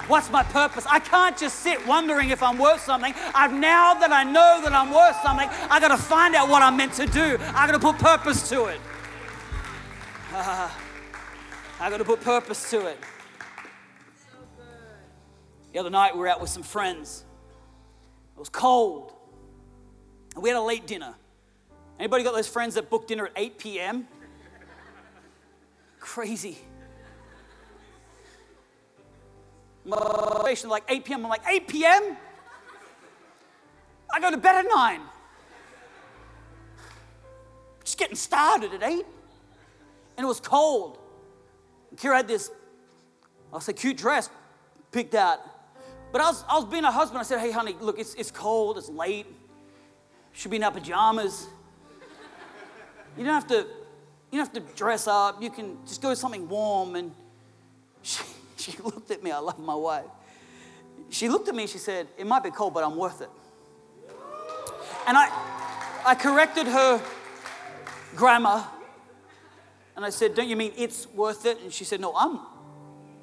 What's 0.08 0.30
my 0.30 0.42
purpose? 0.42 0.86
I 0.86 1.00
can't 1.00 1.36
just 1.36 1.58
sit 1.58 1.86
wondering 1.86 2.30
if 2.30 2.42
I'm 2.42 2.58
worth 2.58 2.82
something. 2.82 3.12
I've 3.34 3.52
now 3.52 3.92
that 3.94 4.10
I 4.10 4.24
know 4.24 4.60
that 4.64 4.72
I'm 4.72 4.90
worth 4.90 5.16
something, 5.22 5.48
I 5.70 5.78
got 5.80 5.88
to 5.88 5.98
find 5.98 6.34
out 6.34 6.48
what 6.48 6.62
I'm 6.62 6.78
meant 6.78 6.94
to 6.94 7.06
do. 7.06 7.36
I 7.54 7.66
got 7.66 7.72
to 7.72 7.78
put 7.78 7.98
purpose 7.98 8.48
to 8.48 8.64
it. 8.66 8.80
Uh, 10.32 10.70
I 11.80 11.90
got 11.90 11.98
to 11.98 12.04
put 12.04 12.22
purpose 12.22 12.70
to 12.70 12.86
it. 12.86 12.98
The 15.72 15.78
other 15.78 15.90
night 15.90 16.14
we 16.14 16.20
were 16.20 16.28
out 16.28 16.40
with 16.40 16.50
some 16.50 16.62
friends. 16.62 17.24
It 18.34 18.38
was 18.38 18.48
cold. 18.48 19.12
And 20.34 20.42
we 20.42 20.48
had 20.48 20.56
a 20.56 20.62
late 20.62 20.86
dinner. 20.86 21.14
Anybody 21.98 22.24
got 22.24 22.34
those 22.34 22.48
friends 22.48 22.76
that 22.76 22.88
book 22.88 23.06
dinner 23.06 23.26
at 23.26 23.32
8 23.36 23.58
p.m.? 23.58 24.08
Crazy. 26.00 26.58
Motivation 29.88 30.68
like 30.68 30.84
8 30.88 31.04
p.m. 31.04 31.24
I'm 31.24 31.30
like, 31.30 31.42
8 31.48 31.68
p.m.? 31.68 32.16
I 34.12 34.20
go 34.20 34.30
to 34.30 34.36
bed 34.36 34.64
at 34.64 34.66
9. 34.72 35.00
Just 37.84 37.98
getting 37.98 38.16
started 38.16 38.74
at 38.74 38.82
8. 38.82 38.92
And 40.16 40.24
it 40.24 40.26
was 40.26 40.40
cold. 40.40 40.98
And 41.90 41.98
Kira 41.98 42.16
had 42.16 42.28
this, 42.28 42.50
I'll 43.52 43.60
say, 43.60 43.72
cute 43.72 43.96
dress 43.96 44.30
picked 44.92 45.14
out. 45.14 45.40
But 46.12 46.20
I 46.20 46.26
was, 46.26 46.44
I 46.48 46.54
was 46.56 46.64
being 46.64 46.84
a 46.84 46.90
husband. 46.90 47.20
I 47.20 47.22
said, 47.22 47.40
hey, 47.40 47.50
honey, 47.50 47.76
look, 47.80 47.98
it's, 47.98 48.14
it's 48.14 48.30
cold, 48.30 48.78
it's 48.78 48.88
late. 48.88 49.26
Should 50.32 50.50
be 50.50 50.56
in 50.56 50.64
our 50.64 50.70
pajamas. 50.70 51.48
You 53.16 53.24
don't 53.24 53.34
have 53.34 53.46
to, 53.48 53.66
you 54.30 54.38
don't 54.38 54.52
have 54.52 54.52
to 54.52 54.72
dress 54.74 55.06
up. 55.06 55.42
You 55.42 55.50
can 55.50 55.78
just 55.86 56.00
go 56.00 56.10
to 56.10 56.16
something 56.16 56.48
warm. 56.48 56.96
And 56.96 57.12
she, 58.02 58.22
she 58.68 58.78
looked 58.82 59.10
at 59.10 59.22
me. 59.22 59.30
I 59.30 59.38
love 59.38 59.58
my 59.58 59.74
wife. 59.74 60.04
She 61.10 61.28
looked 61.28 61.48
at 61.48 61.54
me 61.54 61.66
she 61.66 61.78
said, 61.78 62.06
It 62.16 62.26
might 62.26 62.42
be 62.42 62.50
cold, 62.50 62.74
but 62.74 62.84
I'm 62.84 62.96
worth 62.96 63.20
it. 63.20 63.30
And 65.06 65.16
I, 65.16 65.30
I 66.04 66.14
corrected 66.14 66.66
her 66.66 67.00
grammar 68.14 68.64
and 69.96 70.04
I 70.04 70.10
said, 70.10 70.34
Don't 70.34 70.48
you 70.48 70.56
mean 70.56 70.72
it's 70.76 71.08
worth 71.08 71.46
it? 71.46 71.60
And 71.62 71.72
she 71.72 71.84
said, 71.84 72.00
No, 72.00 72.14
I'm, 72.16 72.40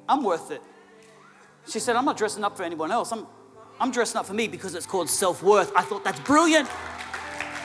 I'm 0.08 0.24
worth 0.24 0.50
it. 0.50 0.62
She 1.68 1.78
said, 1.78 1.96
I'm 1.96 2.04
not 2.04 2.16
dressing 2.16 2.44
up 2.44 2.56
for 2.56 2.62
anyone 2.64 2.90
else. 2.90 3.12
I'm, 3.12 3.26
I'm 3.78 3.90
dressing 3.90 4.18
up 4.18 4.26
for 4.26 4.34
me 4.34 4.48
because 4.48 4.74
it's 4.74 4.86
called 4.86 5.08
self 5.08 5.42
worth. 5.42 5.72
I 5.76 5.82
thought, 5.82 6.02
That's 6.04 6.20
brilliant. 6.20 6.68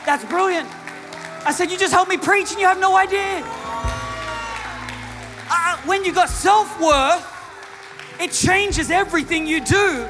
That's 0.06 0.26
brilliant. 0.26 0.70
I 1.46 1.52
said, 1.52 1.72
You 1.72 1.78
just 1.78 1.94
helped 1.94 2.10
me 2.10 2.18
preach 2.18 2.52
and 2.52 2.60
you 2.60 2.68
have 2.68 2.80
no 2.80 2.96
idea. 2.96 3.44
Uh, 5.54 5.78
when 5.86 6.06
you 6.06 6.14
got 6.14 6.30
self 6.30 6.80
worth, 6.80 7.41
it 8.22 8.32
changes 8.32 8.92
everything 8.92 9.48
you 9.48 9.60
do. 9.60 10.08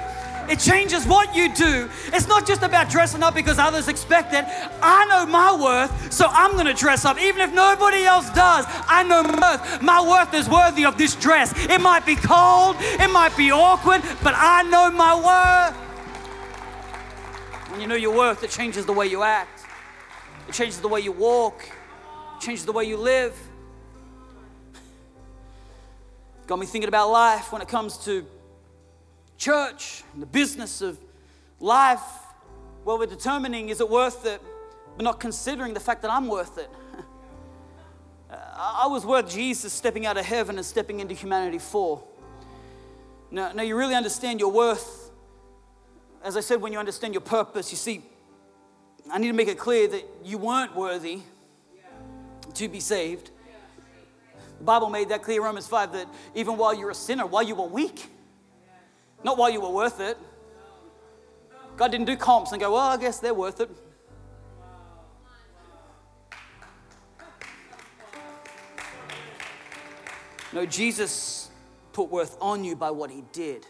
It 0.50 0.60
changes 0.60 1.08
what 1.08 1.34
you 1.34 1.54
do. 1.54 1.90
It's 2.08 2.28
not 2.28 2.46
just 2.46 2.62
about 2.62 2.90
dressing 2.90 3.24
up 3.24 3.34
because 3.34 3.58
others 3.58 3.88
expect 3.88 4.34
it. 4.34 4.44
I 4.82 5.06
know 5.06 5.26
my 5.26 5.56
worth, 5.56 6.12
so 6.12 6.28
I'm 6.30 6.54
going 6.54 6.66
to 6.66 6.74
dress 6.74 7.06
up. 7.06 7.20
Even 7.22 7.42
if 7.42 7.54
nobody 7.54 8.04
else 8.04 8.30
does, 8.32 8.66
I 8.68 9.04
know 9.04 9.24
my 9.24 9.56
worth. 9.56 9.82
My 9.82 10.02
worth 10.02 10.34
is 10.34 10.50
worthy 10.50 10.84
of 10.84 10.98
this 10.98 11.16
dress. 11.16 11.54
It 11.70 11.80
might 11.80 12.06
be 12.06 12.16
cold, 12.16 12.76
it 12.80 13.10
might 13.12 13.36
be 13.38 13.52
awkward, 13.52 14.02
but 14.22 14.34
I 14.36 14.64
know 14.64 14.92
my 14.92 15.16
worth. 15.16 15.76
When 17.72 17.80
you 17.80 17.88
know 17.88 17.96
your 17.96 18.16
worth, 18.16 18.44
it 18.44 18.50
changes 18.50 18.86
the 18.86 18.94
way 18.94 19.08
you 19.08 19.24
act, 19.24 19.64
it 20.50 20.54
changes 20.54 20.82
the 20.82 20.90
way 20.90 21.00
you 21.00 21.14
walk, 21.14 21.64
it 21.64 22.42
changes 22.42 22.66
the 22.66 22.74
way 22.74 22.84
you 22.84 22.98
live. 22.98 23.51
Got 26.48 26.60
me 26.60 26.66
thinking 26.66 26.88
about 26.88 27.10
life 27.12 27.52
when 27.52 27.62
it 27.62 27.68
comes 27.68 27.98
to 28.06 28.26
church, 29.38 30.04
and 30.14 30.22
the 30.22 30.28
business 30.28 30.82
of 30.82 31.00
life, 31.60 32.02
well, 32.86 33.00
we're 33.00 33.06
determining 33.06 33.70
is 33.70 33.80
it 33.80 33.90
worth 33.90 34.26
it, 34.26 34.42
but 34.96 35.04
not 35.04 35.20
considering 35.20 35.74
the 35.74 35.80
fact 35.80 36.02
that 36.02 36.12
I'm 36.12 36.28
worth 36.28 36.58
it. 36.58 36.70
I 38.30 38.88
was 38.88 39.06
worth 39.06 39.32
Jesus 39.32 39.74
stepping 39.74 40.06
out 40.06 40.18
of 40.18 40.26
heaven 40.26 40.58
and 40.58 40.66
stepping 40.66 41.00
into 41.00 41.14
humanity 41.14 41.60
for. 41.60 42.04
Now, 43.32 43.52
now 43.54 43.64
you 43.64 43.76
really 43.76 43.96
understand 43.96 44.40
your 44.40 44.52
worth. 44.52 45.12
As 46.24 46.38
I 46.38 46.42
said, 46.42 46.62
when 46.62 46.74
you 46.74 46.80
understand 46.80 47.14
your 47.14 47.22
purpose, 47.22 47.72
you 47.72 47.78
see, 47.78 48.04
I 49.12 49.18
need 49.18 49.28
to 49.28 49.34
make 49.34 49.48
it 49.48 49.58
clear 49.58 49.88
that 49.88 50.06
you 50.24 50.38
weren't 50.38 50.76
worthy 50.76 51.22
to 52.54 52.68
be 52.68 52.80
saved. 52.80 53.32
The 54.62 54.66
Bible 54.66 54.92
made 54.92 55.10
that 55.10 55.24
clear, 55.24 55.42
Romans 55.42 55.66
5, 55.66 55.94
that 55.94 56.08
even 56.36 56.56
while 56.56 56.72
you're 56.72 56.92
a 56.92 56.94
sinner, 56.94 57.26
while 57.26 57.42
you 57.42 57.56
were 57.56 57.66
weak, 57.66 58.06
not 59.24 59.36
while 59.36 59.50
you 59.50 59.60
were 59.60 59.72
worth 59.72 60.00
it. 60.00 60.20
God 61.78 61.90
didn't 61.90 62.06
do 62.06 62.16
comps 62.16 62.52
and 62.52 62.62
go, 62.62 62.74
well, 62.74 62.82
I 62.82 62.98
guess 62.98 63.18
they're 63.18 63.34
worth 63.34 63.60
it. 63.60 63.72
No, 70.54 70.68
Jesus 70.68 71.50
put 71.92 72.12
worth 72.12 72.38
on 72.40 72.64
you 72.64 72.76
by 72.76 72.92
what 72.92 73.10
he 73.10 73.24
did. 73.34 73.66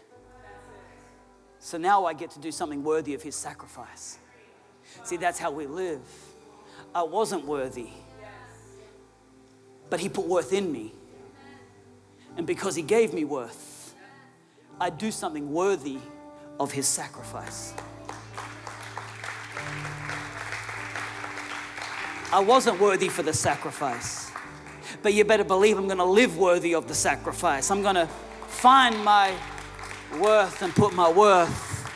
So 1.58 1.78
now 1.78 2.04
I 2.04 2.12
get 2.12 2.32
to 2.32 2.38
do 2.38 2.52
something 2.52 2.84
worthy 2.84 3.14
of 3.14 3.22
his 3.22 3.34
sacrifice. 3.34 4.18
See, 5.04 5.16
that's 5.16 5.38
how 5.38 5.52
we 5.52 5.66
live. 5.66 6.02
I 6.94 7.02
wasn't 7.02 7.46
worthy, 7.46 7.88
but 9.92 10.00
he 10.00 10.08
put 10.08 10.26
worth 10.26 10.52
in 10.52 10.72
me. 10.72 10.90
And 12.38 12.46
because 12.46 12.74
he 12.74 12.82
gave 12.82 13.12
me 13.12 13.24
worth, 13.24 13.94
I 14.80 14.88
do 14.88 15.10
something 15.10 15.52
worthy 15.52 15.98
of 16.58 16.72
his 16.72 16.88
sacrifice. 16.88 17.74
I 22.32 22.40
wasn't 22.40 22.80
worthy 22.80 23.08
for 23.08 23.22
the 23.22 23.34
sacrifice 23.34 24.32
but 25.02 25.14
you 25.14 25.24
better 25.24 25.44
believe 25.44 25.78
I'm 25.78 25.88
to 25.98 26.04
live 26.04 26.38
worthy 26.38 26.74
of 26.74 26.86
the 26.86 26.94
sacrifice. 26.94 27.70
I'm 27.70 27.82
to 27.96 28.06
find 28.46 29.04
my 29.04 29.34
worth 30.18 30.62
and 30.62 30.74
put 30.74 30.94
my 30.94 31.10
worth 31.10 31.90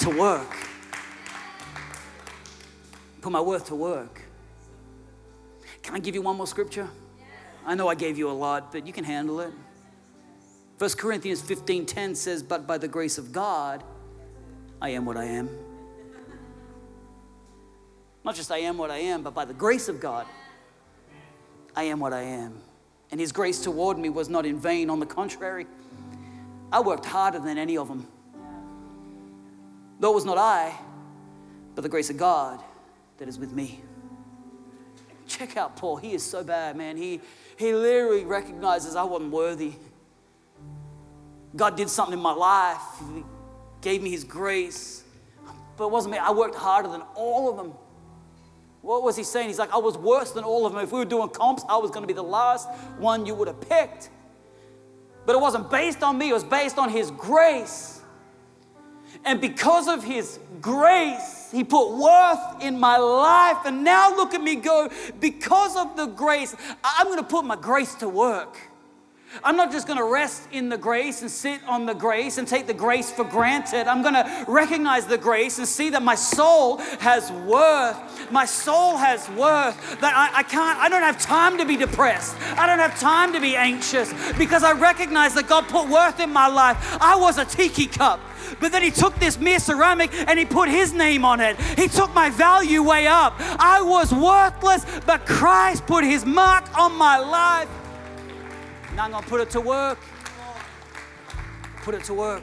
to 0.00 0.10
work. 0.10 0.56
Put 3.20 3.32
my 3.32 3.40
worth 3.40 3.66
to 3.66 3.74
work. 3.74 4.22
Can 5.82 5.96
I 5.96 5.98
give 5.98 6.14
you 6.14 6.22
one 6.22 6.36
more 6.36 6.46
scripture? 6.46 6.88
I 7.66 7.74
know 7.74 7.88
I 7.88 7.96
gave 7.96 8.16
you 8.16 8.30
a 8.30 8.32
lot, 8.32 8.70
but 8.70 8.86
you 8.86 8.92
can 8.92 9.02
handle 9.02 9.40
it. 9.40 9.52
1 10.78 10.96
Corinthians 10.96 11.42
15:10 11.42 12.14
says, 12.14 12.42
"But 12.42 12.66
by 12.66 12.78
the 12.78 12.86
grace 12.86 13.18
of 13.18 13.32
God, 13.32 13.82
I 14.80 14.90
am 14.90 15.04
what 15.04 15.16
I 15.16 15.24
am." 15.24 15.50
Not 18.24 18.36
just 18.36 18.52
I 18.52 18.58
am 18.58 18.78
what 18.78 18.90
I 18.90 18.98
am, 18.98 19.22
but 19.22 19.34
by 19.34 19.44
the 19.44 19.54
grace 19.54 19.88
of 19.88 20.00
God, 20.00 20.26
I 21.74 21.84
am 21.84 21.98
what 21.98 22.12
I 22.12 22.22
am. 22.22 22.60
And 23.10 23.20
his 23.20 23.32
grace 23.32 23.60
toward 23.60 23.98
me 23.98 24.10
was 24.10 24.28
not 24.28 24.46
in 24.46 24.58
vain. 24.58 24.90
On 24.90 25.00
the 25.00 25.06
contrary, 25.06 25.66
I 26.72 26.80
worked 26.80 27.06
harder 27.06 27.38
than 27.38 27.58
any 27.58 27.76
of 27.76 27.88
them. 27.88 28.06
Though 29.98 30.12
it 30.12 30.14
was 30.14 30.24
not 30.24 30.38
I, 30.38 30.78
but 31.74 31.82
the 31.82 31.88
grace 31.88 32.10
of 32.10 32.16
God 32.16 32.62
that 33.18 33.28
is 33.28 33.38
with 33.38 33.52
me. 33.52 33.82
Check 35.26 35.56
out 35.56 35.76
Paul. 35.76 35.96
He 35.96 36.14
is 36.14 36.22
so 36.22 36.44
bad, 36.44 36.76
man. 36.76 36.96
He, 36.96 37.20
he 37.56 37.74
literally 37.74 38.24
recognizes 38.24 38.96
I 38.96 39.02
wasn't 39.02 39.32
worthy. 39.32 39.72
God 41.54 41.76
did 41.76 41.88
something 41.88 42.14
in 42.14 42.20
my 42.20 42.32
life, 42.32 42.80
He 43.14 43.24
gave 43.80 44.02
me 44.02 44.10
His 44.10 44.24
grace. 44.24 45.04
But 45.76 45.86
it 45.86 45.90
wasn't 45.90 46.12
me. 46.12 46.18
I 46.18 46.30
worked 46.30 46.54
harder 46.54 46.88
than 46.88 47.02
all 47.14 47.50
of 47.50 47.56
them. 47.56 47.74
What 48.80 49.02
was 49.02 49.16
he 49.16 49.24
saying? 49.24 49.48
He's 49.48 49.58
like, 49.58 49.74
I 49.74 49.78
was 49.78 49.98
worse 49.98 50.30
than 50.30 50.44
all 50.44 50.64
of 50.64 50.72
them. 50.72 50.82
If 50.82 50.92
we 50.92 51.00
were 51.00 51.04
doing 51.04 51.28
comps, 51.28 51.64
I 51.68 51.76
was 51.76 51.90
going 51.90 52.02
to 52.02 52.06
be 52.06 52.14
the 52.14 52.22
last 52.22 52.68
one 52.98 53.26
you 53.26 53.34
would 53.34 53.48
have 53.48 53.60
picked. 53.60 54.10
But 55.26 55.34
it 55.34 55.40
wasn't 55.40 55.70
based 55.70 56.04
on 56.04 56.16
me, 56.16 56.30
it 56.30 56.32
was 56.32 56.44
based 56.44 56.78
on 56.78 56.88
his 56.88 57.10
grace. 57.10 58.00
And 59.24 59.40
because 59.40 59.88
of 59.88 60.04
his 60.04 60.38
grace, 60.60 61.35
he 61.52 61.64
put 61.64 61.96
worth 61.96 62.62
in 62.62 62.78
my 62.78 62.96
life. 62.96 63.58
And 63.64 63.84
now 63.84 64.14
look 64.14 64.34
at 64.34 64.40
me 64.42 64.56
go, 64.56 64.88
because 65.20 65.76
of 65.76 65.96
the 65.96 66.06
grace, 66.06 66.54
I'm 66.84 67.06
going 67.06 67.18
to 67.18 67.24
put 67.24 67.44
my 67.44 67.56
grace 67.56 67.94
to 67.96 68.08
work. 68.08 68.58
I'm 69.42 69.56
not 69.56 69.72
just 69.72 69.86
going 69.86 69.98
to 69.98 70.04
rest 70.04 70.48
in 70.52 70.68
the 70.68 70.78
grace 70.78 71.22
and 71.22 71.30
sit 71.30 71.60
on 71.66 71.86
the 71.86 71.94
grace 71.94 72.38
and 72.38 72.46
take 72.46 72.66
the 72.66 72.74
grace 72.74 73.10
for 73.10 73.24
granted. 73.24 73.86
I'm 73.86 74.02
going 74.02 74.14
to 74.14 74.44
recognize 74.48 75.06
the 75.06 75.18
grace 75.18 75.58
and 75.58 75.66
see 75.66 75.90
that 75.90 76.02
my 76.02 76.14
soul 76.14 76.78
has 77.00 77.30
worth. 77.32 78.30
My 78.30 78.44
soul 78.44 78.96
has 78.96 79.28
worth. 79.30 80.00
That 80.00 80.14
I, 80.16 80.40
I 80.40 80.42
can't, 80.42 80.78
I 80.78 80.88
don't 80.88 81.02
have 81.02 81.20
time 81.20 81.58
to 81.58 81.64
be 81.64 81.76
depressed. 81.76 82.36
I 82.58 82.66
don't 82.66 82.78
have 82.78 82.98
time 82.98 83.32
to 83.32 83.40
be 83.40 83.56
anxious 83.56 84.12
because 84.38 84.62
I 84.62 84.72
recognize 84.72 85.34
that 85.34 85.48
God 85.48 85.68
put 85.68 85.88
worth 85.88 86.20
in 86.20 86.32
my 86.32 86.48
life. 86.48 86.98
I 87.00 87.16
was 87.16 87.38
a 87.38 87.44
tiki 87.44 87.86
cup. 87.86 88.20
But 88.60 88.72
then 88.72 88.82
he 88.82 88.90
took 88.90 89.18
this 89.18 89.38
mere 89.38 89.58
ceramic 89.58 90.12
and 90.14 90.38
he 90.38 90.44
put 90.44 90.68
his 90.68 90.92
name 90.92 91.24
on 91.24 91.40
it. 91.40 91.60
He 91.76 91.88
took 91.88 92.14
my 92.14 92.30
value 92.30 92.82
way 92.82 93.06
up. 93.06 93.34
I 93.38 93.82
was 93.82 94.12
worthless, 94.12 94.86
but 95.04 95.26
Christ 95.26 95.86
put 95.86 96.04
his 96.04 96.24
mark 96.24 96.64
on 96.78 96.96
my 96.96 97.18
life. 97.18 97.68
Now 98.96 99.04
I'm 99.04 99.10
going 99.10 99.22
to 99.22 99.28
put 99.28 99.40
it 99.42 99.50
to 99.50 99.60
work. 99.60 99.98
Put 101.82 101.94
it 101.94 102.04
to 102.04 102.14
work. 102.14 102.42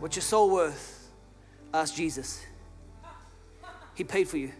What's 0.00 0.16
your 0.16 0.24
soul 0.24 0.50
worth? 0.50 1.12
Ask 1.72 1.94
Jesus. 1.94 2.44
He 3.94 4.02
paid 4.02 4.28
for 4.28 4.36
you. 4.36 4.50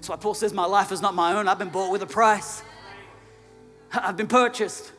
So 0.00 0.16
Paul 0.16 0.32
says, 0.32 0.54
My 0.54 0.64
life 0.64 0.92
is 0.92 1.02
not 1.02 1.14
my 1.14 1.34
own. 1.34 1.46
I've 1.46 1.58
been 1.58 1.68
bought 1.68 1.92
with 1.92 2.00
a 2.00 2.06
price. 2.06 2.62
I've 3.92 4.16
been 4.16 4.28
purchased. 4.28 4.92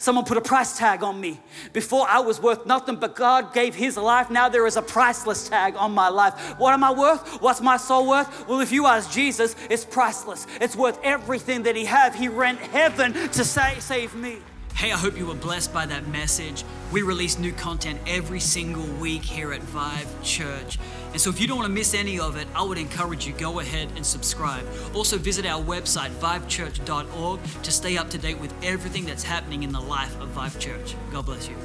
Someone 0.00 0.24
put 0.24 0.36
a 0.36 0.40
price 0.40 0.78
tag 0.78 1.02
on 1.02 1.20
me. 1.20 1.40
Before 1.72 2.06
I 2.08 2.20
was 2.20 2.40
worth 2.40 2.66
nothing, 2.66 2.96
but 2.96 3.16
God 3.16 3.52
gave 3.52 3.74
His 3.74 3.96
life. 3.96 4.30
Now 4.30 4.48
there 4.48 4.66
is 4.66 4.76
a 4.76 4.82
priceless 4.82 5.48
tag 5.48 5.74
on 5.76 5.92
my 5.92 6.08
life. 6.08 6.34
What 6.58 6.72
am 6.72 6.84
I 6.84 6.92
worth? 6.92 7.42
What's 7.42 7.60
my 7.60 7.76
soul 7.76 8.08
worth? 8.08 8.48
Well, 8.48 8.60
if 8.60 8.70
you 8.70 8.86
ask 8.86 9.10
Jesus, 9.10 9.56
it's 9.68 9.84
priceless. 9.84 10.46
It's 10.60 10.76
worth 10.76 10.98
everything 11.02 11.64
that 11.64 11.74
He 11.74 11.84
have. 11.84 12.14
He 12.14 12.28
rent 12.28 12.60
heaven 12.60 13.12
to 13.12 13.44
save 13.44 14.14
me. 14.14 14.38
Hey, 14.78 14.92
I 14.92 14.96
hope 14.96 15.18
you 15.18 15.26
were 15.26 15.34
blessed 15.34 15.74
by 15.74 15.86
that 15.86 16.06
message. 16.06 16.62
We 16.92 17.02
release 17.02 17.36
new 17.36 17.52
content 17.52 17.98
every 18.06 18.38
single 18.38 18.86
week 19.00 19.24
here 19.24 19.52
at 19.52 19.60
Vive 19.60 20.22
Church. 20.22 20.78
And 21.10 21.20
so 21.20 21.30
if 21.30 21.40
you 21.40 21.48
don't 21.48 21.56
want 21.56 21.66
to 21.66 21.74
miss 21.74 21.94
any 21.94 22.20
of 22.20 22.36
it, 22.36 22.46
I 22.54 22.62
would 22.62 22.78
encourage 22.78 23.26
you 23.26 23.32
go 23.32 23.58
ahead 23.58 23.88
and 23.96 24.06
subscribe. 24.06 24.64
Also 24.94 25.18
visit 25.18 25.46
our 25.46 25.60
website 25.60 26.10
vivechurch.org 26.20 27.40
to 27.64 27.72
stay 27.72 27.98
up 27.98 28.08
to 28.10 28.18
date 28.18 28.38
with 28.38 28.54
everything 28.62 29.04
that's 29.04 29.24
happening 29.24 29.64
in 29.64 29.72
the 29.72 29.80
life 29.80 30.16
of 30.20 30.28
Vive 30.28 30.60
Church. 30.60 30.94
God 31.10 31.26
bless 31.26 31.48
you. 31.48 31.56